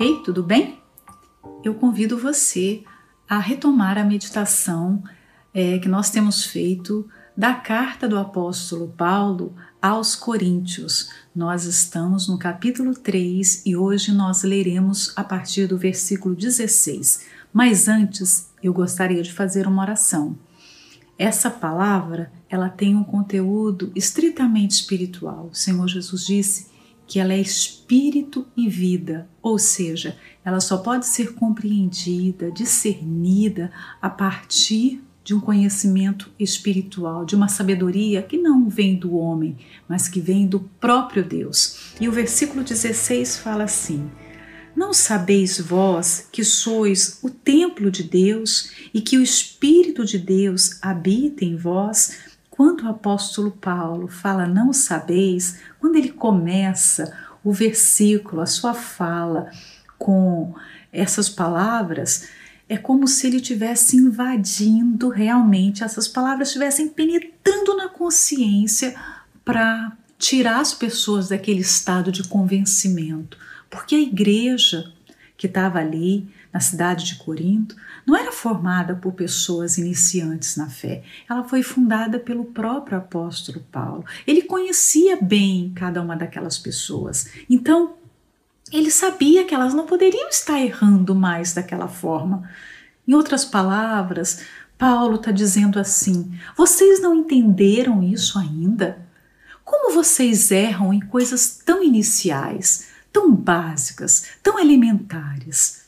Ei, 0.00 0.16
tudo 0.24 0.42
bem? 0.42 0.78
Eu 1.62 1.74
convido 1.74 2.16
você 2.16 2.82
a 3.28 3.38
retomar 3.38 3.98
a 3.98 4.02
meditação 4.02 5.04
é, 5.52 5.78
que 5.78 5.90
nós 5.90 6.08
temos 6.08 6.42
feito 6.42 7.06
da 7.36 7.52
carta 7.52 8.08
do 8.08 8.16
apóstolo 8.16 8.88
Paulo 8.96 9.54
aos 9.80 10.16
Coríntios. 10.16 11.10
Nós 11.36 11.64
estamos 11.64 12.26
no 12.28 12.38
capítulo 12.38 12.94
3 12.94 13.66
e 13.66 13.76
hoje 13.76 14.10
nós 14.10 14.42
leremos 14.42 15.12
a 15.16 15.22
partir 15.22 15.66
do 15.66 15.76
versículo 15.76 16.34
16. 16.34 17.26
Mas 17.52 17.86
antes, 17.86 18.48
eu 18.62 18.72
gostaria 18.72 19.22
de 19.22 19.30
fazer 19.30 19.66
uma 19.66 19.82
oração. 19.82 20.34
Essa 21.18 21.50
palavra, 21.50 22.32
ela 22.48 22.70
tem 22.70 22.96
um 22.96 23.04
conteúdo 23.04 23.92
estritamente 23.94 24.76
espiritual. 24.76 25.50
O 25.52 25.54
Senhor 25.54 25.86
Jesus 25.86 26.24
disse 26.24 26.69
que 27.10 27.18
ela 27.18 27.32
é 27.32 27.40
espírito 27.40 28.46
e 28.56 28.68
vida, 28.68 29.28
ou 29.42 29.58
seja, 29.58 30.16
ela 30.44 30.60
só 30.60 30.78
pode 30.78 31.06
ser 31.06 31.34
compreendida, 31.34 32.52
discernida 32.52 33.72
a 34.00 34.08
partir 34.08 35.02
de 35.24 35.34
um 35.34 35.40
conhecimento 35.40 36.30
espiritual, 36.38 37.24
de 37.24 37.34
uma 37.34 37.48
sabedoria 37.48 38.22
que 38.22 38.38
não 38.38 38.68
vem 38.68 38.94
do 38.94 39.16
homem, 39.16 39.58
mas 39.88 40.06
que 40.06 40.20
vem 40.20 40.46
do 40.46 40.60
próprio 40.78 41.24
Deus. 41.24 41.94
E 42.00 42.08
o 42.08 42.12
versículo 42.12 42.62
16 42.62 43.38
fala 43.38 43.64
assim: 43.64 44.08
Não 44.76 44.94
sabeis 44.94 45.58
vós 45.58 46.28
que 46.30 46.44
sois 46.44 47.18
o 47.24 47.28
templo 47.28 47.90
de 47.90 48.04
Deus 48.04 48.70
e 48.94 49.00
que 49.00 49.18
o 49.18 49.22
Espírito 49.22 50.04
de 50.04 50.16
Deus 50.16 50.78
habita 50.80 51.44
em 51.44 51.56
vós? 51.56 52.29
Quando 52.60 52.82
o 52.82 52.88
apóstolo 52.90 53.52
Paulo 53.52 54.06
fala 54.06 54.46
não 54.46 54.70
sabeis, 54.70 55.60
quando 55.78 55.96
ele 55.96 56.10
começa 56.10 57.10
o 57.42 57.54
versículo, 57.54 58.42
a 58.42 58.46
sua 58.46 58.74
fala 58.74 59.50
com 59.96 60.54
essas 60.92 61.30
palavras, 61.30 62.28
é 62.68 62.76
como 62.76 63.08
se 63.08 63.26
ele 63.26 63.38
estivesse 63.38 63.96
invadindo 63.96 65.08
realmente, 65.08 65.82
essas 65.82 66.06
palavras 66.06 66.48
estivessem 66.48 66.86
penetrando 66.86 67.74
na 67.78 67.88
consciência 67.88 68.94
para 69.42 69.96
tirar 70.18 70.60
as 70.60 70.74
pessoas 70.74 71.30
daquele 71.30 71.60
estado 71.60 72.12
de 72.12 72.24
convencimento. 72.24 73.38
Porque 73.70 73.94
a 73.94 74.00
igreja 74.00 74.92
que 75.34 75.46
estava 75.46 75.78
ali 75.78 76.28
na 76.52 76.60
cidade 76.60 77.06
de 77.06 77.14
Corinto 77.14 77.74
não 78.06 78.16
era 78.16 78.32
formada 78.32 78.94
por 78.94 79.12
pessoas 79.12 79.78
iniciantes 79.78 80.56
na 80.56 80.68
fé, 80.68 81.02
ela 81.28 81.44
foi 81.44 81.62
fundada 81.62 82.18
pelo 82.18 82.44
próprio 82.46 82.98
apóstolo 82.98 83.60
Paulo. 83.70 84.04
Ele 84.26 84.42
conhecia 84.42 85.18
bem 85.20 85.72
cada 85.74 86.02
uma 86.02 86.16
daquelas 86.16 86.58
pessoas, 86.58 87.30
então 87.48 87.94
ele 88.72 88.90
sabia 88.90 89.44
que 89.44 89.54
elas 89.54 89.74
não 89.74 89.86
poderiam 89.86 90.28
estar 90.28 90.60
errando 90.60 91.14
mais 91.14 91.52
daquela 91.52 91.88
forma. 91.88 92.48
Em 93.06 93.14
outras 93.14 93.44
palavras, 93.44 94.42
Paulo 94.78 95.16
está 95.16 95.30
dizendo 95.30 95.78
assim: 95.78 96.32
vocês 96.56 97.00
não 97.00 97.14
entenderam 97.14 98.02
isso 98.02 98.38
ainda? 98.38 99.04
Como 99.64 99.94
vocês 99.94 100.50
erram 100.50 100.92
em 100.92 101.00
coisas 101.00 101.60
tão 101.64 101.82
iniciais, 101.82 102.88
tão 103.12 103.34
básicas, 103.34 104.28
tão 104.42 104.58
elementares? 104.58 105.79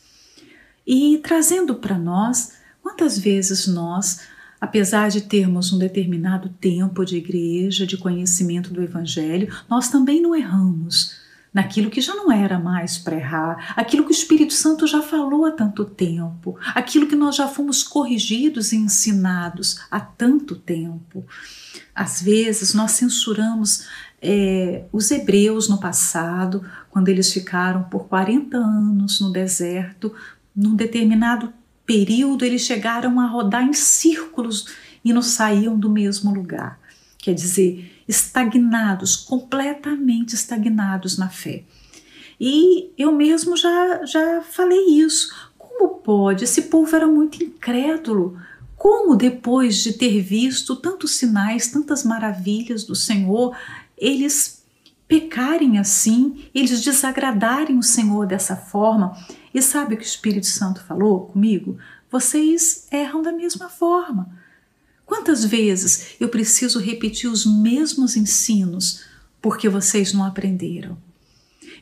E 0.93 1.17
trazendo 1.17 1.77
para 1.77 1.97
nós 1.97 2.53
quantas 2.83 3.19
vezes 3.19 3.67
nós, 3.67 4.21
apesar 4.61 5.09
de 5.09 5.23
termos 5.23 5.73
um 5.73 5.79
determinado 5.79 6.51
tempo 6.61 7.03
de 7.03 7.17
igreja, 7.17 7.87
de 7.87 7.97
conhecimento 7.97 8.75
do 8.75 8.83
Evangelho, 8.83 9.51
nós 9.70 9.89
também 9.89 10.20
não 10.20 10.37
erramos 10.37 11.17
naquilo 11.53 11.91
que 11.91 12.01
já 12.01 12.15
não 12.15 12.31
era 12.31 12.59
mais 12.59 12.98
para 12.98 13.17
errar, 13.17 13.73
aquilo 13.75 14.05
que 14.05 14.11
o 14.11 14.13
Espírito 14.13 14.53
Santo 14.53 14.87
já 14.87 15.01
falou 15.01 15.47
há 15.47 15.53
tanto 15.53 15.85
tempo, 15.85 16.58
aquilo 16.75 17.07
que 17.07 17.17
nós 17.17 17.36
já 17.36 17.48
fomos 17.48 17.83
corrigidos 17.83 18.73
e 18.73 18.77
ensinados 18.77 19.80
há 19.91 19.98
tanto 20.01 20.57
tempo. 20.57 21.24
Às 21.95 22.20
vezes 22.23 22.73
nós 22.74 22.92
censuramos 22.92 23.86
é, 24.23 24.85
os 24.92 25.11
hebreus 25.11 25.69
no 25.69 25.80
passado, 25.80 26.64
quando 26.89 27.09
eles 27.09 27.33
ficaram 27.33 27.83
por 27.83 28.07
40 28.07 28.57
anos 28.57 29.20
no 29.20 29.33
deserto, 29.33 30.14
num 30.55 30.74
determinado 30.74 31.52
período, 31.86 32.45
eles 32.45 32.63
chegaram 32.63 33.18
a 33.20 33.27
rodar 33.27 33.63
em 33.63 33.73
círculos 33.73 34.67
e 35.05 35.13
não 35.13 35.23
saíam 35.23 35.79
do 35.79 35.90
mesmo 35.90 36.33
lugar. 36.33 36.79
Quer 37.18 37.35
dizer, 37.35 38.02
estagnados, 38.08 39.17
completamente 39.17 40.35
estagnados 40.35 41.17
na 41.17 41.29
fé. 41.29 41.64
E 42.41 42.91
eu 42.98 43.12
mesmo 43.12 43.57
já, 43.57 44.05
já 44.05 44.42
falei 44.42 44.98
isso. 44.98 45.33
Como 45.57 45.98
pode? 45.98 46.45
Esse 46.45 46.62
povo 46.62 46.95
era 46.95 47.07
muito 47.07 47.42
incrédulo. 47.42 48.36
Como 48.77 49.14
depois 49.14 49.77
de 49.77 49.92
ter 49.92 50.20
visto 50.20 50.74
tantos 50.74 51.12
sinais, 51.12 51.68
tantas 51.68 52.02
maravilhas 52.02 52.83
do 52.83 52.96
Senhor, 52.96 53.57
eles 53.96 54.64
pecarem 55.07 55.79
assim, 55.79 56.46
eles 56.52 56.80
desagradarem 56.80 57.79
o 57.79 57.83
Senhor 57.83 58.27
dessa 58.27 58.57
forma? 58.57 59.17
E 59.55 59.61
sabe 59.61 59.95
o 59.95 59.98
que 59.98 60.05
o 60.05 60.07
Espírito 60.07 60.46
Santo 60.46 60.83
falou 60.83 61.27
comigo? 61.27 61.79
Vocês 62.11 62.86
erram 62.90 63.23
da 63.23 63.33
mesma 63.33 63.68
forma. 63.68 64.30
Quantas 65.05 65.45
vezes 65.45 66.17
eu 66.18 66.29
preciso 66.29 66.79
repetir 66.79 67.30
os 67.30 67.45
mesmos 67.45 68.17
ensinos 68.17 69.05
porque 69.41 69.68
vocês 69.68 70.12
não 70.12 70.24
aprenderam? 70.24 70.96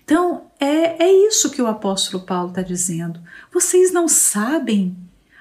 Então, 0.05 0.47
é, 0.59 1.05
é 1.05 1.13
isso 1.29 1.51
que 1.51 1.63
o 1.63 1.67
apóstolo 1.69 2.25
Paulo 2.25 2.49
está 2.49 2.63
dizendo. 2.63 3.21
Vocês 3.53 3.93
não 3.93 4.09
sabem 4.09 4.97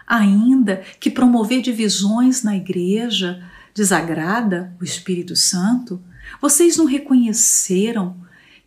ainda 0.05 0.83
que 0.99 1.09
promover 1.09 1.61
divisões 1.61 2.43
na 2.43 2.55
igreja 2.55 3.43
desagrada 3.73 4.75
o 4.79 4.83
Espírito 4.83 5.35
Santo? 5.35 5.99
Vocês 6.41 6.77
não 6.77 6.85
reconheceram 6.85 8.15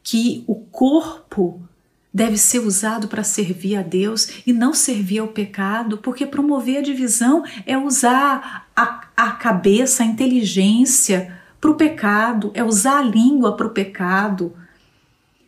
que 0.03 0.43
o 0.49 0.57
corpo 0.57 1.63
deve 2.13 2.37
ser 2.37 2.59
usado 2.59 3.09
para 3.09 3.25
servir 3.25 3.77
a 3.77 3.83
Deus 3.83 4.29
e 4.47 4.53
não 4.53 4.75
servir 4.75 5.21
ao 5.21 5.29
pecado, 5.29 5.99
porque 5.99 6.27
promover 6.27 6.79
a 6.79 6.83
divisão 6.83 7.43
é 7.65 7.77
usar 7.79 8.69
a, 8.77 9.09
a 9.17 9.31
cabeça, 9.33 10.03
a 10.03 10.07
inteligência 10.07 11.41
para 11.61 11.71
o 11.71 11.77
pecado, 11.77 12.51
é 12.55 12.63
usar 12.63 12.99
a 12.99 13.03
língua 13.03 13.57
para 13.57 13.67
o 13.67 13.71
pecado. 13.71 14.55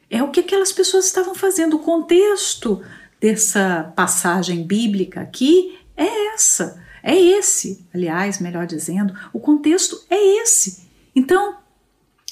É 0.08 0.22
o 0.22 0.30
que 0.30 0.40
aquelas 0.40 0.72
pessoas 0.72 1.06
estavam 1.06 1.34
fazendo. 1.34 1.76
O 1.76 1.80
contexto 1.80 2.82
dessa 3.20 3.92
passagem 3.96 4.66
bíblica 4.66 5.20
aqui 5.20 5.78
é 5.96 6.34
essa, 6.34 6.82
é 7.02 7.14
esse, 7.14 7.86
aliás, 7.92 8.40
melhor 8.40 8.66
dizendo, 8.66 9.14
o 9.32 9.40
contexto 9.40 10.00
é 10.08 10.42
esse. 10.42 10.88
Então, 11.14 11.56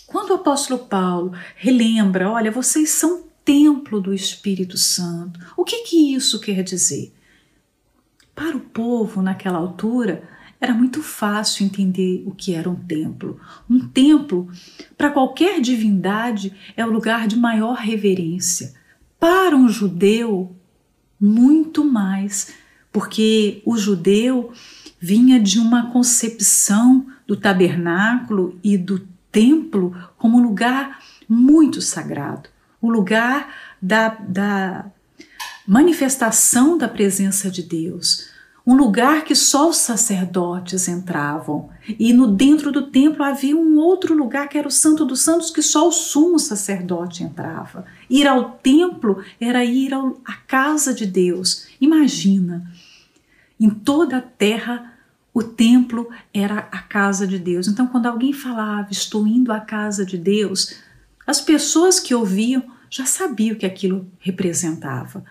quando 0.06 0.30
o 0.30 0.34
apóstolo 0.34 0.86
Paulo 0.86 1.32
relembra, 1.56 2.30
olha, 2.30 2.50
vocês 2.50 2.90
são 2.90 3.31
templo 3.44 4.00
do 4.00 4.14
Espírito 4.14 4.76
Santo. 4.76 5.40
O 5.56 5.64
que, 5.64 5.82
que 5.82 6.14
isso 6.14 6.40
quer 6.40 6.62
dizer? 6.62 7.12
Para 8.34 8.56
o 8.56 8.60
povo 8.60 9.20
naquela 9.20 9.58
altura, 9.58 10.22
era 10.60 10.72
muito 10.72 11.02
fácil 11.02 11.66
entender 11.66 12.22
o 12.24 12.32
que 12.32 12.54
era 12.54 12.70
um 12.70 12.76
templo. 12.76 13.38
Um 13.68 13.80
templo, 13.88 14.48
para 14.96 15.10
qualquer 15.10 15.60
divindade, 15.60 16.54
é 16.76 16.86
o 16.86 16.90
lugar 16.90 17.26
de 17.26 17.36
maior 17.36 17.76
reverência. 17.76 18.74
Para 19.18 19.56
um 19.56 19.68
judeu, 19.68 20.56
muito 21.20 21.84
mais, 21.84 22.54
porque 22.92 23.60
o 23.64 23.76
judeu 23.76 24.52
vinha 25.00 25.38
de 25.38 25.58
uma 25.58 25.90
concepção 25.90 27.06
do 27.26 27.36
tabernáculo 27.36 28.58
e 28.62 28.78
do 28.78 29.06
templo 29.30 29.96
como 30.16 30.40
lugar 30.40 31.02
muito 31.28 31.80
sagrado 31.80 32.48
o 32.82 32.90
lugar 32.90 33.54
da, 33.80 34.08
da 34.08 34.86
manifestação 35.66 36.76
da 36.76 36.88
presença 36.88 37.48
de 37.48 37.62
Deus, 37.62 38.30
um 38.66 38.74
lugar 38.74 39.24
que 39.24 39.34
só 39.34 39.68
os 39.68 39.76
sacerdotes 39.78 40.86
entravam. 40.86 41.70
E 41.98 42.12
no 42.12 42.28
dentro 42.28 42.70
do 42.70 42.88
templo 42.88 43.24
havia 43.24 43.56
um 43.56 43.76
outro 43.76 44.14
lugar 44.14 44.48
que 44.48 44.56
era 44.56 44.68
o 44.68 44.70
Santo 44.70 45.04
dos 45.04 45.20
Santos 45.20 45.50
que 45.50 45.62
só 45.62 45.88
o 45.88 45.92
sumo 45.92 46.38
sacerdote 46.38 47.24
entrava. 47.24 47.84
Ir 48.08 48.26
ao 48.26 48.50
templo 48.50 49.22
era 49.40 49.64
ir 49.64 49.92
ao, 49.92 50.20
à 50.24 50.34
casa 50.34 50.94
de 50.94 51.06
Deus. 51.06 51.66
Imagina, 51.80 52.70
em 53.58 53.70
toda 53.70 54.18
a 54.18 54.22
terra 54.22 54.92
o 55.34 55.42
templo 55.42 56.08
era 56.32 56.58
a 56.70 56.78
casa 56.78 57.26
de 57.26 57.38
Deus. 57.38 57.66
Então, 57.66 57.86
quando 57.86 58.06
alguém 58.06 58.32
falava, 58.32 58.88
estou 58.90 59.26
indo 59.26 59.50
à 59.50 59.60
casa 59.60 60.04
de 60.04 60.18
Deus, 60.18 60.76
as 61.26 61.40
pessoas 61.40 61.98
que 61.98 62.14
ouviam 62.14 62.62
já 62.92 63.06
sabiam 63.06 63.56
o 63.56 63.58
que 63.58 63.64
aquilo 63.64 64.06
representava. 64.18 65.24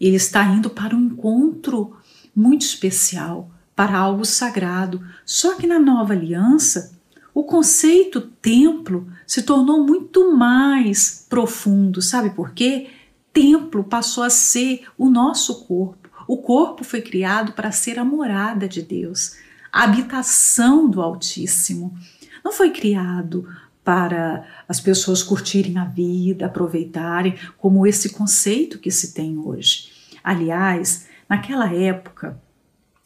Ele 0.00 0.14
está 0.14 0.44
indo 0.44 0.70
para 0.70 0.94
um 0.94 1.06
encontro 1.06 1.96
muito 2.34 2.62
especial, 2.62 3.50
para 3.74 3.98
algo 3.98 4.24
sagrado. 4.24 5.04
Só 5.26 5.56
que 5.56 5.66
na 5.66 5.80
nova 5.80 6.12
aliança, 6.12 6.96
o 7.34 7.42
conceito 7.42 8.20
templo 8.20 9.08
se 9.26 9.42
tornou 9.42 9.84
muito 9.84 10.32
mais 10.36 11.26
profundo. 11.28 12.00
Sabe 12.00 12.30
por 12.30 12.52
quê? 12.52 12.88
templo 13.32 13.82
passou 13.82 14.22
a 14.22 14.30
ser 14.30 14.84
o 14.96 15.10
nosso 15.10 15.64
corpo. 15.64 16.08
O 16.26 16.36
corpo 16.36 16.84
foi 16.84 17.00
criado 17.00 17.52
para 17.52 17.72
ser 17.72 17.98
a 17.98 18.04
morada 18.04 18.68
de 18.68 18.80
Deus, 18.80 19.36
a 19.72 19.82
habitação 19.82 20.88
do 20.88 21.02
Altíssimo. 21.02 21.98
Não 22.44 22.52
foi 22.52 22.70
criado 22.70 23.48
para 23.88 24.44
as 24.68 24.78
pessoas 24.80 25.22
curtirem 25.22 25.78
a 25.78 25.86
vida, 25.86 26.44
aproveitarem, 26.44 27.36
como 27.56 27.86
esse 27.86 28.10
conceito 28.10 28.78
que 28.78 28.90
se 28.90 29.14
tem 29.14 29.38
hoje. 29.38 29.88
Aliás, 30.22 31.08
naquela 31.26 31.72
época, 31.72 32.38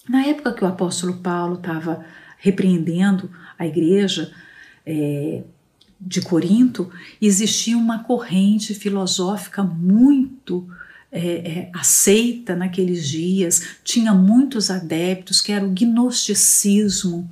na 0.08 0.26
época 0.26 0.52
que 0.52 0.64
o 0.64 0.66
apóstolo 0.66 1.18
Paulo 1.18 1.54
estava 1.54 2.04
repreendendo 2.36 3.30
a 3.56 3.64
igreja 3.64 4.32
é, 4.84 5.44
de 6.00 6.20
Corinto, 6.20 6.90
existia 7.20 7.78
uma 7.78 8.02
corrente 8.02 8.74
filosófica 8.74 9.62
muito 9.62 10.68
é, 11.12 11.18
é, 11.18 11.70
aceita 11.72 12.56
naqueles 12.56 13.06
dias, 13.06 13.76
tinha 13.84 14.12
muitos 14.12 14.68
adeptos, 14.68 15.40
que 15.40 15.52
era 15.52 15.64
o 15.64 15.70
gnosticismo. 15.70 17.30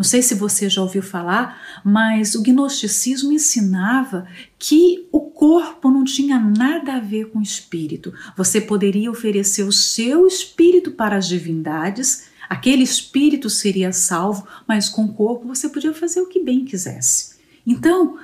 Não 0.00 0.04
sei 0.04 0.22
se 0.22 0.34
você 0.34 0.66
já 0.66 0.80
ouviu 0.80 1.02
falar, 1.02 1.60
mas 1.84 2.34
o 2.34 2.40
gnosticismo 2.40 3.32
ensinava 3.32 4.26
que 4.58 5.06
o 5.12 5.20
corpo 5.20 5.90
não 5.90 6.04
tinha 6.04 6.38
nada 6.38 6.94
a 6.94 7.00
ver 7.00 7.26
com 7.26 7.38
o 7.38 7.42
espírito. 7.42 8.10
Você 8.34 8.62
poderia 8.62 9.10
oferecer 9.10 9.62
o 9.62 9.70
seu 9.70 10.26
espírito 10.26 10.92
para 10.92 11.16
as 11.16 11.28
divindades, 11.28 12.28
aquele 12.48 12.82
espírito 12.82 13.50
seria 13.50 13.92
salvo, 13.92 14.48
mas 14.66 14.88
com 14.88 15.04
o 15.04 15.12
corpo 15.12 15.46
você 15.46 15.68
podia 15.68 15.92
fazer 15.92 16.22
o 16.22 16.28
que 16.28 16.42
bem 16.42 16.64
quisesse. 16.64 17.34
Então, 17.66 18.16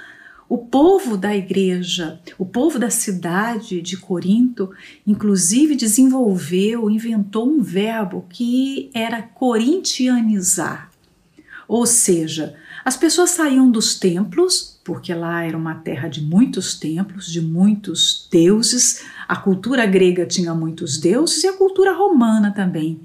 o 0.49 0.57
povo 0.57 1.15
da 1.15 1.37
igreja, 1.37 2.23
o 2.39 2.47
povo 2.47 2.79
da 2.79 2.89
cidade 2.89 3.83
de 3.83 3.99
Corinto, 3.99 4.71
inclusive 5.07 5.77
desenvolveu, 5.77 6.89
inventou 6.89 7.47
um 7.47 7.61
verbo 7.61 8.25
que 8.31 8.89
era 8.95 9.21
corintianizar. 9.21 10.96
Ou 11.69 11.87
seja, 11.87 12.55
as 12.85 12.97
pessoas 12.97 13.31
saíam 13.31 13.71
dos 13.71 13.99
templos, 13.99 14.79
porque 14.85 15.13
lá 15.13 15.43
era 15.43 15.57
uma 15.57 15.75
terra 15.75 16.09
de 16.09 16.23
muitos 16.23 16.79
templos, 16.79 17.31
de 17.31 17.41
muitos 17.41 18.29
deuses. 18.31 19.03
A 19.27 19.35
cultura 19.37 19.85
grega 19.87 20.25
tinha 20.25 20.55
muitos 20.55 20.99
deuses 20.99 21.43
e 21.43 21.49
a 21.49 21.57
cultura 21.57 21.93
romana 21.93 22.53
também. 22.53 23.01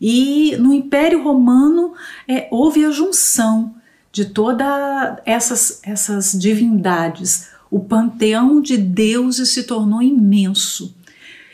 E 0.00 0.56
no 0.56 0.72
Império 0.72 1.22
Romano 1.22 1.92
é, 2.26 2.48
houve 2.50 2.84
a 2.84 2.90
junção 2.90 3.74
de 4.10 4.24
todas 4.24 4.66
essas, 5.24 5.80
essas 5.84 6.32
divindades. 6.32 7.48
O 7.70 7.80
panteão 7.80 8.60
de 8.60 8.76
deuses 8.76 9.50
se 9.50 9.62
tornou 9.62 10.02
imenso. 10.02 10.94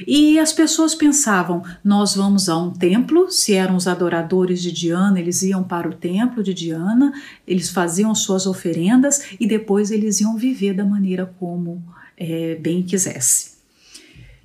E 0.06 0.38
as 0.38 0.52
pessoas 0.52 0.94
pensavam: 0.94 1.62
nós 1.82 2.14
vamos 2.14 2.48
a 2.48 2.56
um 2.56 2.70
templo, 2.70 3.30
se 3.30 3.54
eram 3.54 3.76
os 3.76 3.86
adoradores 3.86 4.62
de 4.62 4.70
Diana, 4.70 5.18
eles 5.18 5.42
iam 5.42 5.64
para 5.64 5.88
o 5.88 5.94
templo 5.94 6.42
de 6.42 6.54
Diana, 6.54 7.12
eles 7.46 7.70
faziam 7.70 8.14
suas 8.14 8.46
oferendas 8.46 9.28
e 9.38 9.46
depois 9.46 9.90
eles 9.90 10.20
iam 10.20 10.36
viver 10.36 10.74
da 10.74 10.84
maneira 10.84 11.26
como 11.38 11.82
é, 12.16 12.54
bem 12.56 12.82
quisesse. 12.82 13.58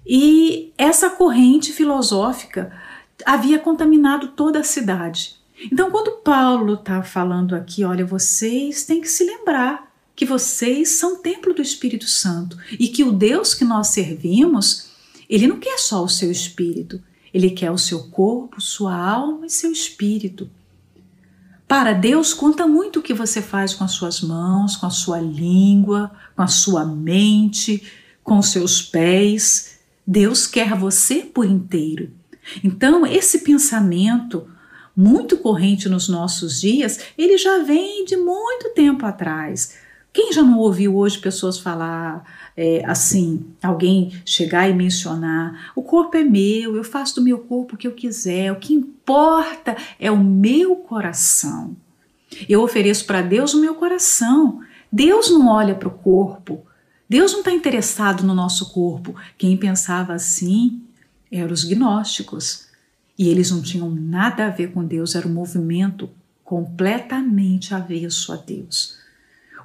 E 0.06 0.74
essa 0.78 1.10
corrente 1.10 1.72
filosófica 1.72 2.72
havia 3.26 3.60
contaminado 3.60 4.30
toda 4.30 4.60
a 4.60 4.64
cidade. 4.64 5.36
Então, 5.72 5.90
quando 5.92 6.22
Paulo 6.22 6.74
está 6.74 7.04
falando 7.04 7.56
aqui, 7.56 7.84
olha, 7.86 8.06
vocês 8.06 8.84
têm 8.84 9.00
que 9.00 9.08
se 9.08 9.24
lembrar 9.24 9.92
que 10.16 10.26
vocês 10.26 10.90
são 10.90 11.22
templo 11.22 11.54
do 11.54 11.62
Espírito 11.62 12.08
Santo 12.08 12.58
e 12.78 12.88
que 12.90 13.04
o 13.04 13.12
Deus 13.12 13.54
que 13.54 13.64
nós 13.64 13.88
servimos 13.88 14.93
ele 15.30 15.48
não 15.48 15.60
quer 15.60 15.78
só 15.80 16.04
o 16.04 16.10
seu 16.10 16.32
espírito, 16.32 17.02
ele 17.34 17.50
quer 17.50 17.72
o 17.72 17.78
seu 17.78 18.04
corpo, 18.10 18.62
sua 18.62 18.96
alma 18.96 19.46
e 19.46 19.50
seu 19.50 19.72
espírito. 19.72 20.50
Para 21.68 21.94
Deus, 21.94 22.34
conta 22.34 22.68
muito 22.68 23.00
o 23.00 23.02
que 23.02 23.14
você 23.14 23.42
faz 23.42 23.74
com 23.74 23.84
as 23.84 23.92
suas 23.92 24.22
mãos, 24.22 24.76
com 24.76 24.86
a 24.86 24.92
sua 24.92 25.20
língua, 25.20 26.12
com 26.36 26.44
a 26.44 26.48
sua 26.48 26.86
mente, 26.86 27.84
com 28.24 28.38
os 28.38 28.50
seus 28.50 28.82
pés. 28.82 29.80
Deus 30.06 30.46
quer 30.46 30.76
você 30.76 31.22
por 31.22 31.46
inteiro. 31.46 32.12
Então, 32.64 33.08
esse 33.08 33.40
pensamento 33.40 34.48
muito 34.96 35.38
corrente 35.38 35.90
nos 35.90 36.08
nossos 36.08 36.62
dias, 36.62 37.00
ele 37.18 37.38
já 37.38 37.64
vem 37.64 38.06
de 38.06 38.16
muito 38.16 38.70
tempo 38.76 39.06
atrás. 39.06 39.76
Quem 40.12 40.32
já 40.32 40.44
não 40.44 40.60
ouviu 40.60 40.96
hoje 40.96 41.18
pessoas 41.18 41.58
falar 41.58 42.24
é, 42.56 42.84
assim, 42.86 43.46
alguém 43.62 44.12
chegar 44.26 44.70
e 44.70 44.74
mencionar: 44.74 45.72
o 45.76 45.82
corpo 45.82 46.18
é 46.18 46.24
meu, 46.24 46.76
eu 46.76 46.84
faço 46.84 47.16
do 47.16 47.24
meu 47.24 47.40
corpo 47.40 47.76
o 47.76 47.78
que 47.78 47.88
eu 47.88 47.94
quiser, 47.94 48.52
o 48.52 48.58
que 48.58 48.74
importa 48.74 49.76
é 50.00 50.12
o 50.12 50.24
meu 50.24 50.76
coração. 50.76 51.76
Eu 52.48 52.62
ofereço 52.62 53.06
para 53.06 53.22
Deus 53.22 53.54
o 53.54 53.62
meu 53.62 53.76
coração. 53.76 54.62
Deus 54.92 55.30
não 55.30 55.48
olha 55.48 55.76
para 55.76 55.88
o 55.88 55.92
corpo. 55.92 56.66
Deus 57.08 57.32
não 57.32 57.40
está 57.40 57.52
interessado 57.52 58.24
no 58.24 58.34
nosso 58.34 58.72
corpo. 58.72 59.16
Quem 59.38 59.56
pensava 59.56 60.14
assim 60.14 60.82
eram 61.32 61.54
os 61.54 61.64
gnósticos. 61.64 62.68
E 63.18 63.30
eles 63.30 63.52
não 63.52 63.62
tinham 63.62 63.90
nada 63.90 64.48
a 64.48 64.50
ver 64.50 64.72
com 64.72 64.84
Deus, 64.84 65.14
era 65.14 65.28
um 65.28 65.34
movimento 65.34 66.10
completamente 66.44 67.74
avesso 67.74 68.34
a 68.34 68.36
Deus. 68.36 68.98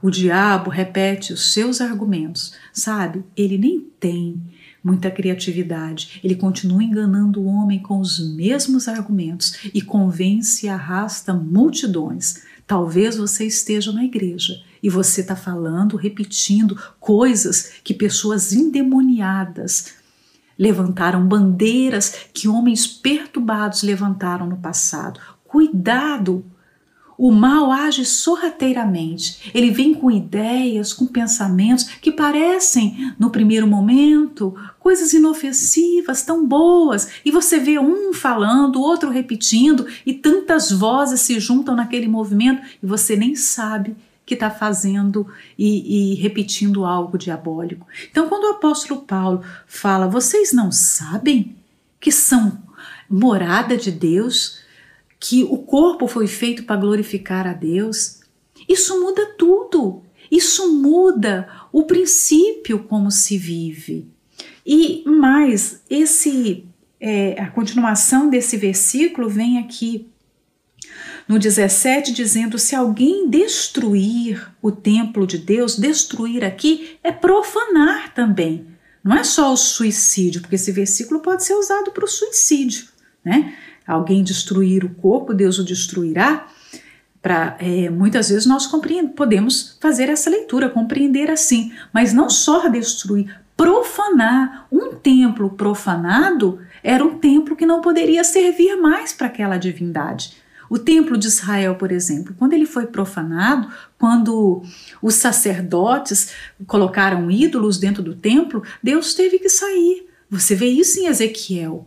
O 0.02 0.10
diabo 0.10 0.70
repete 0.70 1.32
os 1.32 1.52
seus 1.52 1.80
argumentos, 1.80 2.54
sabe? 2.72 3.24
Ele 3.36 3.58
nem 3.58 3.80
tem 3.98 4.40
muita 4.82 5.10
criatividade. 5.10 6.20
Ele 6.22 6.36
continua 6.36 6.82
enganando 6.82 7.40
o 7.40 7.46
homem 7.46 7.80
com 7.80 8.00
os 8.00 8.18
mesmos 8.34 8.86
argumentos 8.86 9.58
e 9.74 9.82
convence 9.82 10.66
e 10.66 10.68
arrasta 10.68 11.34
multidões. 11.34 12.42
Talvez 12.66 13.16
você 13.16 13.46
esteja 13.46 13.92
na 13.92 14.04
igreja 14.04 14.62
e 14.82 14.88
você 14.88 15.22
está 15.22 15.34
falando, 15.34 15.96
repetindo 15.96 16.78
coisas 17.00 17.72
que 17.82 17.94
pessoas 17.94 18.52
endemoniadas 18.52 19.94
levantaram, 20.58 21.26
bandeiras 21.26 22.26
que 22.32 22.48
homens 22.48 22.86
perturbados 22.86 23.82
levantaram 23.82 24.46
no 24.46 24.56
passado. 24.56 25.20
Cuidado! 25.44 26.44
O 27.18 27.32
mal 27.32 27.72
age 27.72 28.04
sorrateiramente. 28.04 29.50
Ele 29.52 29.72
vem 29.72 29.92
com 29.92 30.08
ideias, 30.08 30.92
com 30.92 31.04
pensamentos 31.04 31.82
que 32.00 32.12
parecem, 32.12 33.12
no 33.18 33.28
primeiro 33.30 33.66
momento, 33.66 34.54
coisas 34.78 35.12
inofensivas, 35.12 36.22
tão 36.22 36.46
boas, 36.46 37.08
e 37.24 37.32
você 37.32 37.58
vê 37.58 37.76
um 37.76 38.14
falando, 38.14 38.80
outro 38.80 39.10
repetindo, 39.10 39.84
e 40.06 40.14
tantas 40.14 40.70
vozes 40.70 41.20
se 41.20 41.40
juntam 41.40 41.74
naquele 41.74 42.06
movimento 42.06 42.62
e 42.80 42.86
você 42.86 43.16
nem 43.16 43.34
sabe 43.34 43.96
que 44.24 44.34
está 44.34 44.50
fazendo 44.50 45.26
e, 45.58 46.12
e, 46.12 46.14
repetindo 46.16 46.84
algo 46.84 47.18
diabólico. 47.18 47.86
Então, 48.10 48.28
quando 48.28 48.44
o 48.44 48.50
apóstolo 48.52 49.00
Paulo 49.00 49.42
fala, 49.66 50.06
vocês 50.06 50.52
não 50.52 50.70
sabem 50.70 51.56
que 51.98 52.12
são 52.12 52.62
morada 53.08 53.76
de 53.76 53.90
Deus, 53.90 54.57
que 55.18 55.44
o 55.44 55.58
corpo 55.58 56.06
foi 56.06 56.26
feito 56.26 56.64
para 56.64 56.80
glorificar 56.80 57.46
a 57.46 57.52
Deus, 57.52 58.20
isso 58.68 59.00
muda 59.00 59.26
tudo. 59.36 60.02
Isso 60.30 60.72
muda 60.72 61.48
o 61.72 61.84
princípio 61.84 62.80
como 62.80 63.10
se 63.10 63.38
vive. 63.38 64.06
E 64.64 65.02
mais, 65.06 65.82
esse 65.88 66.64
é, 67.00 67.40
a 67.40 67.48
continuação 67.48 68.28
desse 68.28 68.56
versículo 68.56 69.28
vem 69.28 69.58
aqui 69.58 70.08
no 71.26 71.38
17, 71.38 72.12
dizendo: 72.12 72.58
se 72.58 72.74
alguém 72.74 73.28
destruir 73.28 74.50
o 74.60 74.70
templo 74.70 75.26
de 75.26 75.38
Deus, 75.38 75.76
destruir 75.76 76.44
aqui 76.44 76.98
é 77.02 77.12
profanar 77.12 78.14
também. 78.14 78.66
Não 79.02 79.16
é 79.16 79.24
só 79.24 79.52
o 79.52 79.56
suicídio, 79.56 80.40
porque 80.40 80.56
esse 80.56 80.72
versículo 80.72 81.20
pode 81.20 81.44
ser 81.44 81.54
usado 81.54 81.90
para 81.92 82.04
o 82.04 82.08
suicídio, 82.08 82.88
né? 83.24 83.56
Alguém 83.88 84.22
destruir 84.22 84.84
o 84.84 84.90
corpo, 84.90 85.32
Deus 85.32 85.58
o 85.58 85.64
destruirá. 85.64 86.46
Pra, 87.22 87.56
é, 87.58 87.90
muitas 87.90 88.28
vezes 88.28 88.46
nós 88.46 88.70
podemos 89.16 89.76
fazer 89.80 90.08
essa 90.08 90.30
leitura, 90.30 90.68
compreender 90.68 91.30
assim, 91.30 91.72
mas 91.92 92.12
não 92.12 92.30
só 92.30 92.68
destruir, 92.68 93.34
profanar. 93.56 94.68
Um 94.70 94.94
templo 94.94 95.50
profanado 95.50 96.60
era 96.82 97.04
um 97.04 97.18
templo 97.18 97.56
que 97.56 97.66
não 97.66 97.80
poderia 97.80 98.22
servir 98.22 98.76
mais 98.76 99.12
para 99.12 99.26
aquela 99.26 99.56
divindade. 99.56 100.36
O 100.70 100.78
templo 100.78 101.16
de 101.16 101.26
Israel, 101.26 101.74
por 101.76 101.90
exemplo, 101.90 102.34
quando 102.38 102.52
ele 102.52 102.66
foi 102.66 102.86
profanado, 102.86 103.68
quando 103.98 104.62
os 105.00 105.14
sacerdotes 105.14 106.32
colocaram 106.66 107.30
ídolos 107.30 107.78
dentro 107.78 108.02
do 108.02 108.14
templo, 108.14 108.62
Deus 108.82 109.14
teve 109.14 109.38
que 109.38 109.48
sair. 109.48 110.06
Você 110.30 110.54
vê 110.54 110.66
isso 110.66 111.00
em 111.00 111.06
Ezequiel 111.06 111.86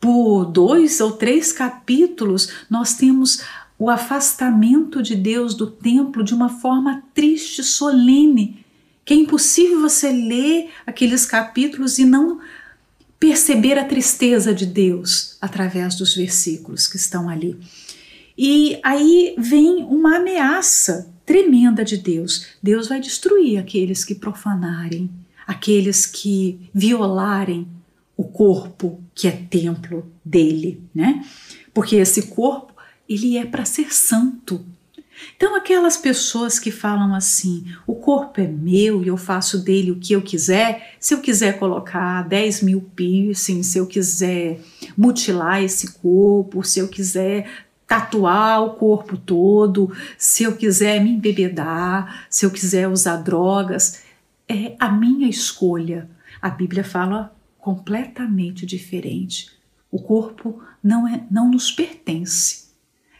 por 0.00 0.46
dois 0.46 1.00
ou 1.00 1.12
três 1.12 1.52
capítulos, 1.52 2.48
nós 2.70 2.94
temos 2.94 3.42
o 3.78 3.90
afastamento 3.90 5.02
de 5.02 5.14
Deus 5.14 5.54
do 5.54 5.66
templo 5.66 6.24
de 6.24 6.34
uma 6.34 6.48
forma 6.48 7.02
triste, 7.14 7.62
solene, 7.62 8.64
que 9.04 9.14
é 9.14 9.16
impossível 9.16 9.80
você 9.80 10.10
ler 10.10 10.70
aqueles 10.86 11.26
capítulos 11.26 11.98
e 11.98 12.04
não 12.04 12.40
perceber 13.18 13.78
a 13.78 13.84
tristeza 13.84 14.54
de 14.54 14.64
Deus 14.64 15.36
através 15.40 15.94
dos 15.94 16.16
versículos 16.16 16.86
que 16.86 16.96
estão 16.96 17.28
ali. 17.28 17.58
E 18.36 18.80
aí 18.82 19.34
vem 19.36 19.84
uma 19.84 20.16
ameaça 20.16 21.12
tremenda 21.26 21.84
de 21.84 21.98
Deus. 21.98 22.46
Deus 22.62 22.88
vai 22.88 23.00
destruir 23.00 23.58
aqueles 23.58 24.04
que 24.04 24.14
profanarem, 24.14 25.10
aqueles 25.46 26.06
que 26.06 26.58
violarem 26.72 27.68
o 28.20 28.24
corpo 28.24 29.02
que 29.14 29.26
é 29.26 29.30
templo 29.30 30.12
dele, 30.22 30.82
né? 30.94 31.24
Porque 31.72 31.96
esse 31.96 32.26
corpo, 32.26 32.74
ele 33.08 33.38
é 33.38 33.46
para 33.46 33.64
ser 33.64 33.94
santo. 33.94 34.62
Então, 35.34 35.56
aquelas 35.56 35.96
pessoas 35.96 36.58
que 36.58 36.70
falam 36.70 37.14
assim: 37.14 37.64
o 37.86 37.94
corpo 37.94 38.38
é 38.38 38.46
meu 38.46 39.02
e 39.02 39.08
eu 39.08 39.16
faço 39.16 39.64
dele 39.64 39.90
o 39.90 39.98
que 39.98 40.12
eu 40.12 40.20
quiser, 40.20 40.96
se 41.00 41.14
eu 41.14 41.20
quiser 41.22 41.58
colocar 41.58 42.20
10 42.28 42.62
mil 42.62 42.82
piercings, 42.94 43.68
se 43.68 43.78
eu 43.78 43.86
quiser 43.86 44.60
mutilar 44.94 45.62
esse 45.62 45.94
corpo, 45.94 46.62
se 46.62 46.78
eu 46.78 46.88
quiser 46.88 47.48
tatuar 47.86 48.62
o 48.62 48.74
corpo 48.74 49.16
todo, 49.16 49.90
se 50.18 50.42
eu 50.42 50.54
quiser 50.56 51.02
me 51.02 51.08
embebedar, 51.08 52.26
se 52.28 52.44
eu 52.44 52.50
quiser 52.50 52.86
usar 52.86 53.16
drogas, 53.16 54.02
é 54.46 54.76
a 54.78 54.90
minha 54.90 55.26
escolha. 55.26 56.06
A 56.42 56.50
Bíblia 56.50 56.84
fala 56.84 57.34
completamente 57.60 58.64
diferente. 58.64 59.50
O 59.90 60.00
corpo 60.00 60.62
não 60.82 61.06
é 61.06 61.24
não 61.30 61.50
nos 61.50 61.70
pertence. 61.70 62.70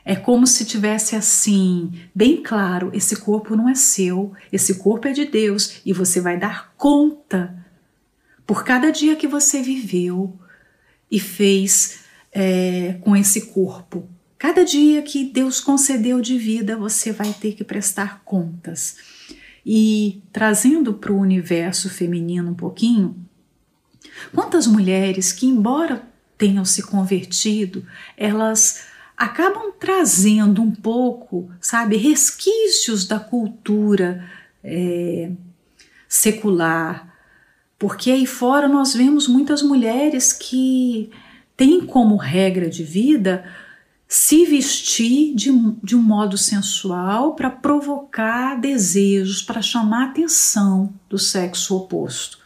É 0.04 0.16
como 0.16 0.46
se 0.46 0.64
tivesse 0.64 1.14
assim, 1.14 1.92
bem 2.14 2.42
claro, 2.42 2.90
esse 2.94 3.16
corpo 3.16 3.54
não 3.54 3.68
é 3.68 3.74
seu, 3.74 4.32
esse 4.50 4.76
corpo 4.76 5.06
é 5.06 5.12
de 5.12 5.26
Deus 5.26 5.80
e 5.84 5.92
você 5.92 6.20
vai 6.20 6.38
dar 6.38 6.72
conta 6.76 7.64
por 8.46 8.64
cada 8.64 8.90
dia 8.90 9.14
que 9.14 9.28
você 9.28 9.62
viveu 9.62 10.36
e 11.10 11.20
fez 11.20 12.00
é, 12.32 12.94
com 13.02 13.14
esse 13.14 13.46
corpo. 13.52 14.08
Cada 14.38 14.64
dia 14.64 15.02
que 15.02 15.24
Deus 15.24 15.60
concedeu 15.60 16.20
de 16.20 16.38
vida, 16.38 16.76
você 16.76 17.12
vai 17.12 17.32
ter 17.32 17.52
que 17.52 17.62
prestar 17.62 18.22
contas. 18.24 18.96
E 19.64 20.22
trazendo 20.32 20.94
para 20.94 21.12
o 21.12 21.18
universo 21.18 21.90
feminino 21.90 22.50
um 22.50 22.54
pouquinho, 22.54 23.14
quantas 24.34 24.66
mulheres 24.66 25.32
que, 25.32 25.46
embora 25.46 26.02
tenham 26.36 26.64
se 26.64 26.82
convertido, 26.82 27.86
elas 28.16 28.84
acabam 29.16 29.72
trazendo 29.78 30.62
um 30.62 30.70
pouco, 30.70 31.50
sabe, 31.60 31.96
resquícios 31.96 33.06
da 33.06 33.20
cultura 33.20 34.26
é, 34.64 35.30
secular, 36.08 37.14
porque 37.78 38.10
aí 38.10 38.26
fora 38.26 38.66
nós 38.66 38.94
vemos 38.94 39.28
muitas 39.28 39.62
mulheres 39.62 40.32
que 40.32 41.10
têm 41.56 41.84
como 41.84 42.16
regra 42.16 42.68
de 42.68 42.82
vida 42.82 43.44
se 44.08 44.44
vestir 44.44 45.36
de, 45.36 45.50
de 45.84 45.94
um 45.94 46.02
modo 46.02 46.36
sensual 46.36 47.36
para 47.36 47.48
provocar 47.48 48.58
desejos, 48.58 49.40
para 49.40 49.62
chamar 49.62 50.02
a 50.02 50.10
atenção 50.10 50.92
do 51.08 51.16
sexo 51.16 51.76
oposto. 51.76 52.39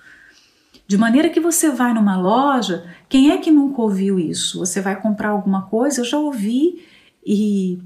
De 0.86 0.98
maneira 0.98 1.30
que 1.30 1.40
você 1.40 1.70
vai 1.70 1.94
numa 1.94 2.16
loja, 2.16 2.84
quem 3.08 3.30
é 3.30 3.38
que 3.38 3.50
nunca 3.50 3.80
ouviu 3.80 4.18
isso? 4.18 4.58
Você 4.58 4.80
vai 4.80 5.00
comprar 5.00 5.30
alguma 5.30 5.62
coisa, 5.62 6.00
eu 6.00 6.04
já 6.04 6.18
ouvi 6.18 6.84
e, 7.24 7.78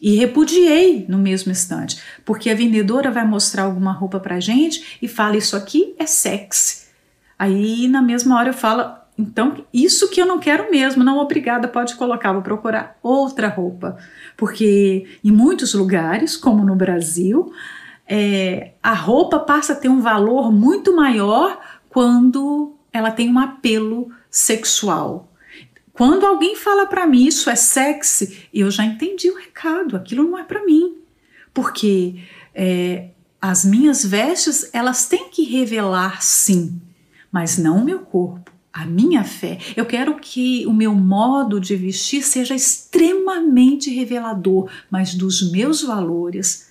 e 0.00 0.16
repudiei 0.16 1.04
no 1.06 1.18
mesmo 1.18 1.52
instante, 1.52 2.00
porque 2.24 2.48
a 2.48 2.54
vendedora 2.54 3.10
vai 3.10 3.26
mostrar 3.26 3.64
alguma 3.64 3.92
roupa 3.92 4.18
pra 4.18 4.40
gente 4.40 4.98
e 5.02 5.06
fala: 5.06 5.36
Isso 5.36 5.54
aqui 5.54 5.94
é 5.98 6.06
sexy. 6.06 6.86
Aí 7.38 7.88
na 7.88 8.00
mesma 8.00 8.38
hora 8.38 8.48
eu 8.48 8.54
falo: 8.54 8.90
Então, 9.18 9.62
isso 9.72 10.08
que 10.08 10.20
eu 10.20 10.26
não 10.26 10.38
quero 10.38 10.70
mesmo, 10.70 11.04
não 11.04 11.18
obrigada, 11.18 11.68
pode 11.68 11.94
colocar, 11.96 12.32
vou 12.32 12.40
procurar 12.42 12.96
outra 13.02 13.48
roupa. 13.48 13.98
Porque 14.34 15.06
em 15.22 15.30
muitos 15.30 15.74
lugares, 15.74 16.38
como 16.38 16.64
no 16.64 16.74
Brasil, 16.74 17.52
é, 18.08 18.72
a 18.82 18.94
roupa 18.94 19.40
passa 19.40 19.72
a 19.72 19.76
ter 19.76 19.88
um 19.88 20.00
valor 20.00 20.52
muito 20.52 20.94
maior 20.94 21.58
quando 21.96 22.74
ela 22.92 23.10
tem 23.10 23.30
um 23.30 23.38
apelo 23.38 24.12
sexual. 24.30 25.32
Quando 25.94 26.26
alguém 26.26 26.54
fala 26.54 26.84
para 26.84 27.06
mim 27.06 27.24
isso 27.24 27.48
é 27.48 27.56
sexy, 27.56 28.36
eu 28.52 28.70
já 28.70 28.84
entendi 28.84 29.30
o 29.30 29.34
recado, 29.38 29.96
aquilo 29.96 30.22
não 30.22 30.36
é 30.36 30.44
para 30.44 30.62
mim. 30.62 30.96
Porque 31.54 32.16
é, 32.54 33.12
as 33.40 33.64
minhas 33.64 34.04
vestes, 34.04 34.68
elas 34.74 35.08
têm 35.08 35.30
que 35.30 35.42
revelar 35.44 36.20
sim, 36.20 36.78
mas 37.32 37.56
não 37.56 37.78
o 37.78 37.84
meu 37.86 38.00
corpo, 38.00 38.52
a 38.70 38.84
minha 38.84 39.24
fé. 39.24 39.58
Eu 39.74 39.86
quero 39.86 40.16
que 40.16 40.66
o 40.66 40.74
meu 40.74 40.94
modo 40.94 41.58
de 41.58 41.74
vestir 41.76 42.22
seja 42.22 42.54
extremamente 42.54 43.88
revelador, 43.88 44.68
mas 44.90 45.14
dos 45.14 45.50
meus 45.50 45.80
valores, 45.80 46.65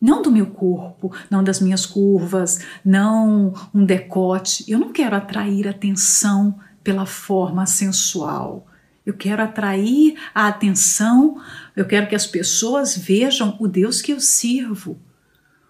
não 0.00 0.22
do 0.22 0.30
meu 0.30 0.46
corpo, 0.46 1.12
não 1.30 1.42
das 1.42 1.60
minhas 1.60 1.84
curvas, 1.84 2.60
não 2.84 3.52
um 3.74 3.84
decote. 3.84 4.64
Eu 4.70 4.78
não 4.78 4.92
quero 4.92 5.16
atrair 5.16 5.66
atenção 5.66 6.58
pela 6.82 7.04
forma 7.04 7.66
sensual. 7.66 8.66
Eu 9.04 9.14
quero 9.14 9.42
atrair 9.42 10.16
a 10.34 10.48
atenção, 10.48 11.40
eu 11.74 11.86
quero 11.86 12.06
que 12.06 12.14
as 12.14 12.26
pessoas 12.26 12.96
vejam 12.96 13.56
o 13.58 13.66
Deus 13.66 14.02
que 14.02 14.12
eu 14.12 14.20
sirvo, 14.20 14.98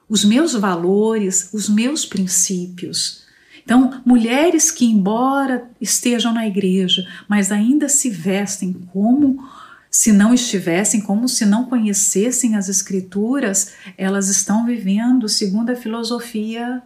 os 0.09 0.25
meus 0.25 0.55
valores, 0.55 1.51
os 1.53 1.69
meus 1.69 2.05
princípios. 2.05 3.23
Então, 3.65 4.01
mulheres 4.05 4.71
que, 4.71 4.87
embora 4.87 5.71
estejam 5.81 6.33
na 6.33 6.47
igreja, 6.49 7.07
mas 7.29 7.53
ainda 7.53 7.89
se 7.89 8.11
vestem 8.11 8.73
como 8.93 9.47
se 9.91 10.13
não 10.13 10.35
estivessem, 10.35 11.01
como 11.01 11.29
se 11.29 11.47
não 11.47 11.65
conhecessem 11.65 12.57
as 12.57 12.69
Escrituras, 12.69 13.73
elas 13.97 14.29
estão 14.29 14.67
vivendo 14.67 15.29
segundo 15.29 15.71
a 15.71 15.77
filosofia 15.77 16.83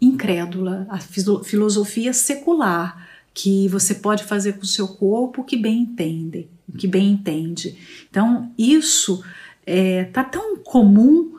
incrédula, 0.00 0.86
a 0.90 0.98
filosofia 0.98 2.12
secular, 2.12 3.08
que 3.32 3.66
você 3.68 3.94
pode 3.94 4.24
fazer 4.24 4.54
com 4.54 4.62
o 4.62 4.66
seu 4.66 4.86
corpo 4.86 5.40
o 5.40 5.44
que 5.44 5.56
bem 5.56 5.80
entende, 5.80 6.48
que 6.78 6.86
bem 6.86 7.10
entende. 7.10 7.76
Então, 8.08 8.52
isso 8.56 9.24
é, 9.66 10.04
tá 10.04 10.22
tão 10.22 10.56
comum 10.58 11.34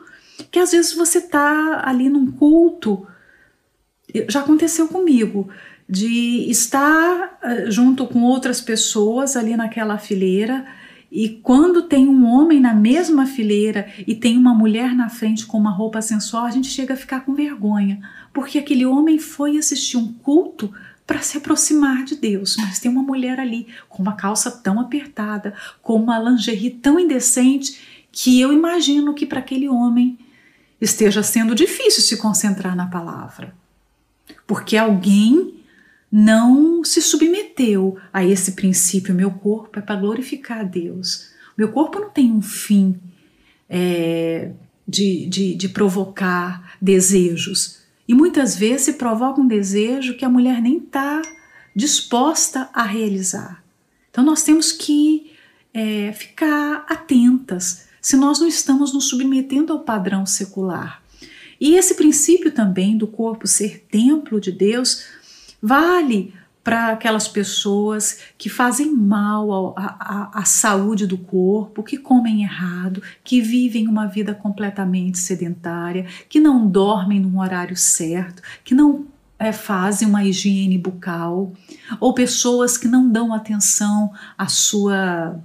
que 0.50 0.58
às 0.58 0.72
vezes 0.72 0.92
você 0.92 1.20
tá 1.20 1.82
ali 1.84 2.08
num 2.08 2.30
culto, 2.30 3.06
já 4.28 4.40
aconteceu 4.40 4.88
comigo, 4.88 5.48
de 5.88 6.50
estar 6.50 7.38
eh, 7.42 7.70
junto 7.70 8.06
com 8.06 8.22
outras 8.22 8.60
pessoas 8.60 9.36
ali 9.36 9.56
naquela 9.56 9.98
fileira 9.98 10.66
e 11.18 11.30
quando 11.30 11.84
tem 11.84 12.06
um 12.06 12.26
homem 12.26 12.60
na 12.60 12.74
mesma 12.74 13.24
fileira 13.24 13.90
e 14.06 14.14
tem 14.14 14.36
uma 14.36 14.52
mulher 14.52 14.94
na 14.94 15.08
frente 15.08 15.46
com 15.46 15.56
uma 15.56 15.70
roupa 15.70 16.02
sensual, 16.02 16.44
a 16.44 16.50
gente 16.50 16.68
chega 16.68 16.92
a 16.92 16.96
ficar 16.96 17.20
com 17.20 17.34
vergonha, 17.34 18.06
porque 18.34 18.58
aquele 18.58 18.84
homem 18.84 19.18
foi 19.18 19.56
assistir 19.56 19.96
um 19.96 20.12
culto 20.12 20.70
para 21.06 21.22
se 21.22 21.38
aproximar 21.38 22.04
de 22.04 22.16
Deus, 22.16 22.58
mas 22.58 22.80
tem 22.80 22.90
uma 22.90 23.02
mulher 23.02 23.40
ali 23.40 23.66
com 23.88 24.02
uma 24.02 24.12
calça 24.12 24.50
tão 24.50 24.78
apertada, 24.78 25.54
com 25.80 25.94
uma 25.94 26.18
lingerie 26.18 26.68
tão 26.68 27.00
indecente, 27.00 28.06
que 28.12 28.38
eu 28.38 28.52
imagino 28.52 29.14
que 29.14 29.24
para 29.24 29.38
aquele 29.38 29.70
homem 29.70 30.18
esteja 30.78 31.22
sendo 31.22 31.54
difícil 31.54 32.02
se 32.02 32.18
concentrar 32.18 32.76
na 32.76 32.88
palavra. 32.88 33.54
Porque 34.46 34.76
alguém 34.76 35.55
não 36.18 36.82
se 36.82 37.02
submeteu 37.02 37.98
a 38.10 38.24
esse 38.24 38.52
princípio. 38.52 39.14
Meu 39.14 39.30
corpo 39.30 39.78
é 39.78 39.82
para 39.82 40.00
glorificar 40.00 40.60
a 40.60 40.62
Deus. 40.62 41.28
Meu 41.58 41.70
corpo 41.70 42.00
não 42.00 42.08
tem 42.08 42.32
um 42.32 42.40
fim 42.40 42.98
é, 43.68 44.52
de, 44.88 45.26
de, 45.26 45.54
de 45.54 45.68
provocar 45.68 46.74
desejos. 46.80 47.82
E 48.08 48.14
muitas 48.14 48.56
vezes 48.56 48.86
se 48.86 48.92
provoca 48.94 49.42
um 49.42 49.46
desejo 49.46 50.16
que 50.16 50.24
a 50.24 50.30
mulher 50.30 50.62
nem 50.62 50.78
está 50.78 51.20
disposta 51.74 52.70
a 52.72 52.82
realizar. 52.82 53.62
Então 54.10 54.24
nós 54.24 54.42
temos 54.42 54.72
que 54.72 55.32
é, 55.74 56.12
ficar 56.12 56.86
atentas 56.88 57.88
se 58.00 58.16
nós 58.16 58.40
não 58.40 58.48
estamos 58.48 58.94
nos 58.94 59.10
submetendo 59.10 59.70
ao 59.70 59.80
padrão 59.80 60.24
secular. 60.24 61.02
E 61.60 61.74
esse 61.74 61.94
princípio 61.94 62.50
também 62.52 62.96
do 62.96 63.06
corpo 63.06 63.46
ser 63.46 63.86
templo 63.90 64.40
de 64.40 64.50
Deus 64.50 65.04
vale 65.66 66.32
para 66.62 66.88
aquelas 66.90 67.28
pessoas 67.28 68.18
que 68.36 68.48
fazem 68.48 68.92
mal 68.92 69.72
à 69.76 70.42
saúde 70.44 71.06
do 71.06 71.16
corpo, 71.16 71.82
que 71.82 71.96
comem 71.96 72.42
errado, 72.42 73.00
que 73.22 73.40
vivem 73.40 73.86
uma 73.86 74.06
vida 74.06 74.34
completamente 74.34 75.18
sedentária, 75.18 76.06
que 76.28 76.40
não 76.40 76.66
dormem 76.66 77.20
no 77.20 77.40
horário 77.40 77.76
certo, 77.76 78.42
que 78.64 78.74
não 78.74 79.06
é, 79.38 79.52
fazem 79.52 80.08
uma 80.08 80.24
higiene 80.24 80.76
bucal, 80.76 81.52
ou 82.00 82.12
pessoas 82.12 82.76
que 82.76 82.88
não 82.88 83.08
dão 83.08 83.32
atenção 83.32 84.12
à 84.36 84.48
sua 84.48 85.38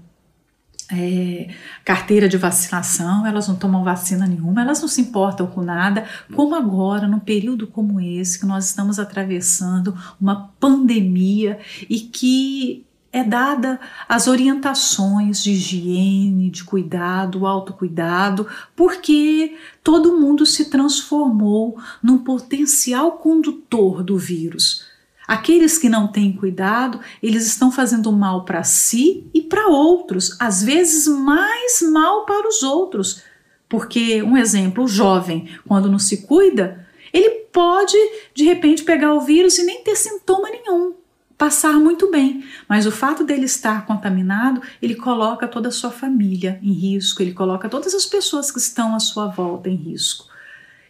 é, 0.92 1.50
carteira 1.86 2.28
de 2.28 2.38
vacinação, 2.38 3.26
elas 3.26 3.48
não 3.48 3.56
tomam 3.56 3.84
vacina 3.84 4.28
nenhuma, 4.28 4.62
elas 4.62 4.82
não 4.82 4.88
se 4.88 5.02
importam 5.02 5.48
com 5.48 5.62
nada, 5.62 6.06
como 6.34 6.56
agora, 6.56 7.08
num 7.08 7.20
período 7.20 7.68
como 7.68 8.00
esse, 8.00 8.40
que 8.40 8.46
nós 8.46 8.66
estamos 8.66 9.00
atravessando 9.00 9.98
uma 10.20 10.52
pandemia 10.60 11.60
e 11.90 12.00
que 12.00 12.86
é 13.14 13.24
dada 13.24 13.80
as 14.08 14.28
orientações 14.28 15.44
de 15.44 15.52
higiene, 15.52 16.50
de 16.50 16.64
cuidado, 16.64 17.46
autocuidado, 17.46 18.48
porque 18.76 19.58
todo 19.84 20.18
mundo 20.18 20.46
se 20.46 20.70
transformou 20.70 21.78
num 22.02 22.20
potencial 22.20 23.14
condutor 23.14 24.02
do 24.04 24.18
vírus. 24.18 24.91
Aqueles 25.32 25.78
que 25.78 25.88
não 25.88 26.10
têm 26.10 26.34
cuidado, 26.34 27.00
eles 27.24 27.48
estão 27.48 27.72
fazendo 27.72 28.12
mal 28.12 28.44
para 28.44 28.66
si 28.66 29.30
e 29.34 29.42
para 29.42 29.70
outros, 29.70 30.36
às 30.38 30.62
vezes 30.62 31.08
mais 31.08 31.82
mal 31.90 32.26
para 32.26 32.50
os 32.50 32.62
outros. 32.64 33.24
Porque, 33.70 34.22
um 34.22 34.36
exemplo, 34.36 34.84
o 34.84 34.90
jovem, 34.90 35.48
quando 35.66 35.90
não 35.90 35.98
se 35.98 36.24
cuida, 36.24 36.86
ele 37.14 37.30
pode 37.50 37.96
de 38.36 38.44
repente 38.44 38.84
pegar 38.84 39.14
o 39.14 39.22
vírus 39.22 39.58
e 39.58 39.64
nem 39.64 39.82
ter 39.86 39.96
sintoma 39.96 40.50
nenhum, 40.50 40.96
passar 41.38 41.80
muito 41.80 42.12
bem, 42.12 42.44
mas 42.68 42.86
o 42.86 42.92
fato 42.92 43.24
dele 43.24 43.46
estar 43.46 43.86
contaminado, 43.86 44.62
ele 44.82 44.96
coloca 44.96 45.48
toda 45.48 45.70
a 45.70 45.72
sua 45.72 45.92
família 45.92 46.60
em 46.62 46.74
risco, 46.74 47.22
ele 47.22 47.32
coloca 47.32 47.70
todas 47.70 47.96
as 47.96 48.06
pessoas 48.06 48.52
que 48.52 48.60
estão 48.60 48.94
à 48.94 49.00
sua 49.00 49.28
volta 49.28 49.70
em 49.70 49.76
risco. 49.76 50.26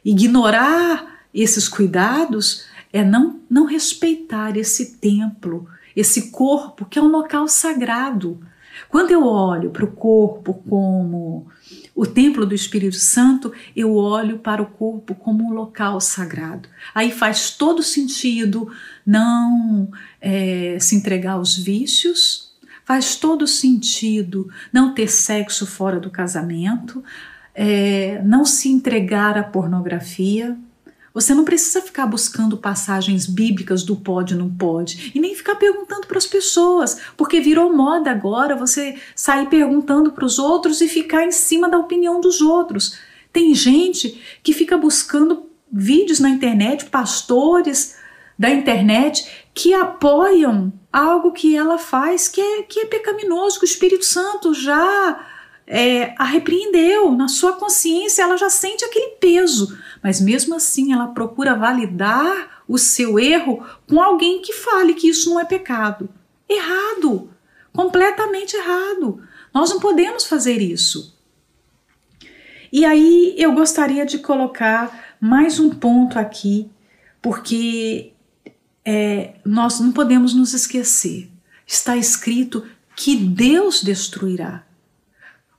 Ignorar 0.04 1.22
esses 1.32 1.70
cuidados 1.70 2.71
é 2.92 3.04
não, 3.04 3.40
não 3.50 3.66
respeitar 3.66 4.58
esse 4.58 4.98
templo, 4.98 5.68
esse 5.96 6.32
corpo 6.32 6.86
que 6.86 7.00
é 7.00 7.02
um 7.02 7.08
local 7.08 7.48
sagrado. 7.48 8.40
Quando 8.90 9.12
eu 9.12 9.26
olho 9.26 9.70
para 9.70 9.86
o 9.86 9.92
corpo 9.92 10.54
como 10.68 11.48
o 11.96 12.06
templo 12.06 12.46
do 12.46 12.56
Espírito 12.56 12.96
Santo, 12.96 13.54
eu 13.76 13.96
olho 13.96 14.40
para 14.40 14.62
o 14.62 14.66
corpo 14.66 15.14
como 15.16 15.46
um 15.46 15.54
local 15.54 16.00
sagrado. 16.02 16.68
Aí 16.94 17.12
faz 17.12 17.52
todo 17.52 17.84
sentido 17.84 18.72
não 19.06 19.90
é, 20.20 20.78
se 20.80 20.96
entregar 20.96 21.34
aos 21.34 21.58
vícios, 21.58 22.54
faz 22.86 23.16
todo 23.16 23.46
sentido 23.48 24.50
não 24.72 24.94
ter 24.94 25.10
sexo 25.10 25.66
fora 25.66 26.00
do 26.00 26.10
casamento, 26.10 27.04
é, 27.54 28.22
não 28.24 28.46
se 28.46 28.70
entregar 28.70 29.38
à 29.38 29.44
pornografia, 29.44 30.58
você 31.14 31.34
não 31.34 31.44
precisa 31.44 31.82
ficar 31.82 32.06
buscando 32.06 32.58
passagens 32.58 33.26
bíblicas 33.26 33.84
do 33.84 33.96
pode 33.96 34.36
não 34.36 34.50
pode 34.50 35.12
e 35.14 35.20
nem 35.20 35.36
ficar 35.36 35.56
perguntando 35.56 36.08
para 36.08 36.18
as 36.18 36.26
pessoas, 36.26 37.00
porque 37.18 37.42
virou 37.42 37.76
moda 37.76 38.12
agora 38.12 38.56
você 38.56 38.96
sair 39.16 39.48
perguntando 39.48 40.12
para 40.12 40.26
os 40.26 40.40
outros 40.40 40.82
e 40.82 40.88
ficar 40.88 41.26
em 41.26 41.32
cima 41.32 41.70
da 41.70 41.78
opinião 41.78 42.22
dos 42.22 42.42
outros. 42.42 42.98
Tem 43.32 43.54
gente 43.54 44.22
que 44.42 44.54
fica 44.54 44.78
buscando 44.78 45.50
vídeos 45.72 46.20
na 46.20 46.30
internet, 46.30 46.86
pastores 46.86 47.96
da 48.38 48.50
internet 48.50 49.48
que 49.54 49.74
apoiam 49.74 50.74
algo 50.92 51.32
que 51.32 51.56
ela 51.56 51.78
faz 51.78 52.28
que 52.28 52.42
é, 52.42 52.64
que 52.64 52.80
é 52.82 52.86
pecaminoso, 52.86 53.60
que 53.60 53.66
o 53.66 53.68
Espírito 53.68 54.04
Santo 54.04 54.54
já 54.54 55.31
é, 55.74 56.14
a 56.18 56.26
repreendeu, 56.26 57.14
na 57.14 57.30
sua 57.30 57.54
consciência 57.54 58.24
ela 58.24 58.36
já 58.36 58.50
sente 58.50 58.84
aquele 58.84 59.12
peso, 59.12 59.80
mas 60.04 60.20
mesmo 60.20 60.54
assim 60.54 60.92
ela 60.92 61.08
procura 61.08 61.56
validar 61.56 62.62
o 62.68 62.78
seu 62.78 63.18
erro 63.18 63.66
com 63.88 64.02
alguém 64.02 64.42
que 64.42 64.52
fale 64.52 64.94
que 64.94 65.08
isso 65.08 65.30
não 65.30 65.40
é 65.40 65.46
pecado. 65.46 66.10
Errado, 66.50 67.30
completamente 67.72 68.54
errado. 68.54 69.24
Nós 69.54 69.70
não 69.70 69.80
podemos 69.80 70.26
fazer 70.26 70.62
isso. 70.62 71.18
E 72.70 72.84
aí 72.84 73.34
eu 73.38 73.54
gostaria 73.54 74.06
de 74.06 74.20
colocar 74.20 75.16
mais 75.22 75.58
um 75.58 75.70
ponto 75.70 76.20
aqui, 76.20 76.70
porque 77.22 78.12
é, 78.84 79.36
nós 79.46 79.80
não 79.80 79.94
podemos 79.94 80.34
nos 80.34 80.54
esquecer. 80.54 81.32
Está 81.66 81.96
escrito 81.96 82.68
que 82.94 83.16
Deus 83.16 83.82
destruirá. 83.82 84.66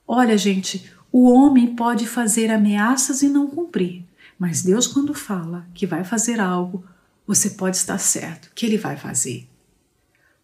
Olha, 0.07 0.37
gente, 0.37 0.91
o 1.11 1.31
homem 1.31 1.75
pode 1.75 2.07
fazer 2.07 2.51
ameaças 2.51 3.21
e 3.21 3.29
não 3.29 3.47
cumprir, 3.47 4.05
mas 4.37 4.63
Deus, 4.63 4.87
quando 4.87 5.13
fala 5.13 5.67
que 5.73 5.85
vai 5.85 6.03
fazer 6.03 6.39
algo, 6.39 6.83
você 7.25 7.51
pode 7.51 7.77
estar 7.77 7.97
certo 7.97 8.51
que 8.53 8.65
Ele 8.65 8.77
vai 8.77 8.97
fazer. 8.97 9.47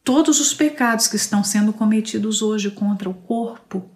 Todos 0.04 0.39
os 0.39 0.54
pecados 0.54 1.08
que 1.08 1.17
estão 1.17 1.43
sendo 1.43 1.74
cometidos 1.74 2.41
hoje 2.41 2.72
contra 2.72 3.10
o 3.10 3.13
corpo, 3.13 3.89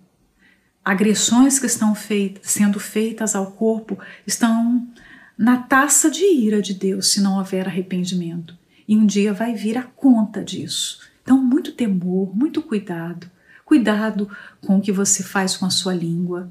agressões 0.83 1.57
que 1.57 1.65
estão 1.65 1.95
feitas, 1.95 2.51
sendo 2.51 2.79
feitas 2.79 3.35
ao 3.35 3.51
corpo, 3.51 3.97
estão 4.27 4.87
na 5.37 5.57
taça 5.57 6.11
de 6.11 6.23
ira 6.25 6.61
de 6.61 6.73
Deus 6.73 7.11
se 7.11 7.21
não 7.21 7.37
houver 7.37 7.67
arrependimento. 7.67 8.57
E 8.87 8.97
um 8.97 9.05
dia 9.05 9.33
vai 9.33 9.53
vir 9.53 9.77
a 9.77 9.83
conta 9.83 10.43
disso. 10.43 10.99
Então, 11.21 11.41
muito 11.41 11.71
temor, 11.71 12.35
muito 12.35 12.61
cuidado. 12.61 13.31
Cuidado 13.65 14.29
com 14.65 14.77
o 14.77 14.81
que 14.81 14.91
você 14.91 15.23
faz 15.23 15.55
com 15.55 15.65
a 15.65 15.69
sua 15.69 15.93
língua. 15.93 16.49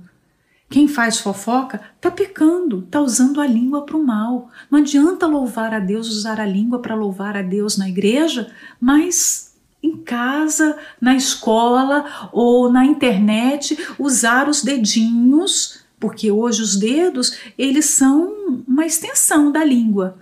Quem 0.73 0.89
faz 0.89 1.19
fofoca 1.19 1.83
está 1.97 2.11
pecando, 2.11 2.81
está 2.81 2.99
usando 2.99 3.43
a 3.43 3.47
língua 3.47 3.85
para 3.85 3.97
o 3.97 4.05
mal. 4.05 4.49
Não 4.71 4.79
adianta 4.79 5.27
louvar 5.27 5.75
a 5.75 5.79
Deus, 5.79 6.09
usar 6.09 6.41
a 6.41 6.47
língua 6.47 6.79
para 6.81 6.95
louvar 6.95 7.37
a 7.37 7.43
Deus 7.43 7.77
na 7.77 7.89
igreja, 7.89 8.51
mas 8.81 9.53
em 9.83 9.99
casa, 9.99 10.79
na 10.99 11.15
escola 11.15 12.31
ou 12.33 12.73
na 12.73 12.87
internet, 12.87 13.77
usar 13.99 14.49
os 14.49 14.63
dedinhos, 14.63 15.81
porque 16.01 16.31
hoje 16.31 16.63
os 16.63 16.77
dedos 16.77 17.37
eles 17.59 17.87
são 17.87 18.65
uma 18.67 18.87
extensão 18.87 19.53
da 19.53 19.63
língua. 19.63 20.22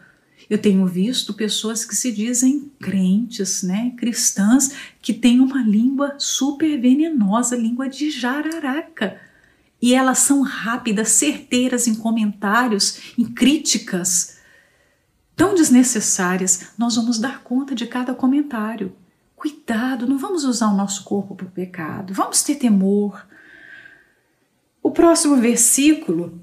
Eu 0.50 0.58
tenho 0.58 0.84
visto 0.84 1.32
pessoas 1.32 1.84
que 1.84 1.94
se 1.94 2.10
dizem 2.10 2.72
crentes, 2.80 3.62
né, 3.62 3.94
cristãs, 3.96 4.74
que 5.00 5.14
têm 5.14 5.38
uma 5.38 5.62
língua 5.62 6.16
super 6.18 6.76
venenosa, 6.80 7.56
língua 7.56 7.88
de 7.88 8.10
jararaca. 8.10 9.20
E 9.80 9.94
elas 9.94 10.18
são 10.18 10.42
rápidas, 10.42 11.10
certeiras 11.10 11.86
em 11.86 11.94
comentários, 11.94 13.14
em 13.16 13.24
críticas 13.24 14.40
tão 15.36 15.54
desnecessárias. 15.54 16.72
Nós 16.76 16.96
vamos 16.96 17.20
dar 17.20 17.44
conta 17.44 17.72
de 17.72 17.86
cada 17.86 18.12
comentário. 18.12 18.92
Cuidado, 19.36 20.06
não 20.06 20.18
vamos 20.18 20.44
usar 20.44 20.66
o 20.66 20.76
nosso 20.76 21.04
corpo 21.04 21.36
para 21.36 21.46
o 21.46 21.50
pecado. 21.50 22.12
Vamos 22.12 22.42
ter 22.42 22.56
temor. 22.56 23.24
O 24.82 24.90
próximo 24.90 25.36
versículo, 25.36 26.42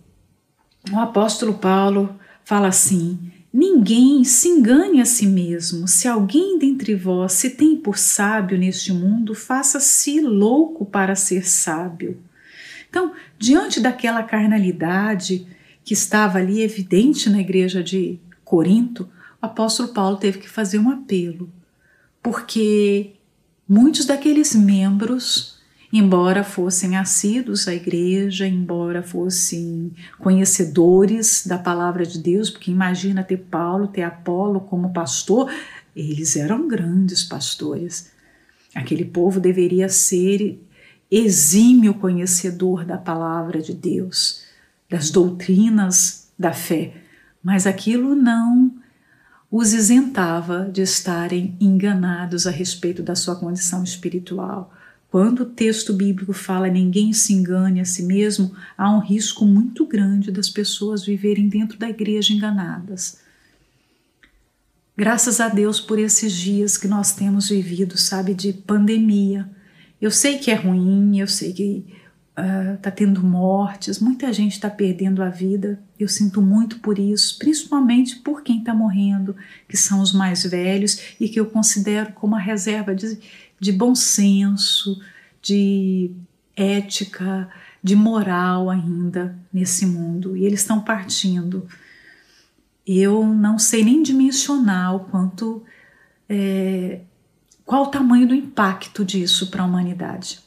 o 0.91 0.97
apóstolo 0.97 1.55
Paulo 1.55 2.17
fala 2.43 2.69
assim: 2.69 3.26
Ninguém 3.59 4.23
se 4.23 4.49
engane 4.49 5.01
a 5.01 5.05
si 5.05 5.25
mesmo. 5.25 5.87
Se 5.87 6.07
alguém 6.07 6.59
dentre 6.59 6.93
vós 6.93 7.31
se 7.33 7.49
tem 7.49 7.75
por 7.75 7.97
sábio 7.97 8.55
neste 8.55 8.93
mundo, 8.93 9.33
faça-se 9.33 10.21
louco 10.21 10.85
para 10.85 11.15
ser 11.15 11.43
sábio. 11.43 12.21
Então, 12.87 13.13
diante 13.35 13.79
daquela 13.79 14.21
carnalidade 14.21 15.47
que 15.83 15.95
estava 15.95 16.37
ali 16.37 16.61
evidente 16.61 17.31
na 17.31 17.39
igreja 17.39 17.81
de 17.81 18.19
Corinto, 18.45 19.09
o 19.41 19.47
apóstolo 19.47 19.89
Paulo 19.91 20.17
teve 20.17 20.37
que 20.37 20.47
fazer 20.47 20.77
um 20.77 20.91
apelo, 20.91 21.51
porque 22.21 23.13
muitos 23.67 24.05
daqueles 24.05 24.53
membros 24.53 25.56
embora 25.91 26.43
fossem 26.43 26.97
assíduos 26.97 27.67
à 27.67 27.73
igreja, 27.73 28.47
embora 28.47 29.01
fossem 29.01 29.93
conhecedores 30.19 31.45
da 31.45 31.57
palavra 31.57 32.05
de 32.05 32.19
Deus, 32.19 32.49
porque 32.49 32.71
imagina 32.71 33.23
ter 33.23 33.37
Paulo, 33.37 33.87
ter 33.87 34.03
Apolo 34.03 34.59
como 34.61 34.91
pastor, 34.91 35.51
eles 35.95 36.35
eram 36.35 36.67
grandes 36.67 37.23
pastores. 37.23 38.11
Aquele 38.75 39.05
povo 39.05 39.39
deveria 39.39 39.89
ser 39.89 40.61
exímio 41.09 41.93
conhecedor 41.93 42.83
da 42.85 42.97
palavra 42.97 43.61
de 43.61 43.73
Deus, 43.73 44.43
das 44.89 45.09
doutrinas 45.09 46.27
da 46.37 46.51
fé, 46.51 46.93
mas 47.41 47.65
aquilo 47.65 48.13
não 48.13 48.73
os 49.49 49.71
isentava 49.71 50.69
de 50.69 50.81
estarem 50.81 51.55
enganados 51.61 52.45
a 52.45 52.51
respeito 52.51 53.01
da 53.01 53.15
sua 53.15 53.37
condição 53.37 53.81
espiritual 53.81 54.73
quando 55.09 55.41
o 55.41 55.45
texto 55.45 55.93
bíblico 55.93 56.33
fala 56.33 56.67
ninguém 56.67 57.13
se 57.13 57.33
engane 57.33 57.79
a 57.79 57.85
si 57.85 58.03
mesmo, 58.03 58.53
há 58.77 58.91
um 58.91 58.99
risco 58.99 59.45
muito 59.45 59.85
grande 59.85 60.31
das 60.31 60.49
pessoas 60.49 61.05
viverem 61.05 61.47
dentro 61.47 61.77
da 61.77 61.89
igreja 61.89 62.33
enganadas. 62.33 63.19
Graças 64.95 65.39
a 65.39 65.47
Deus 65.47 65.79
por 65.79 65.99
esses 65.99 66.33
dias 66.33 66.75
que 66.75 66.87
nós 66.87 67.13
temos 67.13 67.49
vivido, 67.49 67.97
sabe, 67.97 68.33
de 68.33 68.51
pandemia. 68.51 69.49
Eu 70.01 70.11
sei 70.11 70.39
que 70.39 70.51
é 70.51 70.55
ruim, 70.55 71.19
eu 71.19 71.27
sei 71.27 71.53
que 71.53 71.85
está 72.35 72.89
ah, 72.89 72.91
uh, 72.91 72.95
tendo 72.95 73.23
mortes, 73.23 73.99
muita 73.99 74.31
gente 74.31 74.53
está 74.53 74.69
perdendo 74.69 75.23
a 75.23 75.29
vida. 75.29 75.79
Eu 75.99 76.07
sinto 76.07 76.41
muito 76.41 76.79
por 76.79 76.99
isso, 76.99 77.37
principalmente 77.39 78.17
por 78.17 78.43
quem 78.43 78.59
está 78.59 78.73
morrendo, 78.73 79.35
que 79.67 79.77
são 79.77 80.01
os 80.01 80.13
mais 80.13 80.43
velhos 80.43 81.15
e 81.19 81.29
que 81.29 81.39
eu 81.39 81.47
considero 81.47 82.11
como 82.13 82.35
a 82.35 82.39
reserva 82.39 82.93
de, 82.93 83.19
de 83.59 83.71
bom 83.71 83.95
senso, 83.95 85.01
de 85.41 86.11
ética, 86.55 87.49
de 87.83 87.95
moral 87.95 88.69
ainda 88.69 89.37
nesse 89.53 89.85
mundo 89.85 90.35
e 90.35 90.45
eles 90.45 90.61
estão 90.61 90.81
partindo. 90.81 91.67
Eu 92.85 93.25
não 93.25 93.59
sei 93.59 93.83
nem 93.83 94.01
dimensionar 94.01 94.95
o 94.95 94.99
quanto, 95.01 95.63
é, 96.27 97.01
qual 97.65 97.83
o 97.83 97.91
tamanho 97.91 98.27
do 98.27 98.35
impacto 98.35 99.05
disso 99.05 99.49
para 99.51 99.63
a 99.63 99.65
humanidade. 99.65 100.39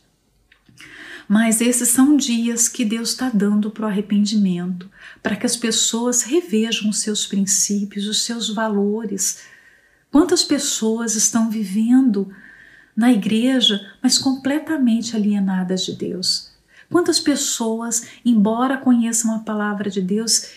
Mas 1.28 1.60
esses 1.60 1.90
são 1.90 2.16
dias 2.16 2.68
que 2.68 2.84
Deus 2.84 3.10
está 3.10 3.30
dando 3.30 3.70
para 3.70 3.84
o 3.84 3.88
arrependimento, 3.88 4.90
para 5.22 5.36
que 5.36 5.46
as 5.46 5.56
pessoas 5.56 6.22
revejam 6.22 6.90
os 6.90 7.00
seus 7.00 7.24
princípios, 7.24 8.08
os 8.08 8.24
seus 8.24 8.50
valores. 8.50 9.42
Quantas 10.10 10.42
pessoas 10.42 11.14
estão 11.14 11.48
vivendo 11.48 12.34
na 13.00 13.10
igreja, 13.10 13.80
mas 14.02 14.18
completamente 14.18 15.16
alienadas 15.16 15.86
de 15.86 15.94
Deus? 15.94 16.52
Quantas 16.90 17.18
pessoas, 17.18 18.06
embora 18.22 18.76
conheçam 18.76 19.34
a 19.34 19.38
palavra 19.38 19.88
de 19.88 20.02
Deus, 20.02 20.48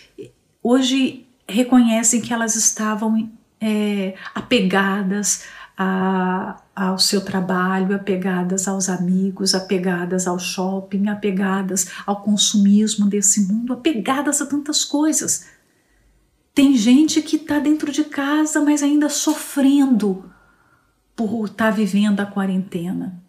hoje 0.62 1.26
reconhecem 1.48 2.20
que 2.20 2.34
elas 2.34 2.54
estavam 2.54 3.30
é, 3.58 4.14
apegadas 4.34 5.44
a, 5.74 6.60
ao 6.76 6.98
seu 6.98 7.24
trabalho, 7.24 7.96
apegadas 7.96 8.68
aos 8.68 8.90
amigos, 8.90 9.54
apegadas 9.54 10.26
ao 10.26 10.38
shopping, 10.38 11.08
apegadas 11.08 11.92
ao 12.04 12.20
consumismo 12.20 13.06
desse 13.06 13.50
mundo, 13.50 13.72
apegadas 13.72 14.42
a 14.42 14.46
tantas 14.46 14.84
coisas. 14.84 15.46
Tem 16.54 16.76
gente 16.76 17.22
que 17.22 17.36
está 17.36 17.58
dentro 17.58 17.90
de 17.90 18.04
casa, 18.04 18.60
mas 18.60 18.82
ainda 18.82 19.08
sofrendo 19.08 20.33
por 21.16 21.46
estar 21.46 21.66
tá 21.66 21.70
vivendo 21.70 22.20
a 22.20 22.26
quarentena. 22.26 23.22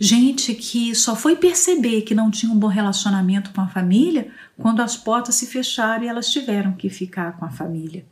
Gente 0.00 0.54
que 0.54 0.94
só 0.94 1.16
foi 1.16 1.34
perceber 1.34 2.02
que 2.02 2.14
não 2.14 2.30
tinha 2.30 2.52
um 2.52 2.58
bom 2.58 2.68
relacionamento 2.68 3.50
com 3.50 3.60
a 3.60 3.66
família 3.66 4.30
quando 4.56 4.80
as 4.80 4.96
portas 4.96 5.34
se 5.34 5.46
fecharam 5.46 6.04
e 6.04 6.08
elas 6.08 6.30
tiveram 6.30 6.72
que 6.72 6.88
ficar 6.88 7.36
com 7.36 7.44
a 7.44 7.50
família. 7.50 8.06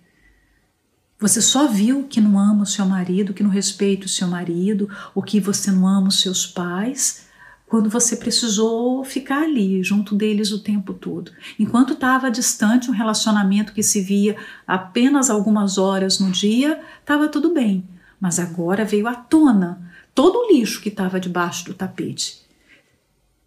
Você 1.19 1.41
só 1.41 1.67
viu 1.67 2.05
que 2.05 2.21
não 2.21 2.39
ama 2.39 2.65
o 2.65 2.67
seu 2.67 2.85
marido, 2.85 3.33
que 3.33 3.43
não 3.43 3.51
respeita 3.51 4.05
o 4.05 4.09
seu 4.09 4.29
marido, 4.29 4.91
ou 5.15 5.23
que 5.23 5.41
você 5.41 5.71
não 5.71 5.87
ama 5.87 6.09
os 6.09 6.21
seus 6.21 6.45
pais, 6.45 7.27
quando 7.67 7.89
você 7.89 8.17
precisou 8.17 9.03
ficar 9.03 9.43
ali, 9.43 9.83
junto 9.83 10.15
deles 10.15 10.53
o 10.53 10.59
tempo 10.59 10.93
todo. 10.93 11.33
Enquanto 11.59 11.95
estava 11.95 12.31
distante, 12.31 12.91
um 12.91 12.95
relacionamento 12.95 13.73
que 13.73 13.83
se 13.83 14.01
via 14.03 14.37
apenas 14.67 15.31
algumas 15.31 15.79
horas 15.79 16.21
no 16.21 16.31
dia, 16.31 16.81
estava 17.01 17.29
tudo 17.29 17.55
bem. 17.55 17.89
Mas 18.21 18.39
agora 18.39 18.85
veio 18.85 19.07
à 19.07 19.15
tona 19.15 19.81
todo 20.15 20.37
o 20.37 20.53
lixo 20.53 20.81
que 20.81 20.89
estava 20.89 21.21
debaixo 21.21 21.65
do 21.67 21.75
tapete. 21.75 22.47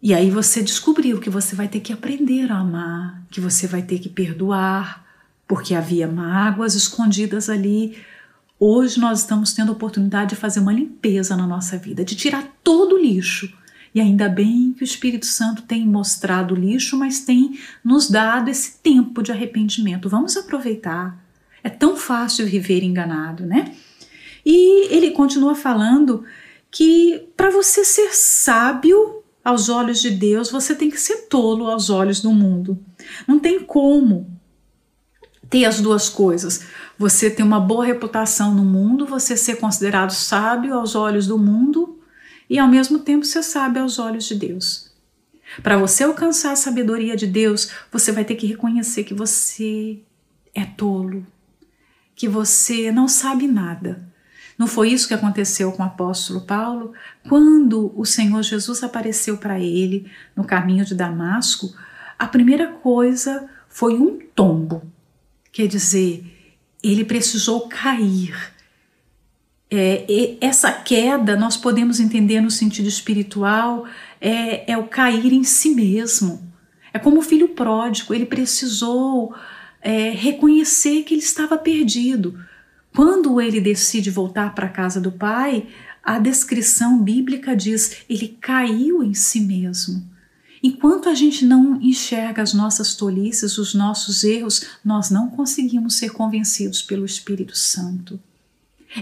E 0.02 0.14
aí 0.14 0.30
você 0.30 0.62
descobriu 0.62 1.20
que 1.20 1.28
você 1.28 1.54
vai 1.54 1.68
ter 1.68 1.80
que 1.80 1.92
aprender 1.92 2.50
a 2.50 2.58
amar, 2.58 3.22
que 3.30 3.40
você 3.40 3.66
vai 3.66 3.82
ter 3.82 3.98
que 3.98 4.08
perdoar, 4.08 5.04
porque 5.46 5.74
havia 5.74 6.08
mágoas 6.08 6.74
escondidas 6.74 7.50
ali. 7.50 7.98
Hoje 8.58 8.98
nós 8.98 9.20
estamos 9.20 9.52
tendo 9.52 9.70
a 9.70 9.72
oportunidade 9.72 10.30
de 10.30 10.36
fazer 10.36 10.60
uma 10.60 10.72
limpeza 10.72 11.36
na 11.36 11.46
nossa 11.46 11.76
vida, 11.76 12.04
de 12.04 12.14
tirar 12.14 12.46
todo 12.64 12.94
o 12.94 12.98
lixo. 12.98 13.52
E 13.94 14.00
ainda 14.00 14.28
bem 14.28 14.72
que 14.72 14.82
o 14.82 14.84
Espírito 14.84 15.26
Santo 15.26 15.62
tem 15.62 15.84
mostrado 15.84 16.54
o 16.54 16.56
lixo, 16.56 16.96
mas 16.96 17.20
tem 17.20 17.58
nos 17.84 18.08
dado 18.08 18.48
esse 18.48 18.78
tempo 18.78 19.22
de 19.22 19.32
arrependimento. 19.32 20.08
Vamos 20.08 20.36
aproveitar. 20.36 21.18
É 21.62 21.68
tão 21.68 21.96
fácil 21.96 22.46
viver 22.46 22.82
enganado, 22.82 23.44
né? 23.44 23.74
E 24.44 24.94
ele 24.94 25.10
continua 25.10 25.54
falando 25.54 26.24
que 26.70 27.28
para 27.36 27.50
você 27.50 27.84
ser 27.84 28.14
sábio 28.14 29.22
aos 29.44 29.68
olhos 29.68 30.00
de 30.00 30.10
Deus, 30.10 30.50
você 30.50 30.74
tem 30.74 30.90
que 30.90 31.00
ser 31.00 31.28
tolo 31.28 31.66
aos 31.66 31.90
olhos 31.90 32.20
do 32.20 32.32
mundo. 32.32 32.78
Não 33.26 33.38
tem 33.38 33.60
como 33.60 34.30
ter 35.48 35.64
as 35.64 35.80
duas 35.80 36.08
coisas. 36.08 36.64
Você 36.96 37.28
ter 37.30 37.42
uma 37.42 37.58
boa 37.58 37.84
reputação 37.84 38.54
no 38.54 38.64
mundo, 38.64 39.06
você 39.06 39.36
ser 39.36 39.56
considerado 39.56 40.12
sábio 40.12 40.74
aos 40.74 40.94
olhos 40.94 41.26
do 41.26 41.38
mundo 41.38 41.98
e 42.48 42.58
ao 42.58 42.68
mesmo 42.68 43.00
tempo 43.00 43.24
ser 43.24 43.42
sábio 43.42 43.82
aos 43.82 43.98
olhos 43.98 44.24
de 44.24 44.34
Deus. 44.34 44.90
Para 45.62 45.76
você 45.76 46.04
alcançar 46.04 46.52
a 46.52 46.56
sabedoria 46.56 47.16
de 47.16 47.26
Deus, 47.26 47.70
você 47.90 48.12
vai 48.12 48.24
ter 48.24 48.36
que 48.36 48.46
reconhecer 48.46 49.02
que 49.02 49.14
você 49.14 49.98
é 50.54 50.64
tolo, 50.64 51.26
que 52.14 52.28
você 52.28 52.92
não 52.92 53.08
sabe 53.08 53.48
nada. 53.48 54.09
Não 54.60 54.66
foi 54.66 54.90
isso 54.90 55.08
que 55.08 55.14
aconteceu 55.14 55.72
com 55.72 55.82
o 55.82 55.86
apóstolo 55.86 56.42
Paulo? 56.42 56.92
Quando 57.26 57.94
o 57.98 58.04
Senhor 58.04 58.42
Jesus 58.42 58.82
apareceu 58.82 59.38
para 59.38 59.58
ele 59.58 60.06
no 60.36 60.44
caminho 60.44 60.84
de 60.84 60.94
Damasco, 60.94 61.74
a 62.18 62.26
primeira 62.26 62.66
coisa 62.66 63.48
foi 63.70 63.94
um 63.94 64.18
tombo. 64.34 64.82
Quer 65.50 65.66
dizer, 65.66 66.26
ele 66.82 67.06
precisou 67.06 67.70
cair. 67.70 68.52
É, 69.70 70.36
essa 70.42 70.70
queda 70.70 71.36
nós 71.36 71.56
podemos 71.56 71.98
entender 71.98 72.42
no 72.42 72.50
sentido 72.50 72.86
espiritual 72.86 73.86
é, 74.20 74.70
é 74.70 74.76
o 74.76 74.88
cair 74.88 75.32
em 75.32 75.42
si 75.42 75.70
mesmo. 75.74 76.52
É 76.92 76.98
como 76.98 77.20
o 77.20 77.22
filho 77.22 77.48
pródigo, 77.48 78.12
ele 78.12 78.26
precisou 78.26 79.34
é, 79.80 80.10
reconhecer 80.10 81.04
que 81.04 81.14
ele 81.14 81.22
estava 81.22 81.56
perdido. 81.56 82.49
Quando 82.94 83.40
ele 83.40 83.60
decide 83.60 84.10
voltar 84.10 84.54
para 84.54 84.66
a 84.66 84.70
casa 84.70 85.00
do 85.00 85.12
pai, 85.12 85.68
a 86.02 86.18
descrição 86.18 87.02
bíblica 87.02 87.54
diz: 87.54 87.98
ele 88.08 88.36
caiu 88.40 89.02
em 89.02 89.14
si 89.14 89.40
mesmo. 89.40 90.08
Enquanto 90.62 91.08
a 91.08 91.14
gente 91.14 91.44
não 91.44 91.80
enxerga 91.80 92.42
as 92.42 92.52
nossas 92.52 92.94
tolices, 92.94 93.56
os 93.56 93.72
nossos 93.72 94.24
erros, 94.24 94.66
nós 94.84 95.10
não 95.10 95.30
conseguimos 95.30 95.96
ser 95.96 96.10
convencidos 96.10 96.82
pelo 96.82 97.06
Espírito 97.06 97.56
Santo. 97.56 98.20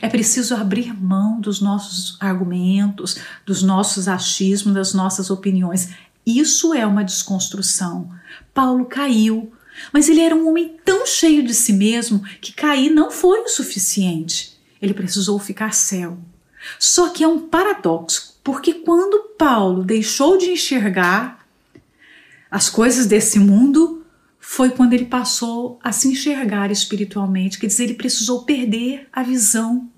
É 0.00 0.08
preciso 0.08 0.54
abrir 0.54 0.92
mão 0.94 1.40
dos 1.40 1.60
nossos 1.60 2.16
argumentos, 2.20 3.16
dos 3.44 3.62
nossos 3.62 4.06
achismos, 4.06 4.74
das 4.74 4.92
nossas 4.92 5.30
opiniões. 5.30 5.88
Isso 6.24 6.74
é 6.74 6.86
uma 6.86 7.02
desconstrução. 7.02 8.10
Paulo 8.52 8.84
caiu, 8.84 9.50
mas 9.92 10.08
ele 10.08 10.20
era 10.20 10.34
um 10.34 10.48
homem 10.48 10.76
tão 10.84 11.06
cheio 11.06 11.42
de 11.42 11.54
si 11.54 11.72
mesmo 11.72 12.22
que 12.40 12.52
cair 12.52 12.90
não 12.90 13.10
foi 13.10 13.40
o 13.40 13.48
suficiente. 13.48 14.58
Ele 14.80 14.94
precisou 14.94 15.38
ficar 15.38 15.74
cego. 15.74 16.18
Só 16.78 17.10
que 17.10 17.24
é 17.24 17.28
um 17.28 17.48
paradoxo, 17.48 18.38
porque 18.42 18.74
quando 18.74 19.34
Paulo 19.38 19.84
deixou 19.84 20.36
de 20.36 20.50
enxergar, 20.50 21.46
as 22.50 22.68
coisas 22.68 23.06
desse 23.06 23.38
mundo 23.38 24.04
foi 24.38 24.70
quando 24.70 24.94
ele 24.94 25.04
passou 25.04 25.78
a 25.82 25.92
se 25.92 26.08
enxergar 26.08 26.70
espiritualmente, 26.70 27.58
quer 27.58 27.66
dizer, 27.66 27.84
ele 27.84 27.94
precisou 27.94 28.44
perder 28.44 29.06
a 29.12 29.22
visão 29.22 29.88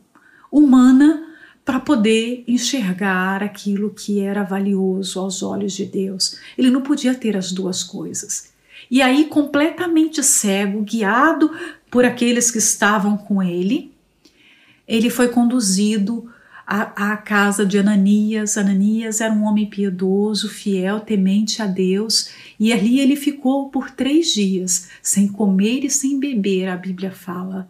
humana 0.50 1.26
para 1.64 1.78
poder 1.78 2.42
enxergar 2.48 3.42
aquilo 3.42 3.94
que 3.94 4.20
era 4.20 4.42
valioso 4.42 5.20
aos 5.20 5.42
olhos 5.42 5.72
de 5.72 5.84
Deus. 5.84 6.36
Ele 6.58 6.70
não 6.70 6.82
podia 6.82 7.14
ter 7.14 7.36
as 7.36 7.52
duas 7.52 7.84
coisas. 7.84 8.50
E 8.90 9.00
aí, 9.00 9.26
completamente 9.26 10.22
cego, 10.22 10.83
guiado 10.83 11.50
por 11.90 12.05
aqueles 12.05 12.50
que 12.50 12.59
estavam 12.59 13.16
com 13.16 13.42
ele, 13.42 13.92
ele 14.87 15.09
foi 15.09 15.29
conduzido 15.29 16.29
à, 16.66 17.12
à 17.12 17.16
casa 17.16 17.64
de 17.64 17.79
Ananias. 17.79 18.59
Ananias 18.59 19.20
era 19.20 19.33
um 19.33 19.44
homem 19.44 19.66
piedoso, 19.66 20.48
fiel, 20.48 21.00
temente 21.00 21.62
a 21.62 21.66
Deus, 21.66 22.31
e 22.59 22.72
ali 22.72 22.98
ele 22.98 23.14
ficou 23.14 23.70
por 23.70 23.90
três 23.90 24.33
dias, 24.33 24.88
sem 25.00 25.29
comer 25.29 25.85
e 25.85 25.90
sem 25.90 26.18
beber, 26.18 26.68
a 26.68 26.76
Bíblia 26.76 27.12
fala. 27.12 27.68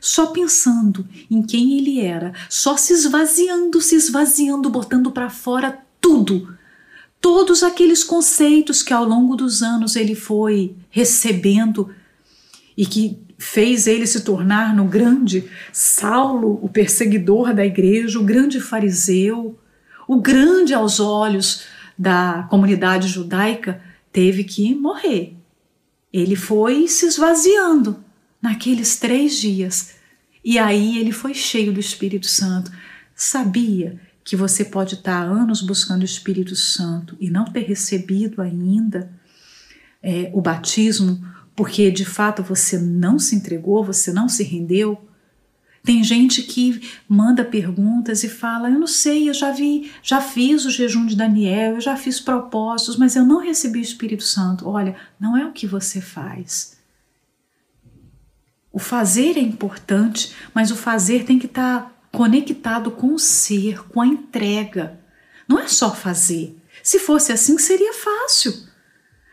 Só 0.00 0.28
pensando 0.28 1.06
em 1.30 1.42
quem 1.42 1.76
ele 1.76 2.00
era, 2.00 2.32
só 2.48 2.76
se 2.76 2.94
esvaziando, 2.94 3.80
se 3.82 3.96
esvaziando, 3.96 4.70
botando 4.70 5.10
para 5.10 5.28
fora 5.28 5.78
tudo, 6.00 6.56
todos 7.20 7.62
aqueles 7.62 8.02
conceitos 8.02 8.82
que 8.82 8.92
ao 8.92 9.04
longo 9.04 9.36
dos 9.36 9.62
anos 9.62 9.94
ele 9.94 10.14
foi 10.14 10.74
recebendo 10.88 11.94
e 12.76 12.86
que 12.86 13.18
fez 13.38 13.86
ele 13.86 14.06
se 14.06 14.22
tornar 14.22 14.74
no 14.74 14.84
grande 14.84 15.48
Saulo, 15.72 16.58
o 16.62 16.68
perseguidor 16.68 17.54
da 17.54 17.64
igreja, 17.64 18.18
o 18.18 18.24
grande 18.24 18.60
fariseu, 18.60 19.58
o 20.08 20.20
grande 20.20 20.74
aos 20.74 20.98
olhos 20.98 21.64
da 21.98 22.46
comunidade 22.50 23.08
judaica, 23.08 23.80
teve 24.12 24.44
que 24.44 24.74
morrer. 24.74 25.36
Ele 26.12 26.34
foi 26.34 26.88
se 26.88 27.06
esvaziando 27.06 28.02
naqueles 28.42 28.96
três 28.96 29.36
dias. 29.36 29.94
E 30.44 30.58
aí 30.58 30.98
ele 30.98 31.12
foi 31.12 31.34
cheio 31.34 31.72
do 31.72 31.78
Espírito 31.78 32.26
Santo. 32.26 32.72
Sabia 33.14 34.00
que 34.30 34.36
você 34.36 34.64
pode 34.64 34.94
estar 34.94 35.24
anos 35.24 35.60
buscando 35.60 36.02
o 36.02 36.04
Espírito 36.04 36.54
Santo 36.54 37.16
e 37.18 37.28
não 37.28 37.46
ter 37.46 37.62
recebido 37.62 38.40
ainda 38.40 39.10
é, 40.00 40.30
o 40.32 40.40
batismo 40.40 41.20
porque 41.56 41.90
de 41.90 42.04
fato 42.04 42.40
você 42.40 42.78
não 42.78 43.18
se 43.18 43.34
entregou, 43.34 43.84
você 43.84 44.12
não 44.12 44.28
se 44.28 44.44
rendeu, 44.44 45.04
Tem 45.82 46.04
gente 46.04 46.44
que 46.44 46.80
manda 47.08 47.44
perguntas 47.44 48.22
e 48.22 48.28
fala: 48.28 48.70
Eu 48.70 48.78
não 48.78 48.86
sei, 48.86 49.28
eu 49.28 49.34
já 49.34 49.50
vi, 49.50 49.90
já 50.00 50.20
fiz 50.20 50.64
o 50.64 50.70
jejum 50.70 51.06
de 51.06 51.16
Daniel, 51.16 51.74
eu 51.74 51.80
já 51.80 51.96
fiz 51.96 52.20
propósitos, 52.20 52.96
mas 52.96 53.16
eu 53.16 53.26
não 53.26 53.40
recebi 53.40 53.80
o 53.80 53.82
Espírito 53.82 54.22
Santo. 54.22 54.68
Olha, 54.68 54.94
não 55.18 55.36
é 55.36 55.44
o 55.44 55.52
que 55.52 55.66
você 55.66 56.00
faz. 56.00 56.78
O 58.70 58.78
fazer 58.78 59.36
é 59.36 59.40
importante, 59.40 60.32
mas 60.54 60.70
o 60.70 60.76
fazer 60.76 61.24
tem 61.24 61.36
que 61.36 61.46
estar 61.46 61.80
tá 61.80 61.99
conectado 62.12 62.90
com 62.90 63.14
o 63.14 63.18
ser, 63.18 63.84
com 63.88 64.00
a 64.00 64.06
entrega. 64.06 65.00
Não 65.48 65.58
é 65.58 65.68
só 65.68 65.94
fazer. 65.94 66.56
Se 66.82 66.98
fosse 66.98 67.32
assim, 67.32 67.58
seria 67.58 67.92
fácil. 67.92 68.54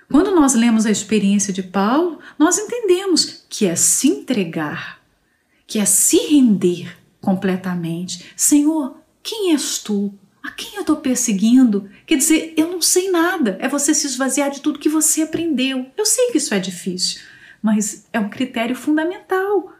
Quando 0.09 0.33
nós 0.33 0.53
lemos 0.53 0.85
a 0.85 0.91
experiência 0.91 1.51
de 1.51 1.63
Paulo, 1.63 2.19
nós 2.39 2.57
entendemos 2.57 3.45
que 3.49 3.65
é 3.65 3.75
se 3.75 4.07
entregar, 4.07 5.01
que 5.65 5.79
é 5.79 5.85
se 5.85 6.17
render 6.17 6.97
completamente. 7.19 8.31
Senhor, 8.35 8.97
quem 9.21 9.51
és 9.51 9.79
tu? 9.79 10.13
A 10.41 10.51
quem 10.51 10.75
eu 10.75 10.81
estou 10.81 10.95
perseguindo? 10.95 11.89
Quer 12.05 12.17
dizer, 12.17 12.53
eu 12.55 12.71
não 12.71 12.81
sei 12.81 13.11
nada. 13.11 13.57
É 13.59 13.67
você 13.67 13.93
se 13.93 14.07
esvaziar 14.07 14.49
de 14.49 14.61
tudo 14.61 14.79
que 14.79 14.87
você 14.87 15.23
aprendeu. 15.23 15.85
Eu 15.97 16.05
sei 16.05 16.31
que 16.31 16.37
isso 16.37 16.53
é 16.53 16.59
difícil, 16.59 17.19
mas 17.61 18.07
é 18.13 18.19
um 18.19 18.29
critério 18.29 18.75
fundamental 18.75 19.73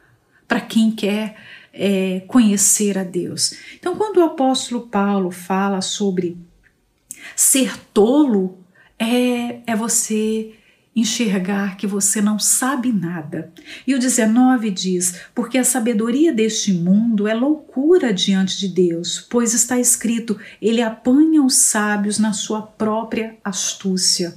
para 0.46 0.60
quem 0.60 0.92
quer 0.92 1.38
é, 1.78 2.22
conhecer 2.28 2.98
a 2.98 3.04
Deus. 3.04 3.54
Então, 3.76 3.96
quando 3.96 4.18
o 4.18 4.24
apóstolo 4.24 4.88
Paulo 4.88 5.30
fala 5.30 5.80
sobre 5.82 6.38
ser 7.36 7.78
tolo, 7.94 8.58
é, 8.98 9.62
é 9.68 9.76
você 9.76 10.54
enxergar 10.96 11.78
que 11.78 11.86
você 11.86 12.20
não 12.20 12.40
sabe 12.40 12.92
nada. 12.92 13.54
E 13.86 13.94
o 13.94 14.00
19 14.00 14.72
diz: 14.72 15.22
Porque 15.36 15.60
a 15.60 15.64
sabedoria 15.64 16.34
deste 16.34 16.74
mundo 16.74 17.28
é 17.28 17.36
loucura 17.36 18.12
diante 18.12 18.58
de 18.60 18.68
Deus, 18.68 19.26
pois 19.30 19.54
está 19.54 19.80
escrito: 19.80 20.40
Ele 20.60 20.82
apanha 20.82 21.44
os 21.44 21.56
sábios 21.56 22.18
na 22.18 22.34
sua 22.34 22.64
própria 22.64 23.38
astúcia. 23.44 24.34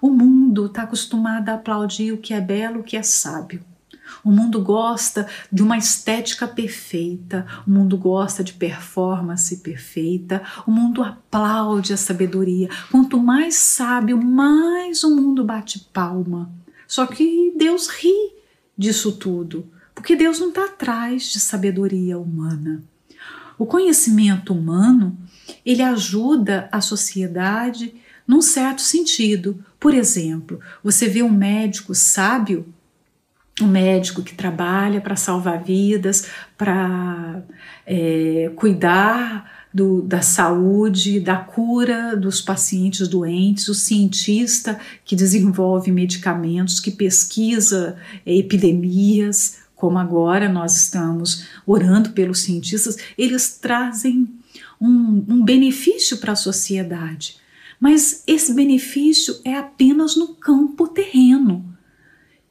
O 0.00 0.10
mundo 0.10 0.66
está 0.66 0.82
acostumado 0.82 1.48
a 1.48 1.54
aplaudir 1.54 2.12
o 2.12 2.18
que 2.18 2.34
é 2.34 2.40
belo, 2.40 2.80
o 2.80 2.84
que 2.84 2.96
é 2.96 3.02
sábio. 3.02 3.64
O 4.28 4.30
mundo 4.30 4.60
gosta 4.60 5.26
de 5.50 5.62
uma 5.62 5.78
estética 5.78 6.46
perfeita, 6.46 7.46
o 7.66 7.70
mundo 7.70 7.96
gosta 7.96 8.44
de 8.44 8.52
performance 8.52 9.56
perfeita, 9.56 10.42
o 10.66 10.70
mundo 10.70 11.02
aplaude 11.02 11.94
a 11.94 11.96
sabedoria. 11.96 12.68
Quanto 12.90 13.18
mais 13.18 13.54
sábio, 13.54 14.22
mais 14.22 15.02
o 15.02 15.16
mundo 15.16 15.42
bate 15.42 15.88
palma. 15.94 16.52
Só 16.86 17.06
que 17.06 17.54
Deus 17.56 17.88
ri 17.88 18.12
disso 18.76 19.12
tudo, 19.12 19.66
porque 19.94 20.14
Deus 20.14 20.38
não 20.38 20.50
está 20.50 20.66
atrás 20.66 21.32
de 21.32 21.40
sabedoria 21.40 22.18
humana. 22.18 22.84
O 23.58 23.64
conhecimento 23.64 24.52
humano 24.52 25.16
ele 25.64 25.82
ajuda 25.82 26.68
a 26.70 26.82
sociedade 26.82 27.94
num 28.26 28.42
certo 28.42 28.82
sentido. 28.82 29.64
Por 29.80 29.94
exemplo, 29.94 30.60
você 30.84 31.08
vê 31.08 31.22
um 31.22 31.32
médico 31.32 31.94
sábio 31.94 32.74
um 33.60 33.66
médico 33.66 34.22
que 34.22 34.34
trabalha 34.34 35.00
para 35.00 35.16
salvar 35.16 35.62
vidas, 35.62 36.26
para 36.56 37.42
é, 37.86 38.50
cuidar 38.56 39.66
do, 39.72 40.02
da 40.02 40.22
saúde, 40.22 41.20
da 41.20 41.36
cura 41.36 42.16
dos 42.16 42.40
pacientes 42.40 43.06
doentes, 43.08 43.68
o 43.68 43.74
cientista 43.74 44.78
que 45.04 45.14
desenvolve 45.14 45.90
medicamentos, 45.90 46.80
que 46.80 46.90
pesquisa 46.90 47.96
é, 48.24 48.36
epidemias, 48.36 49.58
como 49.74 49.98
agora 49.98 50.48
nós 50.48 50.76
estamos 50.76 51.46
orando 51.66 52.10
pelos 52.10 52.40
cientistas, 52.40 52.96
eles 53.16 53.58
trazem 53.60 54.28
um, 54.80 55.24
um 55.28 55.44
benefício 55.44 56.18
para 56.18 56.32
a 56.32 56.36
sociedade. 56.36 57.36
Mas 57.80 58.24
esse 58.26 58.52
benefício 58.52 59.36
é 59.44 59.54
apenas 59.54 60.16
no 60.16 60.34
campo 60.34 60.88
terreno. 60.88 61.64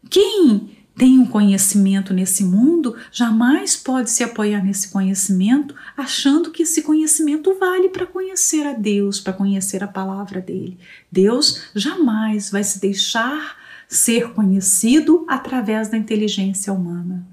Quem 0.10 0.77
tem 0.98 1.20
um 1.20 1.28
conhecimento 1.28 2.12
nesse 2.12 2.44
mundo, 2.44 2.96
jamais 3.12 3.76
pode 3.76 4.10
se 4.10 4.24
apoiar 4.24 4.64
nesse 4.64 4.90
conhecimento 4.90 5.76
achando 5.96 6.50
que 6.50 6.64
esse 6.64 6.82
conhecimento 6.82 7.56
vale 7.60 7.90
para 7.90 8.08
conhecer 8.08 8.66
a 8.66 8.74
Deus, 8.74 9.20
para 9.20 9.32
conhecer 9.32 9.84
a 9.84 9.88
palavra 9.88 10.42
dele. 10.42 10.78
Deus 11.12 11.70
jamais 11.76 12.50
vai 12.50 12.64
se 12.64 12.82
deixar 12.82 13.58
ser 13.88 14.34
conhecido 14.34 15.24
através 15.30 15.88
da 15.88 15.98
inteligência 15.98 16.74
humana. 16.74 17.26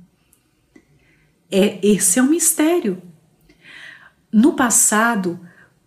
É, 1.51 1.79
esse 1.83 2.19
é 2.19 2.23
um 2.23 2.29
mistério. 2.29 3.03
No 4.31 4.53
passado, 4.53 5.41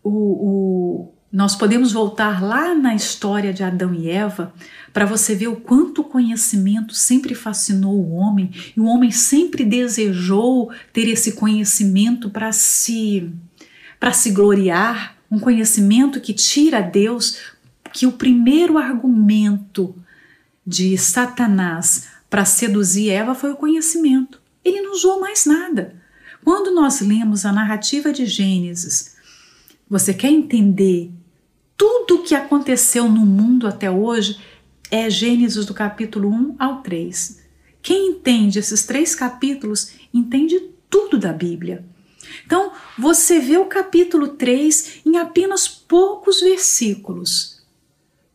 o, 0.04 0.10
o 0.10 1.13
nós 1.32 1.56
podemos 1.56 1.92
voltar 1.92 2.42
lá 2.42 2.74
na 2.74 2.96
história 2.96 3.54
de 3.54 3.62
Adão 3.62 3.94
e 3.94 4.10
Eva 4.10 4.54
para 4.98 5.06
você 5.06 5.36
ver 5.36 5.48
o 5.48 5.58
quanto 5.58 6.02
o 6.02 6.06
conhecimento 6.06 6.96
sempre 6.96 7.36
fascinou 7.36 8.04
o 8.04 8.14
homem 8.14 8.50
e 8.76 8.80
o 8.80 8.86
homem 8.86 9.12
sempre 9.12 9.64
desejou 9.64 10.72
ter 10.92 11.08
esse 11.08 11.34
conhecimento 11.34 12.32
para 12.32 12.52
se 12.52 13.32
para 14.00 14.12
se 14.12 14.32
gloriar, 14.32 15.16
um 15.30 15.38
conhecimento 15.38 16.20
que 16.20 16.34
tira 16.34 16.82
Deus, 16.82 17.38
que 17.94 18.08
o 18.08 18.14
primeiro 18.14 18.80
argumento 18.80 19.96
de 20.66 20.98
Satanás 20.98 22.08
para 22.28 22.44
seduzir 22.44 23.12
Eva 23.12 23.36
foi 23.36 23.52
o 23.52 23.56
conhecimento. 23.56 24.42
Ele 24.66 24.82
não 24.82 24.94
usou 24.94 25.20
mais 25.20 25.46
nada. 25.46 25.94
Quando 26.44 26.74
nós 26.74 27.02
lemos 27.02 27.46
a 27.46 27.54
narrativa 27.54 28.12
de 28.12 28.26
Gênesis, 28.26 29.16
você 29.88 30.12
quer 30.12 30.32
entender 30.32 31.12
tudo 31.78 32.16
o 32.16 32.24
que 32.24 32.34
aconteceu 32.34 33.08
no 33.08 33.24
mundo 33.28 33.68
até 33.68 33.92
hoje 33.92 34.40
é 34.89 35.10
Gênesis 35.10 35.65
do 35.65 35.73
capítulo 35.73 36.30
1 36.30 36.56
ao 36.60 36.82
3. 36.82 37.41
Quem 37.82 38.12
entende 38.12 38.60
esses 38.60 38.86
três 38.86 39.15
capítulos 39.15 39.93
entende 40.13 40.60
tudo 40.89 41.17
da 41.17 41.32
Bíblia. 41.32 41.86
Então, 42.45 42.71
você 42.97 43.39
vê 43.39 43.58
o 43.58 43.65
capítulo 43.65 44.30
3 44.30 45.02
em 45.06 45.17
apenas 45.17 45.67
poucos 45.67 46.41
versículos. 46.41 47.63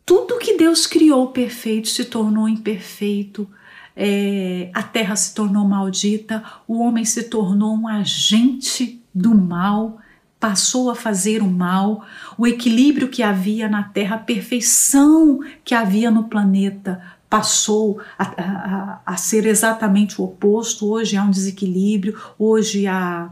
Tudo 0.04 0.38
que 0.38 0.56
Deus 0.56 0.86
criou 0.86 1.28
perfeito 1.28 1.88
se 1.88 2.04
tornou 2.04 2.48
imperfeito, 2.48 3.48
é, 3.94 4.70
a 4.72 4.82
terra 4.82 5.14
se 5.16 5.34
tornou 5.34 5.66
maldita, 5.66 6.42
o 6.66 6.78
homem 6.80 7.04
se 7.04 7.24
tornou 7.24 7.74
um 7.74 7.86
agente 7.86 9.02
do 9.14 9.34
mal, 9.34 9.98
passou 10.42 10.90
a 10.90 10.94
fazer 10.96 11.40
o 11.40 11.48
mal, 11.48 12.05
o 12.37 12.48
equilíbrio 12.48 13.07
que 13.07 13.22
havia 13.22 13.68
na 13.68 13.85
Terra, 13.85 14.16
a 14.16 14.18
perfeição 14.18 15.38
que 15.64 15.72
havia 15.72 16.11
no 16.11 16.24
planeta, 16.24 17.00
passou 17.31 18.00
a, 18.18 18.24
a, 18.24 19.02
a, 19.07 19.16
ser 19.16 19.46
exatamente 19.46 20.20
o 20.20 20.24
oposto. 20.24 20.90
Hoje 20.90 21.16
há 21.16 21.22
um 21.22 21.31
desequilíbrio, 21.31 22.20
hoje 22.37 22.88
há 22.88 23.31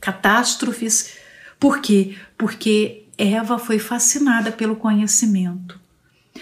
catástrofes. 0.00 1.18
Por 1.56 1.80
quê? 1.80 2.16
Porque 2.36 3.04
Eva 3.16 3.56
foi 3.56 3.78
fascinada 3.78 4.50
pelo 4.50 4.74
conhecimento. 4.74 5.78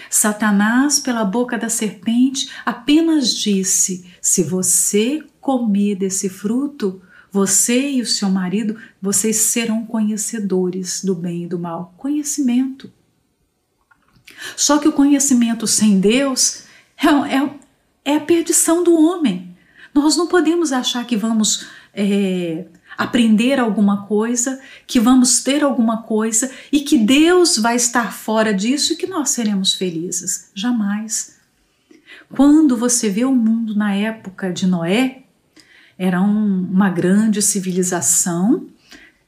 Satanás, 0.09 0.97
pela 0.97 1.23
boca 1.23 1.55
da 1.55 1.69
serpente, 1.69 2.49
apenas 2.65 3.31
disse: 3.31 4.11
se 4.19 4.41
você 4.41 5.23
comer 5.39 5.97
desse 5.97 6.29
fruto, 6.29 6.99
você 7.37 7.91
e 7.91 8.01
o 8.01 8.05
seu 8.05 8.29
marido, 8.29 8.75
vocês 8.99 9.35
serão 9.35 9.85
conhecedores 9.85 11.03
do 11.03 11.13
bem 11.13 11.43
e 11.43 11.47
do 11.47 11.59
mal. 11.59 11.93
Conhecimento. 11.95 12.91
Só 14.55 14.79
que 14.79 14.87
o 14.87 14.91
conhecimento 14.91 15.67
sem 15.67 15.99
Deus 15.99 16.63
é, 16.97 17.35
é, 17.35 17.49
é 18.05 18.15
a 18.15 18.21
perdição 18.21 18.83
do 18.83 18.99
homem. 18.99 19.55
Nós 19.93 20.17
não 20.17 20.25
podemos 20.25 20.71
achar 20.71 21.05
que 21.05 21.15
vamos 21.15 21.67
é, 21.93 22.65
aprender 22.97 23.59
alguma 23.59 24.07
coisa, 24.07 24.59
que 24.87 24.99
vamos 24.99 25.43
ter 25.43 25.63
alguma 25.63 26.01
coisa 26.01 26.51
e 26.71 26.79
que 26.81 26.97
Deus 26.97 27.57
vai 27.57 27.75
estar 27.75 28.13
fora 28.13 28.51
disso 28.51 28.93
e 28.93 28.95
que 28.95 29.05
nós 29.05 29.29
seremos 29.29 29.75
felizes. 29.75 30.49
Jamais. 30.55 31.37
Quando 32.33 32.75
você 32.75 33.11
vê 33.11 33.25
o 33.25 33.35
mundo 33.35 33.75
na 33.75 33.93
época 33.93 34.51
de 34.51 34.65
Noé, 34.65 35.26
era 35.97 36.21
um, 36.21 36.67
uma 36.71 36.89
grande 36.89 37.41
civilização, 37.41 38.67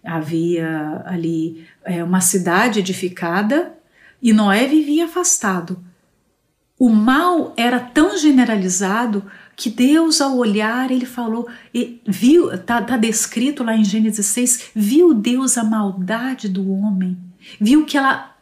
havia 0.03 1.01
ali 1.05 1.65
é, 1.83 2.03
uma 2.03 2.21
cidade 2.21 2.79
edificada 2.79 3.73
e 4.21 4.31
Noé 4.33 4.67
vivia 4.67 5.05
afastado. 5.05 5.83
O 6.77 6.89
mal 6.89 7.53
era 7.57 7.79
tão 7.79 8.17
generalizado 8.17 9.25
que 9.55 9.69
Deus, 9.69 10.21
ao 10.21 10.37
olhar, 10.37 10.89
ele 10.89 11.05
falou, 11.05 11.45
viu, 12.07 12.53
está 12.53 12.81
tá 12.81 12.95
descrito 12.95 13.63
lá 13.63 13.75
em 13.75 13.83
Gênesis 13.83 14.25
6, 14.27 14.69
viu 14.73 15.13
Deus 15.13 15.57
a 15.57 15.63
maldade 15.65 16.47
do 16.47 16.71
homem, 16.71 17.17
viu 17.59 17.85
que 17.85 17.97
ela 17.97 18.33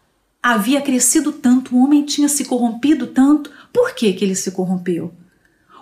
havia 0.44 0.80
crescido 0.80 1.32
tanto, 1.32 1.76
o 1.76 1.84
homem 1.84 2.06
tinha 2.06 2.30
se 2.30 2.46
corrompido 2.46 3.08
tanto. 3.08 3.52
Por 3.74 3.96
que, 3.96 4.14
que 4.14 4.24
ele 4.24 4.36
se 4.36 4.52
corrompeu? 4.52 5.12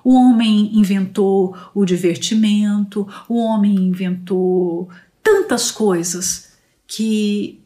O 0.05 0.13
homem 0.13 0.69
inventou 0.77 1.57
o 1.73 1.83
divertimento, 1.83 3.07
o 3.27 3.39
homem 3.39 3.73
inventou 3.73 4.87
tantas 5.23 5.71
coisas 5.71 6.53
que 6.85 7.59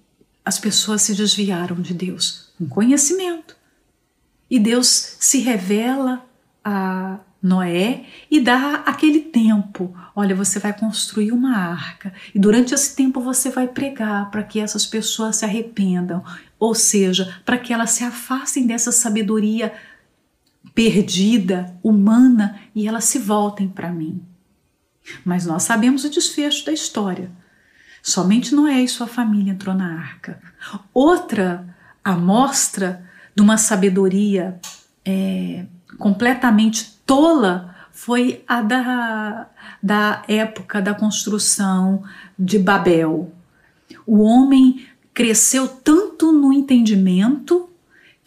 as 0.45 0.58
pessoas 0.58 1.02
se 1.02 1.13
desviaram 1.13 1.82
de 1.82 1.93
Deus, 1.93 2.54
um 2.58 2.65
conhecimento. 2.65 3.58
E 4.49 4.58
Deus 4.58 5.17
se 5.19 5.39
revela 5.39 6.25
a 6.63 7.19
Noé 7.43 8.06
e 8.32 8.39
dá 8.39 8.84
aquele 8.86 9.19
tempo. 9.19 9.93
Olha, 10.15 10.34
você 10.34 10.60
vai 10.60 10.71
construir 10.71 11.34
uma 11.34 11.58
arca 11.58 12.13
e 12.34 12.39
durante 12.39 12.73
esse 12.73 12.95
tempo 12.95 13.19
você 13.19 13.49
vai 13.49 13.67
pregar 13.67 14.32
para 14.32 14.43
que 14.43 14.62
essas 14.62 14.86
pessoas 14.86 15.36
se 15.36 15.43
arrependam, 15.45 16.23
ou 16.58 16.73
seja, 16.73 17.41
para 17.43 17.58
que 17.58 17.73
elas 17.73 17.91
se 17.91 18.06
afastem 18.06 18.65
dessa 18.65 18.93
sabedoria 18.93 19.73
perdida, 20.73 21.77
humana 21.84 22.60
e 22.73 22.88
elas 22.88 23.05
se 23.05 23.19
voltem 23.19 23.67
para 23.67 23.91
mim. 23.91 24.21
Mas 25.25 25.45
nós 25.45 25.63
sabemos 25.63 26.03
o 26.03 26.10
desfecho 26.10 26.65
da 26.65 26.71
história. 26.71 27.32
Somente 28.01 28.55
Noé 28.55 28.82
e 28.82 28.88
sua 28.88 29.08
família 29.08 29.51
entrou 29.51 29.75
na 29.75 29.99
arca. 29.99 30.39
Outra 30.93 31.75
amostra 32.03 33.03
de 33.36 33.41
uma 33.41 33.58
sabedoria 33.58 34.60
é, 35.05 35.65
completamente 35.97 36.99
tola 37.05 37.75
foi 37.91 38.43
a 38.47 38.62
da, 38.62 39.49
da 39.84 40.23
época 40.27 40.82
da 40.82 40.93
construção 40.93 42.03
de 42.38 42.58
Babel. 42.58 43.34
O 44.05 44.19
homem 44.21 44.86
cresceu 45.13 45.67
tanto 45.67 46.32
no 46.32 46.53
entendimento 46.53 47.68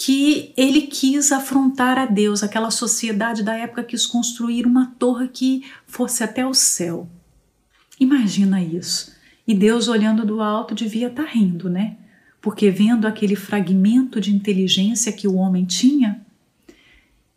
que 0.05 0.53
ele 0.57 0.83
quis 0.83 1.31
afrontar 1.31 1.97
a 1.97 2.07
Deus. 2.07 2.43
Aquela 2.43 2.73
sociedade 2.73 3.45
da 3.45 3.55
época 3.55 3.85
quis 3.85 4.05
construir 4.05 4.67
uma 4.67 4.93
torre 4.99 5.29
que 5.29 5.65
fosse 5.87 6.25
até 6.25 6.45
o 6.45 6.53
céu. 6.53 7.09
Imagina 8.01 8.61
isso. 8.61 9.13
E 9.47 9.55
Deus, 9.55 9.87
olhando 9.87 10.27
do 10.27 10.43
alto, 10.43 10.75
devia 10.75 11.07
estar 11.07 11.23
tá 11.23 11.29
rindo, 11.29 11.71
né? 11.71 11.99
Porque 12.41 12.69
vendo 12.69 13.07
aquele 13.07 13.37
fragmento 13.37 14.21
de 14.21 14.35
inteligência 14.35 15.13
que 15.13 15.29
o 15.29 15.37
homem 15.37 15.65
tinha, 15.65 16.27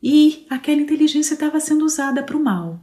e 0.02 0.48
aquela 0.50 0.82
inteligência 0.82 1.36
estava 1.36 1.60
sendo 1.60 1.86
usada 1.86 2.24
para 2.24 2.36
o 2.36 2.44
mal. 2.44 2.80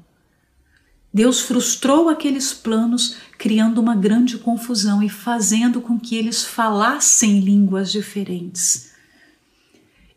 Deus 1.12 1.40
frustrou 1.40 2.08
aqueles 2.08 2.54
planos, 2.54 3.16
criando 3.36 3.80
uma 3.80 3.96
grande 3.96 4.38
confusão 4.38 5.02
e 5.02 5.08
fazendo 5.08 5.80
com 5.80 5.98
que 5.98 6.14
eles 6.14 6.44
falassem 6.44 7.40
línguas 7.40 7.90
diferentes. 7.90 8.91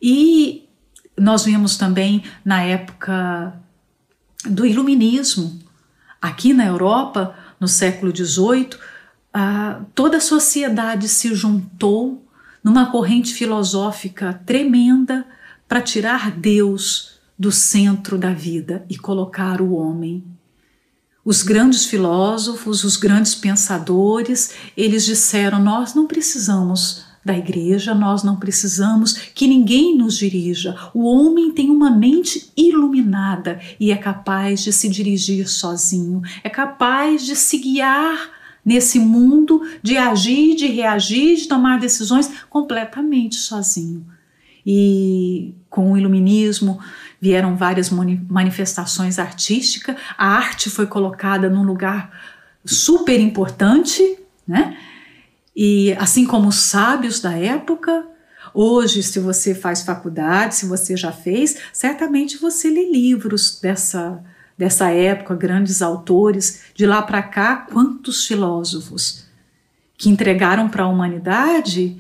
E 0.07 0.69
nós 1.17 1.45
vemos 1.45 1.77
também 1.77 2.23
na 2.45 2.61
época 2.61 3.59
do 4.47 4.63
Iluminismo, 4.63 5.59
aqui 6.21 6.53
na 6.53 6.63
Europa, 6.63 7.35
no 7.59 7.67
século 7.67 8.15
XVIII, 8.15 8.69
toda 9.95 10.17
a 10.17 10.21
sociedade 10.21 11.09
se 11.09 11.33
juntou 11.33 12.23
numa 12.63 12.91
corrente 12.91 13.33
filosófica 13.33 14.39
tremenda 14.45 15.25
para 15.67 15.81
tirar 15.81 16.29
Deus 16.29 17.19
do 17.37 17.51
centro 17.51 18.15
da 18.15 18.31
vida 18.31 18.85
e 18.87 18.99
colocar 18.99 19.59
o 19.59 19.73
homem. 19.73 20.23
Os 21.25 21.41
grandes 21.41 21.87
filósofos, 21.87 22.83
os 22.83 22.95
grandes 22.95 23.33
pensadores, 23.33 24.51
eles 24.77 25.03
disseram: 25.03 25.59
nós 25.59 25.95
não 25.95 26.05
precisamos 26.05 27.05
da 27.25 27.35
igreja, 27.35 27.95
nós 27.95 28.23
não 28.23 28.35
precisamos 28.35 29.13
que 29.13 29.47
ninguém 29.47 29.97
nos 29.97 30.15
dirija. 30.15 30.75
O 30.93 31.05
homem 31.05 31.51
tem 31.51 31.71
uma 31.71 31.89
mente 31.89 32.51
iluminada 32.55 33.59
e 33.79 33.91
é 33.91 33.97
capaz 33.97 34.63
de 34.63 34.71
se 34.71 34.87
dirigir 34.87 35.49
sozinho, 35.49 36.21
é 36.43 36.49
capaz 36.49 37.25
de 37.25 37.35
se 37.35 37.57
guiar 37.57 38.29
nesse 38.63 38.99
mundo, 38.99 39.61
de 39.81 39.97
agir, 39.97 40.55
de 40.55 40.67
reagir, 40.67 41.35
de 41.37 41.47
tomar 41.47 41.79
decisões 41.79 42.29
completamente 42.47 43.35
sozinho. 43.35 44.05
E 44.63 45.55
com 45.67 45.91
o 45.91 45.97
iluminismo 45.97 46.79
vieram 47.19 47.55
várias 47.55 47.89
manifestações 47.89 49.17
artísticas, 49.17 49.95
a 50.15 50.27
arte 50.27 50.69
foi 50.69 50.85
colocada 50.85 51.49
num 51.49 51.63
lugar 51.63 52.11
super 52.63 53.19
importante, 53.19 54.19
né? 54.47 54.77
E 55.55 55.93
assim 55.93 56.25
como 56.25 56.49
os 56.49 56.55
sábios 56.55 57.19
da 57.19 57.31
época, 57.31 58.05
hoje, 58.53 59.01
se 59.01 59.19
você 59.19 59.55
faz 59.55 59.83
faculdade, 59.83 60.55
se 60.55 60.65
você 60.65 60.97
já 60.97 61.11
fez, 61.11 61.57
certamente 61.71 62.37
você 62.37 62.69
lê 62.69 62.91
livros 62.91 63.59
dessa, 63.61 64.21
dessa 64.57 64.89
época, 64.89 65.33
grandes 65.35 65.81
autores, 65.81 66.63
de 66.75 66.85
lá 66.85 67.01
para 67.01 67.23
cá, 67.23 67.67
quantos 67.71 68.25
filósofos 68.25 69.25
que 69.97 70.09
entregaram 70.09 70.67
para 70.67 70.83
a 70.83 70.89
humanidade 70.89 71.97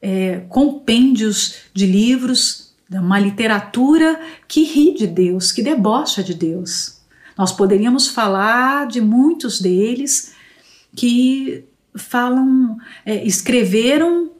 é, 0.00 0.44
compêndios 0.48 1.56
de 1.72 1.86
livros, 1.86 2.72
uma 2.90 3.18
literatura 3.18 4.20
que 4.46 4.64
ri 4.64 4.94
de 4.94 5.06
Deus, 5.06 5.50
que 5.50 5.62
debocha 5.62 6.22
de 6.22 6.34
Deus. 6.34 7.00
Nós 7.38 7.52
poderíamos 7.52 8.08
falar 8.08 8.86
de 8.86 9.00
muitos 9.00 9.60
deles 9.60 10.34
que 10.94 11.64
falam, 11.94 12.78
é, 13.04 13.24
escreveram 13.24 14.30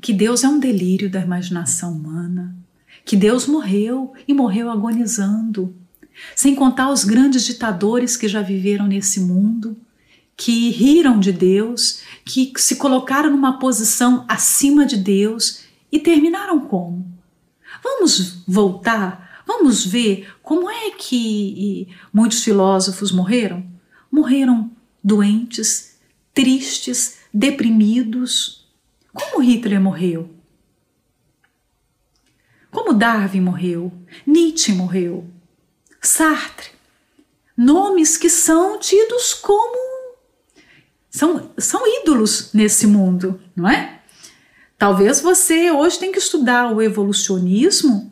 que 0.00 0.12
Deus 0.12 0.44
é 0.44 0.48
um 0.48 0.58
delírio 0.58 1.10
da 1.10 1.20
imaginação 1.20 1.92
humana, 1.92 2.54
que 3.04 3.16
Deus 3.16 3.46
morreu 3.46 4.12
e 4.26 4.32
morreu 4.32 4.70
agonizando, 4.70 5.74
sem 6.34 6.54
contar 6.54 6.90
os 6.90 7.04
grandes 7.04 7.44
ditadores 7.44 8.16
que 8.16 8.28
já 8.28 8.42
viveram 8.42 8.86
nesse 8.86 9.20
mundo, 9.20 9.76
que 10.36 10.70
riram 10.70 11.20
de 11.20 11.32
Deus, 11.32 12.00
que 12.24 12.52
se 12.56 12.76
colocaram 12.76 13.30
numa 13.30 13.58
posição 13.58 14.24
acima 14.28 14.86
de 14.86 14.96
Deus 14.96 15.64
e 15.92 15.98
terminaram 15.98 16.60
como? 16.60 17.06
Vamos 17.82 18.42
voltar, 18.46 19.42
vamos 19.46 19.84
ver 19.84 20.28
como 20.42 20.70
é 20.70 20.90
que 20.92 21.88
muitos 22.12 22.42
filósofos 22.42 23.12
morreram? 23.12 23.64
Morreram 24.10 24.70
doentes, 25.04 25.89
tristes, 26.40 27.18
deprimidos. 27.34 28.66
Como 29.12 29.42
Hitler 29.42 29.78
morreu? 29.78 30.30
Como 32.70 32.94
Darwin 32.94 33.42
morreu? 33.42 33.92
Nietzsche 34.26 34.72
morreu? 34.72 35.26
Sartre? 36.00 36.70
Nomes 37.54 38.16
que 38.16 38.30
são 38.30 38.78
tidos 38.78 39.34
como 39.34 39.76
são, 41.10 41.50
são 41.58 41.82
ídolos 42.00 42.54
nesse 42.54 42.86
mundo, 42.86 43.38
não 43.54 43.68
é? 43.68 44.00
Talvez 44.78 45.20
você 45.20 45.70
hoje 45.70 45.98
tenha 45.98 46.12
que 46.12 46.18
estudar 46.18 46.72
o 46.72 46.80
evolucionismo, 46.80 48.10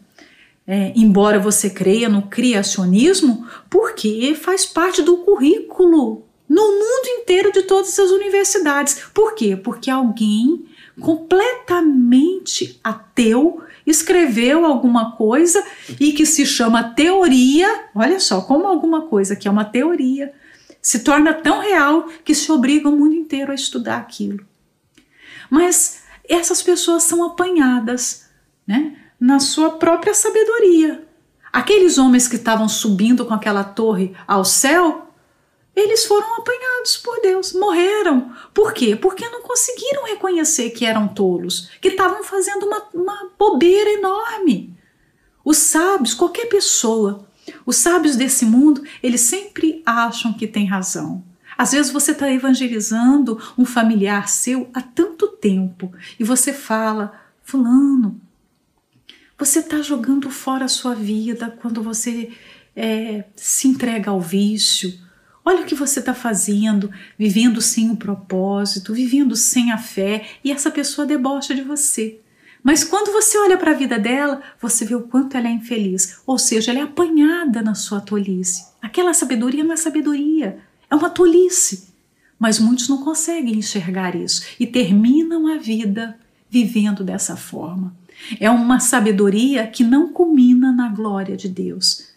é, 0.66 0.92
embora 0.94 1.38
você 1.38 1.70
creia 1.70 2.10
no 2.10 2.28
criacionismo, 2.28 3.46
porque 3.70 4.34
faz 4.34 4.66
parte 4.66 5.00
do 5.00 5.16
currículo 5.18 6.27
no 6.48 6.62
mundo 6.62 7.06
inteiro 7.20 7.52
de 7.52 7.62
todas 7.62 7.98
as 7.98 8.10
universidades. 8.10 9.02
Por 9.12 9.34
quê? 9.34 9.56
Porque 9.56 9.90
alguém 9.90 10.64
completamente 11.00 12.80
ateu 12.82 13.62
escreveu 13.90 14.66
alguma 14.66 15.12
coisa 15.12 15.64
e 15.98 16.12
que 16.12 16.26
se 16.26 16.44
chama 16.44 16.94
teoria. 16.94 17.86
Olha 17.94 18.20
só, 18.20 18.42
como 18.42 18.66
alguma 18.66 19.02
coisa 19.02 19.34
que 19.34 19.48
é 19.48 19.50
uma 19.50 19.64
teoria 19.64 20.32
se 20.80 21.00
torna 21.00 21.34
tão 21.34 21.60
real 21.60 22.08
que 22.24 22.34
se 22.34 22.50
obriga 22.52 22.88
o 22.88 22.96
mundo 22.96 23.14
inteiro 23.14 23.50
a 23.50 23.54
estudar 23.54 23.96
aquilo. 23.96 24.46
Mas 25.50 26.02
essas 26.28 26.62
pessoas 26.62 27.02
são 27.02 27.24
apanhadas 27.24 28.28
né, 28.66 28.96
na 29.18 29.40
sua 29.40 29.72
própria 29.72 30.14
sabedoria. 30.14 31.04
Aqueles 31.52 31.98
homens 31.98 32.28
que 32.28 32.36
estavam 32.36 32.68
subindo 32.68 33.24
com 33.24 33.34
aquela 33.34 33.64
torre 33.64 34.14
ao 34.26 34.44
céu, 34.44 35.07
eles 35.78 36.04
foram 36.04 36.36
apanhados 36.36 36.96
por 36.96 37.20
Deus, 37.20 37.52
morreram. 37.52 38.34
Por 38.52 38.72
quê? 38.72 38.96
Porque 38.96 39.28
não 39.28 39.42
conseguiram 39.42 40.04
reconhecer 40.06 40.70
que 40.70 40.84
eram 40.84 41.08
tolos, 41.08 41.70
que 41.80 41.88
estavam 41.88 42.24
fazendo 42.24 42.66
uma, 42.66 42.88
uma 42.94 43.30
bobeira 43.38 43.90
enorme. 43.90 44.76
Os 45.44 45.58
sábios, 45.58 46.14
qualquer 46.14 46.46
pessoa 46.46 47.28
os 47.64 47.76
sábios 47.76 48.16
desse 48.16 48.44
mundo, 48.44 48.82
eles 49.02 49.22
sempre 49.22 49.82
acham 49.84 50.32
que 50.32 50.46
tem 50.46 50.66
razão. 50.66 51.22
Às 51.56 51.72
vezes 51.72 51.90
você 51.90 52.12
está 52.12 52.30
evangelizando 52.30 53.40
um 53.56 53.64
familiar 53.64 54.28
seu 54.28 54.70
há 54.72 54.80
tanto 54.80 55.28
tempo 55.28 55.92
e 56.18 56.24
você 56.24 56.52
fala, 56.52 57.20
Fulano, 57.42 58.20
você 59.36 59.60
está 59.60 59.82
jogando 59.82 60.30
fora 60.30 60.66
a 60.66 60.68
sua 60.68 60.94
vida 60.94 61.56
quando 61.60 61.82
você 61.82 62.32
é, 62.76 63.24
se 63.34 63.68
entrega 63.68 64.10
ao 64.10 64.20
vício. 64.20 64.92
Olha 65.48 65.62
o 65.62 65.64
que 65.64 65.74
você 65.74 66.00
está 66.00 66.12
fazendo, 66.12 66.90
vivendo 67.18 67.62
sem 67.62 67.88
um 67.88 67.96
propósito, 67.96 68.92
vivendo 68.92 69.34
sem 69.34 69.72
a 69.72 69.78
fé, 69.78 70.26
e 70.44 70.52
essa 70.52 70.70
pessoa 70.70 71.06
debocha 71.06 71.54
de 71.54 71.62
você. 71.62 72.20
Mas 72.62 72.84
quando 72.84 73.10
você 73.14 73.38
olha 73.38 73.56
para 73.56 73.70
a 73.70 73.74
vida 73.74 73.98
dela, 73.98 74.42
você 74.60 74.84
vê 74.84 74.94
o 74.94 75.04
quanto 75.04 75.38
ela 75.38 75.48
é 75.48 75.50
infeliz. 75.50 76.18
Ou 76.26 76.38
seja, 76.38 76.70
ela 76.70 76.80
é 76.80 76.82
apanhada 76.82 77.62
na 77.62 77.74
sua 77.74 77.98
tolice. 77.98 78.66
Aquela 78.82 79.14
sabedoria 79.14 79.64
não 79.64 79.72
é 79.72 79.76
sabedoria, 79.78 80.58
é 80.90 80.94
uma 80.94 81.08
tolice. 81.08 81.94
Mas 82.38 82.58
muitos 82.58 82.86
não 82.86 83.02
conseguem 83.02 83.56
enxergar 83.56 84.14
isso 84.14 84.44
e 84.60 84.66
terminam 84.66 85.46
a 85.46 85.56
vida 85.56 86.18
vivendo 86.50 87.02
dessa 87.02 87.38
forma. 87.38 87.96
É 88.38 88.50
uma 88.50 88.80
sabedoria 88.80 89.66
que 89.66 89.82
não 89.82 90.12
culmina 90.12 90.70
na 90.72 90.90
glória 90.90 91.38
de 91.38 91.48
Deus. 91.48 92.07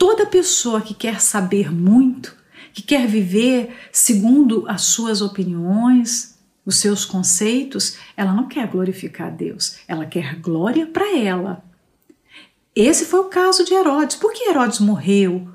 Toda 0.00 0.24
pessoa 0.24 0.80
que 0.80 0.94
quer 0.94 1.20
saber 1.20 1.70
muito, 1.70 2.34
que 2.72 2.80
quer 2.80 3.06
viver 3.06 3.76
segundo 3.92 4.64
as 4.66 4.84
suas 4.84 5.20
opiniões, 5.20 6.38
os 6.64 6.76
seus 6.76 7.04
conceitos, 7.04 7.98
ela 8.16 8.32
não 8.32 8.48
quer 8.48 8.66
glorificar 8.66 9.26
a 9.26 9.30
Deus, 9.30 9.76
ela 9.86 10.06
quer 10.06 10.36
glória 10.36 10.86
para 10.86 11.18
ela. 11.18 11.62
Esse 12.74 13.04
foi 13.04 13.20
o 13.20 13.24
caso 13.24 13.62
de 13.62 13.74
Herodes. 13.74 14.16
Por 14.16 14.32
que 14.32 14.48
Herodes 14.48 14.78
morreu 14.80 15.46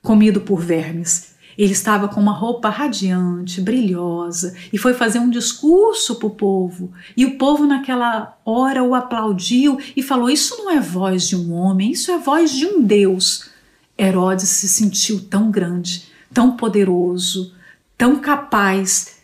comido 0.00 0.40
por 0.40 0.62
vermes? 0.62 1.34
Ele 1.58 1.72
estava 1.72 2.08
com 2.08 2.22
uma 2.22 2.32
roupa 2.32 2.70
radiante, 2.70 3.60
brilhosa, 3.60 4.56
e 4.72 4.78
foi 4.78 4.94
fazer 4.94 5.18
um 5.18 5.28
discurso 5.28 6.14
para 6.14 6.28
o 6.28 6.34
povo. 6.34 6.90
E 7.14 7.26
o 7.26 7.36
povo, 7.36 7.66
naquela 7.66 8.34
hora, 8.46 8.82
o 8.82 8.94
aplaudiu 8.94 9.78
e 9.94 10.02
falou: 10.02 10.30
Isso 10.30 10.56
não 10.56 10.70
é 10.70 10.80
voz 10.80 11.28
de 11.28 11.36
um 11.36 11.52
homem, 11.52 11.92
isso 11.92 12.10
é 12.10 12.16
voz 12.16 12.50
de 12.50 12.64
um 12.64 12.80
Deus. 12.80 13.52
Herodes 13.98 14.48
se 14.48 14.68
sentiu 14.68 15.20
tão 15.20 15.50
grande, 15.50 16.06
tão 16.32 16.56
poderoso, 16.56 17.54
tão 17.96 18.18
capaz, 18.20 19.18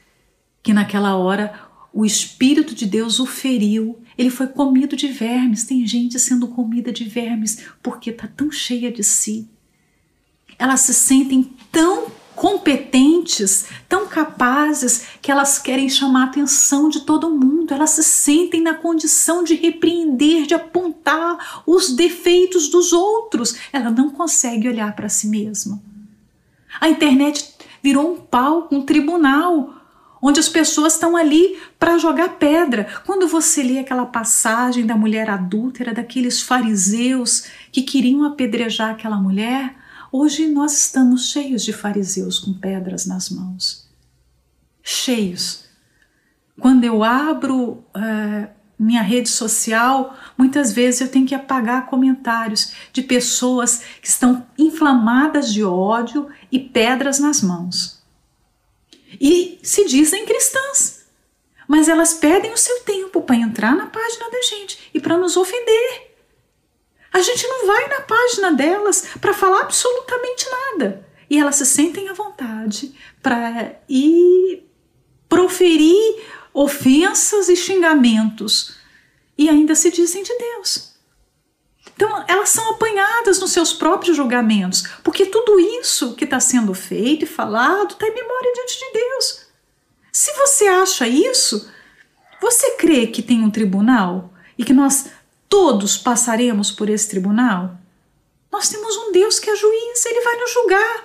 que 0.62 0.72
naquela 0.72 1.16
hora 1.16 1.68
o 1.92 2.04
Espírito 2.04 2.74
de 2.74 2.86
Deus 2.86 3.18
o 3.18 3.26
feriu. 3.26 4.00
Ele 4.16 4.30
foi 4.30 4.46
comido 4.46 4.96
de 4.96 5.08
vermes. 5.08 5.64
Tem 5.64 5.86
gente 5.86 6.18
sendo 6.18 6.48
comida 6.48 6.92
de 6.92 7.04
vermes 7.04 7.64
porque 7.82 8.10
está 8.10 8.28
tão 8.28 8.50
cheia 8.50 8.92
de 8.92 9.02
si. 9.02 9.48
Elas 10.58 10.80
se 10.80 10.94
sentem 10.94 11.54
tão 11.72 12.12
competentes, 12.40 13.66
tão 13.86 14.06
capazes, 14.06 15.08
que 15.20 15.30
elas 15.30 15.58
querem 15.58 15.90
chamar 15.90 16.22
a 16.22 16.24
atenção 16.24 16.88
de 16.88 17.00
todo 17.00 17.28
mundo. 17.28 17.74
Elas 17.74 17.90
se 17.90 18.02
sentem 18.02 18.62
na 18.62 18.72
condição 18.72 19.44
de 19.44 19.54
repreender, 19.54 20.46
de 20.46 20.54
apontar 20.54 21.62
os 21.66 21.90
defeitos 21.90 22.70
dos 22.70 22.94
outros. 22.94 23.56
Ela 23.70 23.90
não 23.90 24.08
consegue 24.08 24.66
olhar 24.66 24.96
para 24.96 25.10
si 25.10 25.26
mesma. 25.26 25.82
A 26.80 26.88
internet 26.88 27.56
virou 27.82 28.14
um 28.14 28.16
palco, 28.16 28.74
um 28.74 28.86
tribunal, 28.86 29.74
onde 30.22 30.40
as 30.40 30.48
pessoas 30.48 30.94
estão 30.94 31.18
ali 31.18 31.58
para 31.78 31.98
jogar 31.98 32.38
pedra. 32.38 32.86
Quando 33.04 33.28
você 33.28 33.62
lê 33.62 33.80
aquela 33.80 34.06
passagem 34.06 34.86
da 34.86 34.96
mulher 34.96 35.28
adúltera, 35.28 35.92
daqueles 35.92 36.40
fariseus 36.40 37.44
que 37.70 37.82
queriam 37.82 38.24
apedrejar 38.24 38.92
aquela 38.92 39.16
mulher, 39.16 39.74
Hoje 40.12 40.48
nós 40.48 40.76
estamos 40.76 41.30
cheios 41.30 41.62
de 41.62 41.72
fariseus 41.72 42.38
com 42.40 42.52
pedras 42.52 43.06
nas 43.06 43.30
mãos. 43.30 43.88
Cheios. 44.82 45.64
Quando 46.58 46.82
eu 46.82 47.04
abro 47.04 47.84
uh, 47.94 48.48
minha 48.76 49.02
rede 49.02 49.28
social, 49.28 50.18
muitas 50.36 50.72
vezes 50.72 51.00
eu 51.00 51.08
tenho 51.08 51.26
que 51.26 51.34
apagar 51.34 51.86
comentários 51.86 52.72
de 52.92 53.02
pessoas 53.02 53.82
que 54.02 54.08
estão 54.08 54.44
inflamadas 54.58 55.52
de 55.52 55.62
ódio 55.62 56.28
e 56.50 56.58
pedras 56.58 57.20
nas 57.20 57.40
mãos. 57.40 58.02
E 59.20 59.60
se 59.62 59.86
dizem 59.86 60.26
cristãs, 60.26 61.04
mas 61.68 61.88
elas 61.88 62.14
perdem 62.14 62.52
o 62.52 62.58
seu 62.58 62.80
tempo 62.80 63.22
para 63.22 63.36
entrar 63.36 63.76
na 63.76 63.86
página 63.86 64.28
da 64.28 64.42
gente 64.42 64.90
e 64.92 65.00
para 65.00 65.16
nos 65.16 65.36
ofender. 65.36 66.09
A 67.12 67.20
gente 67.20 67.46
não 67.46 67.66
vai 67.66 67.88
na 67.88 68.00
página 68.02 68.52
delas 68.52 69.06
para 69.20 69.34
falar 69.34 69.62
absolutamente 69.62 70.46
nada. 70.50 71.06
E 71.28 71.38
elas 71.38 71.56
se 71.56 71.66
sentem 71.66 72.08
à 72.08 72.12
vontade 72.12 72.94
para 73.22 73.76
ir 73.88 74.68
proferir 75.28 76.22
ofensas 76.52 77.48
e 77.48 77.56
xingamentos 77.56 78.76
e 79.38 79.48
ainda 79.48 79.74
se 79.74 79.90
dizem 79.90 80.22
de 80.22 80.36
Deus. 80.36 80.90
Então, 81.94 82.24
elas 82.28 82.48
são 82.48 82.70
apanhadas 82.70 83.38
nos 83.38 83.52
seus 83.52 83.72
próprios 83.72 84.16
julgamentos, 84.16 84.84
porque 85.04 85.26
tudo 85.26 85.60
isso 85.60 86.14
que 86.14 86.24
está 86.24 86.40
sendo 86.40 86.74
feito 86.74 87.24
e 87.24 87.28
falado 87.28 87.92
está 87.92 88.06
em 88.06 88.14
memória 88.14 88.52
diante 88.54 88.78
de 88.78 88.92
Deus. 88.92 89.46
Se 90.12 90.32
você 90.34 90.66
acha 90.66 91.06
isso, 91.06 91.70
você 92.40 92.72
crê 92.72 93.06
que 93.06 93.22
tem 93.22 93.42
um 93.42 93.50
tribunal 93.50 94.32
e 94.58 94.64
que 94.64 94.72
nós 94.72 95.10
todos 95.50 95.98
passaremos 95.98 96.70
por 96.70 96.88
esse 96.88 97.08
tribunal? 97.08 97.76
Nós 98.50 98.68
temos 98.68 98.96
um 98.96 99.12
Deus 99.12 99.38
que 99.38 99.50
é 99.50 99.56
juiz, 99.56 100.06
ele 100.06 100.22
vai 100.22 100.36
nos 100.36 100.52
julgar. 100.52 101.04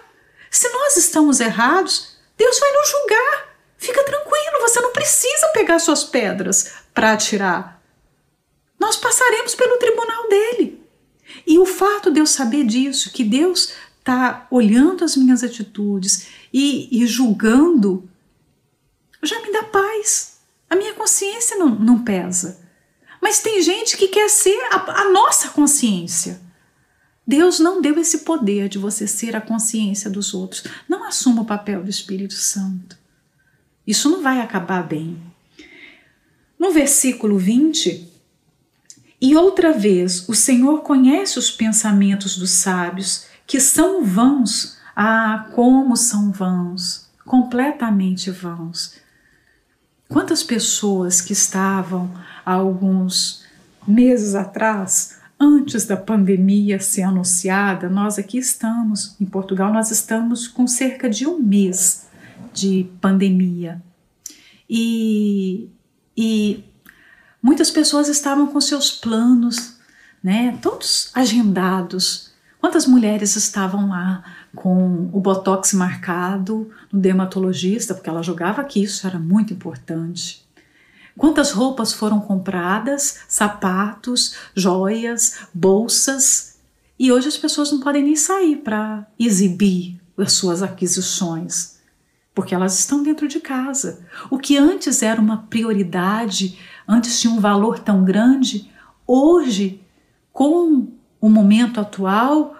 Se 0.49 0.69
nós 0.69 0.95
estamos 0.95 1.41
errados, 1.41 2.15
Deus 2.37 2.59
vai 2.59 2.71
nos 2.71 2.89
julgar. 2.89 3.55
Fica 3.77 4.03
tranquilo, 4.03 4.61
você 4.61 4.79
não 4.79 4.93
precisa 4.93 5.49
pegar 5.49 5.79
suas 5.79 6.03
pedras 6.03 6.73
para 6.93 7.11
atirar. 7.11 7.81
Nós 8.79 8.95
passaremos 8.95 9.53
pelo 9.55 9.77
tribunal 9.77 10.29
dele. 10.29 10.81
E 11.45 11.59
o 11.59 11.65
fato 11.65 12.11
de 12.11 12.19
eu 12.19 12.25
saber 12.25 12.63
disso, 12.65 13.11
que 13.11 13.23
Deus 13.23 13.73
está 13.99 14.47
olhando 14.51 15.03
as 15.03 15.15
minhas 15.15 15.43
atitudes 15.43 16.27
e, 16.53 17.01
e, 17.01 17.05
julgando, 17.07 18.07
já 19.23 19.41
me 19.41 19.51
dá 19.51 19.63
paz. 19.63 20.37
A 20.69 20.75
minha 20.75 20.93
consciência 20.93 21.57
não, 21.57 21.69
não 21.69 22.03
pesa. 22.03 22.64
Mas 23.25 23.39
tem 23.39 23.59
gente 23.59 23.97
que 23.97 24.07
quer 24.07 24.29
ser 24.29 24.55
a, 24.71 25.01
a 25.01 25.09
nossa 25.09 25.49
consciência. 25.49 26.39
Deus 27.25 27.59
não 27.59 27.81
deu 27.81 27.97
esse 27.97 28.19
poder 28.19 28.69
de 28.69 28.77
você 28.77 29.07
ser 29.07 29.35
a 29.35 29.41
consciência 29.41 30.11
dos 30.11 30.31
outros. 30.35 30.65
Não 30.87 31.03
assuma 31.03 31.41
o 31.41 31.45
papel 31.45 31.83
do 31.83 31.89
Espírito 31.89 32.35
Santo. 32.35 32.95
Isso 33.87 34.11
não 34.11 34.21
vai 34.21 34.41
acabar 34.41 34.83
bem. 34.83 35.19
No 36.59 36.69
versículo 36.69 37.39
20, 37.39 38.13
e 39.19 39.35
outra 39.35 39.73
vez 39.73 40.29
o 40.29 40.35
Senhor 40.35 40.83
conhece 40.83 41.39
os 41.39 41.49
pensamentos 41.49 42.37
dos 42.37 42.51
sábios, 42.51 43.25
que 43.47 43.59
são 43.59 44.03
vãos. 44.05 44.77
Ah, 44.95 45.49
como 45.55 45.97
são 45.97 46.31
vãos, 46.31 47.09
completamente 47.25 48.29
vãos. 48.29 48.93
Quantas 50.07 50.43
pessoas 50.43 51.21
que 51.21 51.33
estavam 51.33 52.13
há 52.45 52.53
alguns 52.53 53.43
meses 53.87 54.35
atrás, 54.35 55.19
antes 55.39 55.85
da 55.85 55.97
pandemia 55.97 56.79
ser 56.79 57.03
anunciada, 57.03 57.89
nós 57.89 58.17
aqui 58.17 58.37
estamos, 58.37 59.15
em 59.19 59.25
Portugal, 59.25 59.73
nós 59.73 59.91
estamos 59.91 60.47
com 60.47 60.67
cerca 60.67 61.09
de 61.09 61.27
um 61.27 61.39
mês 61.39 62.07
de 62.53 62.89
pandemia. 63.01 63.81
E, 64.69 65.69
e 66.15 66.63
muitas 67.41 67.69
pessoas 67.69 68.07
estavam 68.07 68.47
com 68.47 68.61
seus 68.61 68.91
planos, 68.91 69.77
né, 70.23 70.57
todos 70.61 71.11
agendados. 71.13 72.33
Quantas 72.59 72.87
mulheres 72.87 73.35
estavam 73.35 73.89
lá 73.89 74.23
com 74.55 75.09
o 75.13 75.19
botox 75.19 75.73
marcado 75.73 76.71
no 76.91 76.99
dermatologista, 76.99 77.93
porque 77.93 78.09
ela 78.09 78.23
julgava 78.23 78.63
que 78.63 78.81
isso 78.81 79.05
era 79.05 79.19
muito 79.19 79.53
importante. 79.53 80.44
Quantas 81.17 81.51
roupas 81.51 81.93
foram 81.93 82.19
compradas, 82.19 83.19
sapatos, 83.27 84.35
joias, 84.53 85.47
bolsas, 85.53 86.55
e 86.99 87.11
hoje 87.11 87.27
as 87.27 87.37
pessoas 87.37 87.71
não 87.71 87.79
podem 87.79 88.03
nem 88.03 88.15
sair 88.15 88.57
para 88.57 89.05
exibir 89.19 89.99
as 90.17 90.33
suas 90.33 90.61
aquisições, 90.61 91.77
porque 92.33 92.55
elas 92.55 92.79
estão 92.79 93.03
dentro 93.03 93.27
de 93.27 93.39
casa. 93.39 94.05
O 94.29 94.37
que 94.37 94.57
antes 94.57 95.01
era 95.01 95.19
uma 95.19 95.43
prioridade, 95.49 96.59
antes 96.87 97.19
tinha 97.19 97.33
um 97.33 97.39
valor 97.39 97.79
tão 97.79 98.03
grande, 98.03 98.71
hoje, 99.05 99.81
com 100.31 100.87
o 101.19 101.29
momento 101.29 101.79
atual, 101.79 102.55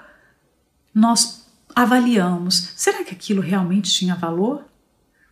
nós 0.93 1.45
avaliamos: 1.76 2.72
será 2.76 3.03
que 3.03 3.14
aquilo 3.14 3.41
realmente 3.41 3.91
tinha 3.91 4.16
valor? 4.16 4.66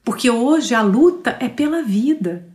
Porque 0.03 0.29
hoje 0.29 0.75
a 0.75 0.81
luta 0.81 1.37
é 1.39 1.47
pela 1.47 1.81
vida. 1.81 2.52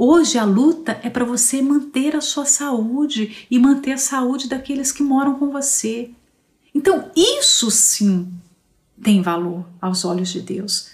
Hoje 0.00 0.38
a 0.38 0.44
luta 0.44 1.00
é 1.02 1.10
para 1.10 1.24
você 1.24 1.60
manter 1.60 2.14
a 2.14 2.20
sua 2.20 2.44
saúde 2.44 3.48
e 3.50 3.58
manter 3.58 3.90
a 3.90 3.98
saúde 3.98 4.48
daqueles 4.48 4.92
que 4.92 5.02
moram 5.02 5.34
com 5.34 5.50
você. 5.50 6.12
Então, 6.72 7.10
isso 7.16 7.68
sim 7.68 8.32
tem 9.02 9.22
valor 9.22 9.66
aos 9.80 10.04
olhos 10.04 10.28
de 10.28 10.40
Deus. 10.40 10.90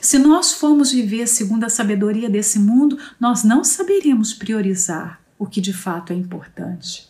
Se 0.00 0.16
nós 0.16 0.52
formos 0.52 0.92
viver 0.92 1.26
segundo 1.26 1.64
a 1.64 1.68
sabedoria 1.68 2.30
desse 2.30 2.60
mundo, 2.60 2.96
nós 3.18 3.42
não 3.42 3.64
saberemos 3.64 4.32
priorizar 4.32 5.20
o 5.36 5.46
que 5.46 5.60
de 5.60 5.72
fato 5.72 6.12
é 6.12 6.16
importante. 6.16 7.08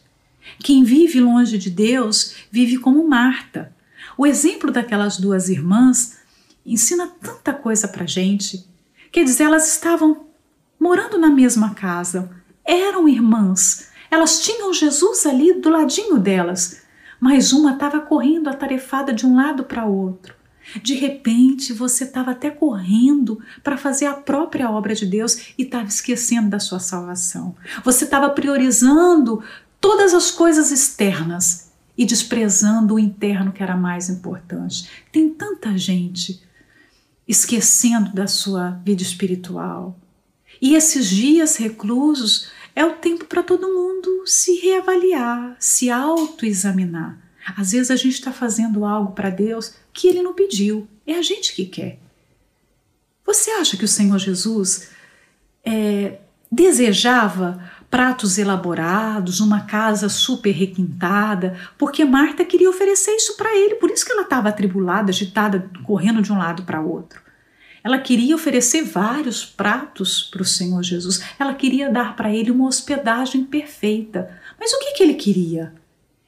Quem 0.60 0.84
vive 0.84 1.20
longe 1.20 1.58
de 1.58 1.68
Deus 1.68 2.32
vive 2.50 2.78
como 2.78 3.06
Marta. 3.06 3.76
O 4.16 4.26
exemplo 4.26 4.72
daquelas 4.72 5.18
duas 5.18 5.50
irmãs 5.50 6.16
ensina 6.64 7.08
tanta 7.20 7.52
coisa 7.52 7.86
para 7.86 8.06
gente. 8.06 8.64
Quer 9.12 9.24
dizer, 9.24 9.44
elas 9.44 9.68
estavam 9.68 10.25
morando 10.86 11.18
na 11.18 11.28
mesma 11.28 11.74
casa. 11.74 12.30
eram 12.64 13.08
irmãs. 13.08 13.90
Elas 14.08 14.40
tinham 14.40 14.72
Jesus 14.72 15.26
ali 15.26 15.60
do 15.60 15.68
ladinho 15.68 16.16
delas, 16.16 16.82
mas 17.18 17.52
uma 17.52 17.72
estava 17.72 18.00
correndo 18.00 18.48
atarefada 18.48 19.12
de 19.12 19.26
um 19.26 19.34
lado 19.34 19.64
para 19.64 19.84
outro. 19.84 20.32
De 20.80 20.94
repente, 20.94 21.72
você 21.72 22.04
estava 22.04 22.30
até 22.30 22.50
correndo 22.50 23.40
para 23.64 23.76
fazer 23.76 24.06
a 24.06 24.14
própria 24.14 24.70
obra 24.70 24.94
de 24.94 25.06
Deus 25.06 25.52
e 25.58 25.62
estava 25.62 25.88
esquecendo 25.88 26.50
da 26.50 26.60
sua 26.60 26.78
salvação. 26.78 27.56
Você 27.84 28.04
estava 28.04 28.30
priorizando 28.30 29.42
todas 29.80 30.14
as 30.14 30.30
coisas 30.30 30.70
externas 30.70 31.72
e 31.98 32.04
desprezando 32.04 32.94
o 32.94 32.98
interno 32.98 33.50
que 33.52 33.62
era 33.62 33.76
mais 33.76 34.08
importante. 34.08 34.88
Tem 35.10 35.28
tanta 35.30 35.76
gente 35.76 36.40
esquecendo 37.26 38.12
da 38.12 38.28
sua 38.28 38.70
vida 38.84 39.02
espiritual. 39.02 39.98
E 40.60 40.74
esses 40.74 41.08
dias 41.08 41.56
reclusos 41.56 42.50
é 42.74 42.84
o 42.84 42.94
tempo 42.94 43.24
para 43.24 43.42
todo 43.42 43.72
mundo 43.72 44.22
se 44.26 44.56
reavaliar, 44.56 45.56
se 45.58 45.90
autoexaminar. 45.90 47.18
Às 47.56 47.72
vezes 47.72 47.90
a 47.90 47.96
gente 47.96 48.14
está 48.14 48.32
fazendo 48.32 48.84
algo 48.84 49.12
para 49.12 49.30
Deus 49.30 49.74
que 49.92 50.08
Ele 50.08 50.22
não 50.22 50.34
pediu, 50.34 50.86
é 51.06 51.14
a 51.14 51.22
gente 51.22 51.54
que 51.54 51.64
quer. 51.64 51.98
Você 53.24 53.50
acha 53.50 53.76
que 53.76 53.84
o 53.84 53.88
Senhor 53.88 54.18
Jesus 54.18 54.90
é, 55.64 56.18
desejava 56.50 57.62
pratos 57.90 58.36
elaborados, 58.36 59.40
uma 59.40 59.62
casa 59.62 60.08
super 60.08 60.52
requintada, 60.52 61.58
porque 61.78 62.04
Marta 62.04 62.44
queria 62.44 62.68
oferecer 62.68 63.12
isso 63.12 63.36
para 63.36 63.54
ele, 63.56 63.76
por 63.76 63.90
isso 63.90 64.04
que 64.04 64.12
ela 64.12 64.22
estava 64.22 64.48
atribulada, 64.48 65.10
agitada, 65.10 65.70
correndo 65.84 66.20
de 66.20 66.32
um 66.32 66.38
lado 66.38 66.64
para 66.64 66.80
outro. 66.80 67.20
Ela 67.86 68.00
queria 68.00 68.34
oferecer 68.34 68.82
vários 68.82 69.44
pratos 69.44 70.20
para 70.20 70.42
o 70.42 70.44
Senhor 70.44 70.82
Jesus. 70.82 71.22
Ela 71.38 71.54
queria 71.54 71.88
dar 71.88 72.16
para 72.16 72.34
ele 72.34 72.50
uma 72.50 72.66
hospedagem 72.66 73.44
perfeita. 73.44 74.28
Mas 74.58 74.72
o 74.72 74.80
que, 74.80 74.94
que 74.94 75.04
ele 75.04 75.14
queria? 75.14 75.72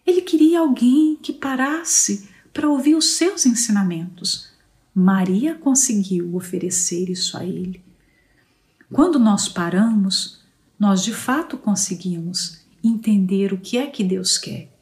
Ele 0.06 0.20
queria 0.20 0.60
alguém 0.60 1.18
que 1.20 1.32
parasse 1.32 2.28
para 2.52 2.68
ouvir 2.68 2.94
os 2.94 3.16
seus 3.16 3.44
ensinamentos. 3.44 4.50
Maria 4.94 5.56
conseguiu 5.56 6.36
oferecer 6.36 7.10
isso 7.10 7.36
a 7.36 7.44
ele. 7.44 7.82
Quando 8.92 9.18
nós 9.18 9.48
paramos, 9.48 10.40
nós 10.78 11.02
de 11.02 11.12
fato 11.12 11.58
conseguimos 11.58 12.60
entender 12.84 13.52
o 13.52 13.58
que 13.58 13.78
é 13.78 13.88
que 13.88 14.04
Deus 14.04 14.38
quer. 14.38 14.72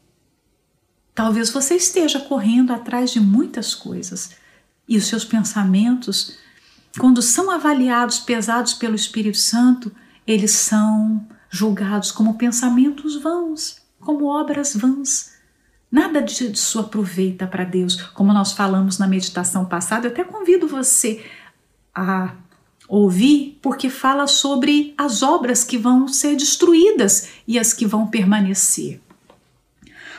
Talvez 1.15 1.49
você 1.49 1.73
esteja 1.73 2.19
correndo 2.19 2.71
atrás 2.71 3.09
de 3.09 3.19
muitas 3.19 3.73
coisas 3.73 4.35
e 4.87 4.95
os 4.95 5.07
seus 5.07 5.25
pensamentos 5.25 6.45
quando 6.97 7.21
são 7.21 7.51
avaliados, 7.51 8.19
pesados 8.19 8.73
pelo 8.73 8.95
Espírito 8.95 9.37
Santo, 9.37 9.91
eles 10.25 10.51
são 10.51 11.25
julgados 11.49 12.11
como 12.11 12.37
pensamentos 12.37 13.15
vãos, 13.21 13.81
como 13.99 14.25
obras 14.25 14.75
vãs. 14.75 15.35
Nada 15.91 16.21
disso 16.21 16.79
aproveita 16.79 17.47
para 17.47 17.63
Deus, 17.63 17.95
como 18.13 18.33
nós 18.33 18.51
falamos 18.51 18.97
na 18.97 19.07
meditação 19.07 19.65
passada. 19.65 20.07
Eu 20.07 20.11
até 20.11 20.23
convido 20.23 20.67
você 20.67 21.23
a 21.95 22.33
ouvir, 22.89 23.57
porque 23.61 23.89
fala 23.89 24.27
sobre 24.27 24.93
as 24.97 25.21
obras 25.23 25.63
que 25.63 25.77
vão 25.77 26.07
ser 26.07 26.35
destruídas 26.35 27.29
e 27.47 27.57
as 27.57 27.73
que 27.73 27.85
vão 27.85 28.07
permanecer. 28.07 28.99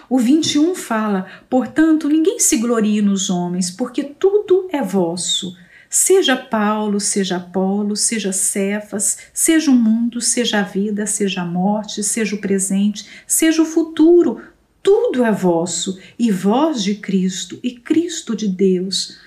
O 0.09 0.19
21 0.19 0.75
fala: 0.75 1.27
Portanto, 1.51 2.09
ninguém 2.09 2.39
se 2.41 2.57
glorie 2.57 3.03
nos 3.03 3.29
homens, 3.29 3.71
porque 3.71 4.03
tudo 4.03 4.69
é 4.73 4.83
vosso 4.83 5.55
Seja 5.91 6.37
Paulo, 6.37 7.01
seja 7.01 7.37
Apolo, 7.37 7.97
seja 7.97 8.31
Cefas, 8.33 9.19
seja 9.33 9.71
o 9.71 9.75
mundo, 9.75 10.21
seja 10.21 10.61
a 10.61 10.63
vida, 10.63 11.07
seja 11.07 11.43
a 11.43 11.47
morte, 11.47 12.03
seja 12.03 12.35
o 12.37 12.41
presente, 12.41 13.09
seja 13.27 13.63
o 13.63 13.67
futuro, 13.67 14.43
tudo 14.83 15.25
é 15.25 15.33
vosso, 15.33 15.99
e 16.19 16.31
vós 16.31 16.83
de 16.83 16.95
Cristo, 16.97 17.59
e 17.63 17.73
Cristo 17.73 18.37
de 18.37 18.49
Deus. 18.49 19.19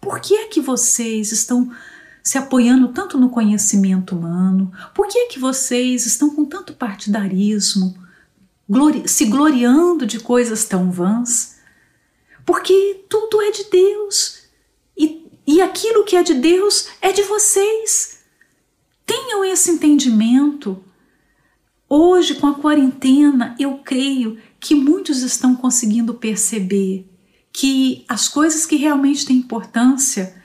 Por 0.00 0.20
que 0.20 0.34
é 0.34 0.46
que 0.46 0.60
vocês 0.60 1.32
estão 1.32 1.70
se 2.22 2.38
apoiando 2.38 2.88
tanto 2.88 3.18
no 3.18 3.30
conhecimento 3.30 4.14
humano? 4.14 4.70
Por 4.94 5.08
que 5.08 5.18
é 5.18 5.26
que 5.26 5.38
vocês 5.38 6.06
estão 6.06 6.30
com 6.30 6.44
tanto 6.44 6.74
partidarismo, 6.74 7.96
glori 8.68 9.08
se 9.08 9.24
gloriando 9.24 10.06
de 10.06 10.20
coisas 10.20 10.64
tão 10.64 10.92
vãs? 10.92 11.56
Porque 12.46 13.04
tudo 13.08 13.42
é 13.42 13.50
de 13.50 13.64
Deus. 13.70 14.37
E 15.48 15.62
aquilo 15.62 16.04
que 16.04 16.14
é 16.14 16.22
de 16.22 16.34
Deus 16.34 16.90
é 17.00 17.10
de 17.10 17.22
vocês. 17.22 18.18
Tenham 19.06 19.42
esse 19.42 19.70
entendimento. 19.70 20.84
Hoje, 21.88 22.34
com 22.34 22.48
a 22.48 22.54
quarentena, 22.56 23.56
eu 23.58 23.78
creio 23.78 24.36
que 24.60 24.74
muitos 24.74 25.22
estão 25.22 25.56
conseguindo 25.56 26.12
perceber 26.12 27.08
que 27.50 28.04
as 28.06 28.28
coisas 28.28 28.66
que 28.66 28.76
realmente 28.76 29.24
têm 29.24 29.36
importância, 29.36 30.36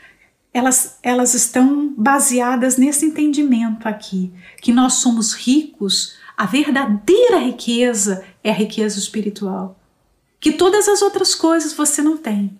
elas, 0.54 1.00
elas 1.04 1.34
estão 1.34 1.94
baseadas 1.98 2.78
nesse 2.78 3.06
entendimento 3.06 3.86
aqui, 3.86 4.32
que 4.62 4.72
nós 4.72 4.94
somos 4.94 5.34
ricos, 5.34 6.16
a 6.38 6.46
verdadeira 6.46 7.40
riqueza 7.40 8.24
é 8.42 8.52
a 8.52 8.56
riqueza 8.56 8.98
espiritual. 8.98 9.78
Que 10.40 10.54
todas 10.54 10.88
as 10.88 11.02
outras 11.02 11.36
coisas 11.36 11.74
você 11.74 12.02
não 12.02 12.16
tem. 12.16 12.58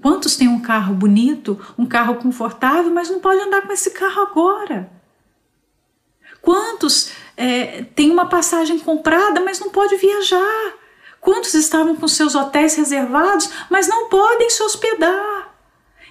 Quantos 0.00 0.36
têm 0.36 0.48
um 0.48 0.60
carro 0.60 0.94
bonito, 0.94 1.60
um 1.76 1.84
carro 1.84 2.14
confortável, 2.16 2.90
mas 2.92 3.10
não 3.10 3.20
pode 3.20 3.40
andar 3.40 3.62
com 3.62 3.72
esse 3.72 3.90
carro 3.90 4.22
agora? 4.22 4.90
Quantos 6.40 7.10
é, 7.36 7.84
têm 7.94 8.10
uma 8.10 8.26
passagem 8.26 8.78
comprada, 8.78 9.40
mas 9.40 9.60
não 9.60 9.70
pode 9.70 9.96
viajar? 9.96 10.74
Quantos 11.20 11.54
estavam 11.54 11.94
com 11.94 12.08
seus 12.08 12.34
hotéis 12.34 12.74
reservados, 12.74 13.48
mas 13.70 13.86
não 13.86 14.08
podem 14.08 14.50
se 14.50 14.62
hospedar? 14.62 15.54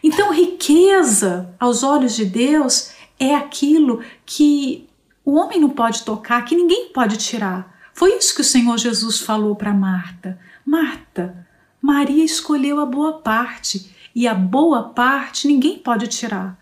Então, 0.03 0.31
riqueza 0.31 1.53
aos 1.59 1.83
olhos 1.83 2.15
de 2.15 2.25
Deus 2.25 2.91
é 3.19 3.35
aquilo 3.35 4.01
que 4.25 4.89
o 5.23 5.33
homem 5.33 5.59
não 5.59 5.69
pode 5.69 6.03
tocar, 6.03 6.45
que 6.45 6.55
ninguém 6.55 6.89
pode 6.93 7.17
tirar. 7.17 7.77
Foi 7.93 8.13
isso 8.17 8.33
que 8.33 8.41
o 8.41 8.45
Senhor 8.45 8.77
Jesus 8.77 9.19
falou 9.19 9.55
para 9.55 9.73
Marta: 9.73 10.39
Marta, 10.65 11.40
Maria 11.81 12.23
escolheu 12.23 12.79
a 12.79 12.85
boa 12.85 13.19
parte 13.19 13.91
e 14.13 14.27
a 14.27 14.33
boa 14.33 14.89
parte 14.89 15.47
ninguém 15.47 15.79
pode 15.79 16.07
tirar. 16.07 16.59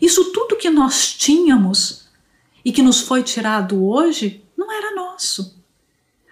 Isso 0.00 0.32
tudo 0.32 0.56
que 0.56 0.70
nós 0.70 1.12
tínhamos 1.12 2.08
e 2.64 2.72
que 2.72 2.82
nos 2.82 3.00
foi 3.00 3.22
tirado 3.22 3.84
hoje 3.84 4.44
não 4.56 4.72
era 4.72 4.94
nosso. 4.94 5.62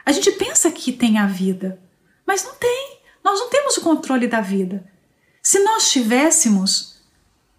A 0.05 0.12
gente 0.12 0.33
pensa 0.33 0.70
que 0.70 0.93
tem 0.93 1.18
a 1.18 1.27
vida, 1.27 1.81
mas 2.27 2.45
não 2.45 2.55
tem. 2.55 2.99
Nós 3.22 3.39
não 3.41 3.49
temos 3.49 3.77
o 3.77 3.81
controle 3.81 4.27
da 4.27 4.41
vida. 4.41 4.85
Se 5.43 5.61
nós 5.61 5.91
tivéssemos, 5.91 6.95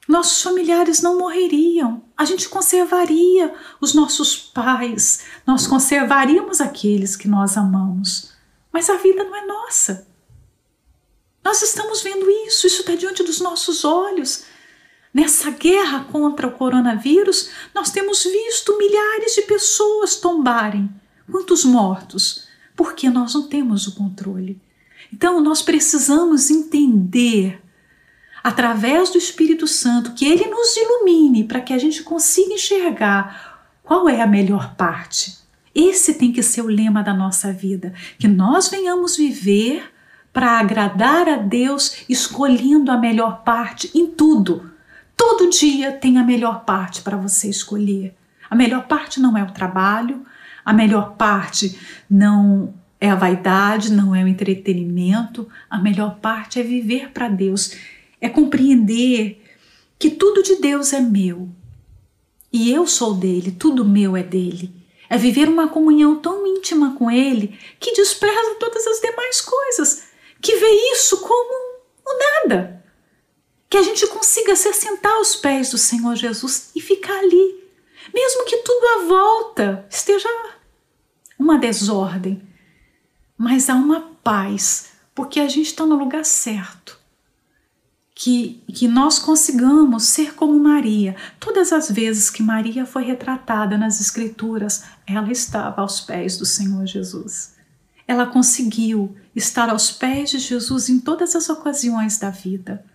nossos 0.08 0.42
familiares 0.42 1.02
não 1.02 1.18
morreriam. 1.18 2.04
A 2.16 2.26
gente 2.26 2.48
conservaria 2.48 3.54
os 3.82 3.94
nossos 3.94 4.36
pais, 4.36 5.22
nós 5.46 5.68
conservaríamos 5.68 6.62
aqueles 6.62 7.16
que 7.16 7.28
nós 7.28 7.58
amamos. 7.58 8.32
Mas 8.72 8.90
a 8.90 8.98
vida 8.98 9.24
não 9.24 9.36
é 9.36 9.46
nossa. 9.46 10.08
Nós 11.46 11.62
estamos 11.62 12.02
vendo 12.02 12.28
isso, 12.48 12.66
isso 12.66 12.82
está 12.82 12.96
diante 12.96 13.22
dos 13.22 13.40
nossos 13.40 13.86
olhos. 13.86 14.46
Nessa 15.14 15.52
guerra 15.52 16.06
contra 16.12 16.48
o 16.48 16.52
coronavírus, 16.52 17.52
nós 17.74 17.92
temos 17.92 18.24
visto 18.24 18.76
milhares 18.80 19.36
de 19.36 19.44
pessoas 19.44 20.16
tombarem. 20.16 20.90
Quantos 21.30 21.64
mortos? 21.64 22.48
Porque 22.76 23.12
nós 23.12 23.36
não 23.36 23.48
temos 23.48 23.86
o 23.86 23.94
controle. 23.94 24.60
Então, 25.14 25.40
nós 25.40 25.62
precisamos 25.62 26.50
entender, 26.50 27.62
através 28.44 29.12
do 29.12 29.20
Espírito 29.20 29.68
Santo, 29.68 30.14
que 30.14 30.26
ele 30.26 30.48
nos 30.48 30.76
ilumine 30.76 31.44
para 31.44 31.62
que 31.62 31.74
a 31.74 31.78
gente 31.78 32.02
consiga 32.02 32.56
enxergar 32.56 33.70
qual 33.84 34.10
é 34.10 34.20
a 34.20 34.28
melhor 34.28 34.76
parte. 34.76 35.38
Esse 35.76 36.16
tem 36.16 36.34
que 36.34 36.42
ser 36.42 36.62
o 36.62 36.68
lema 36.68 37.04
da 37.04 37.14
nossa 37.14 37.54
vida, 37.54 37.94
que 38.18 38.28
nós 38.28 38.68
venhamos 38.68 39.16
viver 39.16 39.95
para 40.36 40.60
agradar 40.60 41.30
a 41.30 41.38
Deus, 41.38 42.04
escolhendo 42.10 42.92
a 42.92 42.98
melhor 42.98 43.42
parte 43.46 43.90
em 43.96 44.06
tudo. 44.06 44.70
Todo 45.16 45.50
dia 45.50 45.94
tem 45.94 46.18
a 46.18 46.26
melhor 46.26 46.66
parte 46.66 47.02
para 47.02 47.16
você 47.16 47.50
escolher. 47.50 48.14
A 48.50 48.54
melhor 48.54 48.86
parte 48.86 49.22
não 49.22 49.38
é 49.38 49.44
o 49.44 49.54
trabalho, 49.54 50.26
a 50.66 50.74
melhor 50.74 51.16
parte 51.16 51.80
não 52.10 52.74
é 53.00 53.10
a 53.10 53.16
vaidade, 53.16 53.94
não 53.94 54.14
é 54.14 54.26
o 54.26 54.28
entretenimento, 54.28 55.48
a 55.70 55.78
melhor 55.78 56.16
parte 56.16 56.60
é 56.60 56.64
viver 56.64 57.12
para 57.12 57.30
Deus, 57.30 57.74
é 58.20 58.28
compreender 58.28 59.42
que 59.98 60.10
tudo 60.10 60.44
de 60.44 60.58
Deus 60.58 60.92
é 60.92 61.00
meu 61.00 61.48
e 62.52 62.70
eu 62.74 62.86
sou 62.86 63.14
dele, 63.14 63.52
tudo 63.58 63.86
meu 63.86 64.18
é 64.18 64.24
dele. 64.24 64.70
É 65.10 65.18
viver 65.18 65.48
uma 65.48 65.70
comunhão 65.70 66.18
tão 66.18 66.46
íntima 66.46 66.94
com 66.96 67.10
Ele 67.10 67.58
que 67.80 67.94
despreza 67.94 68.56
todas 68.60 68.86
as 68.86 69.00
demais 69.00 69.40
coisas 69.40 70.15
que 70.46 70.56
vê 70.56 70.94
isso 70.94 71.18
como 71.22 71.82
o 72.06 72.20
nada. 72.46 72.84
Que 73.70 73.78
a 73.78 73.82
gente 73.82 74.06
consiga 74.08 74.56
se 74.56 74.68
assentar 74.68 75.14
aos 75.14 75.36
pés 75.36 75.72
do 75.72 75.78
Senhor 75.78 76.16
Jesus 76.16 76.70
e 76.76 76.80
ficar 76.80 77.18
ali, 77.18 77.66
Mesmo 78.14 78.46
que 78.46 78.58
tudo 78.58 78.86
à 78.88 79.08
volta 79.08 79.86
esteja 79.90 80.30
uma 81.38 81.58
desordem, 81.58 82.42
mas 83.38 83.70
há 83.70 83.76
uma 83.76 84.02
paz, 84.24 84.92
porque 85.14 85.40
a 85.40 85.48
gente 85.48 85.68
está 85.68 85.86
no 85.86 85.96
lugar 85.96 86.26
certo. 86.26 86.98
Que, 88.18 88.64
que 88.74 88.88
nós 88.88 89.20
consigamos 89.20 90.04
ser 90.04 90.36
como 90.36 90.58
Maria. 90.58 91.18
Todas 91.38 91.74
as 91.74 91.92
vezes 91.92 92.30
que 92.30 92.42
Maria 92.42 92.86
foi 92.86 93.04
retratada 93.04 93.78
nas 93.78 94.00
Escrituras, 94.00 94.86
ela 95.06 95.30
estava 95.30 95.82
aos 95.82 96.00
pés 96.00 96.38
do 96.38 96.46
Senhor 96.46 96.86
Jesus. 96.86 97.55
Ela 98.08 98.26
conseguiu 98.26 99.16
estar 99.36 99.70
aos 99.70 99.92
pés 99.92 100.30
de 100.30 100.40
Jesus 100.40 100.90
em 100.90 101.00
todas 101.00 101.36
as 101.36 101.50
ocasiões 101.50 102.18
da 102.18 102.30
vida. 102.30 102.86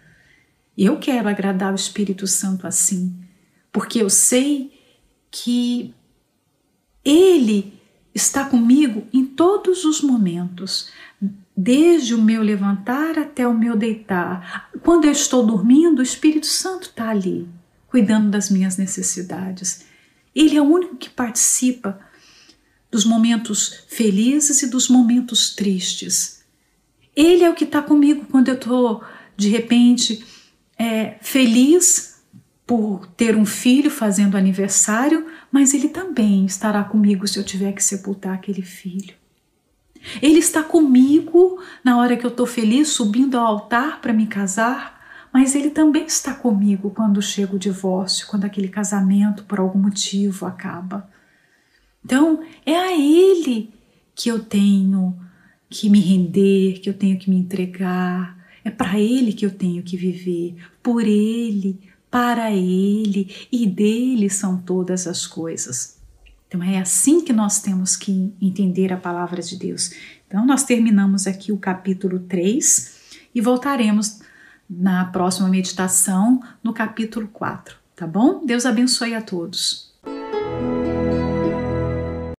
Eu 0.77 0.99
quero 0.99 1.29
agradar 1.29 1.73
o 1.73 1.77
Espírito 1.77 2.27
Santo 2.27 2.67
assim, 2.67 3.15
porque 3.73 4.01
eu 4.01 4.09
sei 4.09 4.73
que 5.31 5.95
Ele 7.05 7.79
está 8.15 8.45
comigo 8.45 9.07
em 9.13 9.25
todos 9.25 9.85
os 9.85 10.01
momentos, 10.01 10.91
desde 11.57 12.15
o 12.15 12.23
meu 12.23 12.43
levantar 12.43 13.19
até 13.19 13.47
o 13.47 13.57
meu 13.57 13.77
deitar. 13.77 14.71
Quando 14.83 15.05
eu 15.05 15.13
estou 15.13 15.45
dormindo, 15.45 15.99
o 15.99 16.03
Espírito 16.03 16.47
Santo 16.47 16.85
está 16.85 17.11
ali, 17.11 17.49
cuidando 17.87 18.31
das 18.31 18.51
minhas 18.51 18.77
necessidades. 18.77 19.85
Ele 20.35 20.57
é 20.57 20.63
o 20.63 20.65
único 20.65 20.97
que 20.97 21.11
participa 21.11 22.01
dos 22.91 23.05
momentos 23.05 23.85
felizes 23.89 24.63
e 24.63 24.71
dos 24.71 24.89
momentos 24.89 25.55
tristes. 25.55 26.45
Ele 27.15 27.45
é 27.45 27.51
o 27.51 27.55
que 27.55 27.65
está 27.65 27.81
comigo 27.83 28.27
quando 28.31 28.49
eu 28.49 28.55
estou, 28.55 29.03
de 29.37 29.49
repente, 29.49 30.25
é, 30.79 31.17
feliz 31.21 32.21
por 32.67 33.07
ter 33.17 33.37
um 33.37 33.45
filho 33.45 33.91
fazendo 33.91 34.37
aniversário, 34.37 35.27
mas 35.51 35.75
ele 35.75 35.89
também 35.89 36.47
estará 36.47 36.85
comigo 36.85 37.27
se 37.27 37.39
eu 37.39 37.45
tiver 37.45 37.73
que 37.73 37.83
sepultar 37.83 38.35
aquele 38.35 38.63
filho. 38.63 39.15
Ele 40.23 40.39
está 40.39 40.63
comigo 40.63 41.61
na 41.85 41.99
hora 41.99 42.17
que 42.17 42.25
eu 42.25 42.31
estou 42.31 42.47
feliz 42.47 42.89
subindo 42.89 43.37
ao 43.37 43.47
altar 43.47 44.01
para 44.01 44.13
me 44.13 44.27
casar, 44.27 45.01
mas 45.33 45.55
ele 45.55 45.71
também 45.71 46.07
está 46.07 46.33
comigo 46.33 46.91
quando 46.91 47.21
chega 47.21 47.55
o 47.55 47.59
divórcio, 47.59 48.27
quando 48.27 48.45
aquele 48.45 48.69
casamento 48.69 49.45
por 49.45 49.61
algum 49.61 49.79
motivo 49.79 50.47
acaba. 50.47 51.09
Então, 52.05 52.43
é 52.65 52.75
a 52.75 52.93
ele 52.93 53.71
que 54.15 54.29
eu 54.29 54.43
tenho 54.43 55.19
que 55.71 55.89
me 55.89 56.01
render, 56.01 56.81
que 56.81 56.91
eu 56.91 56.95
tenho 56.95 57.17
que 57.19 57.31
me 57.31 57.37
entregar. 57.37 58.37
É 58.65 58.71
para 58.71 58.99
ele 58.99 59.33
que 59.33 59.47
eu 59.47 59.51
tenho 59.51 59.83
que 59.83 59.97
viver, 59.97 60.57
por 60.83 61.03
ele, 61.03 61.81
para 62.11 62.51
ele 62.51 63.35
e 63.51 63.67
dele 63.67 64.29
são 64.29 64.59
todas 64.59 65.07
as 65.07 65.27
coisas. 65.27 65.99
Então 66.49 66.63
é 66.63 66.79
assim 66.79 67.25
que 67.25 67.33
nós 67.33 67.63
temos 67.63 67.97
que 67.97 68.35
entender 68.41 68.93
a 68.93 68.97
palavra 68.97 69.41
de 69.41 69.57
Deus. 69.57 69.93
Então 70.27 70.45
nós 70.45 70.65
terminamos 70.65 71.27
aqui 71.27 71.53
o 71.53 71.57
capítulo 71.57 72.19
3 72.19 72.99
e 73.33 73.41
voltaremos 73.41 74.21
na 74.69 75.05
próxima 75.07 75.49
meditação 75.49 76.43
no 76.63 76.73
capítulo 76.73 77.29
4, 77.29 77.77
tá 77.95 78.07
bom? 78.07 78.45
Deus 78.45 78.67
abençoe 78.67 79.15
a 79.15 79.23
todos. 79.23 79.90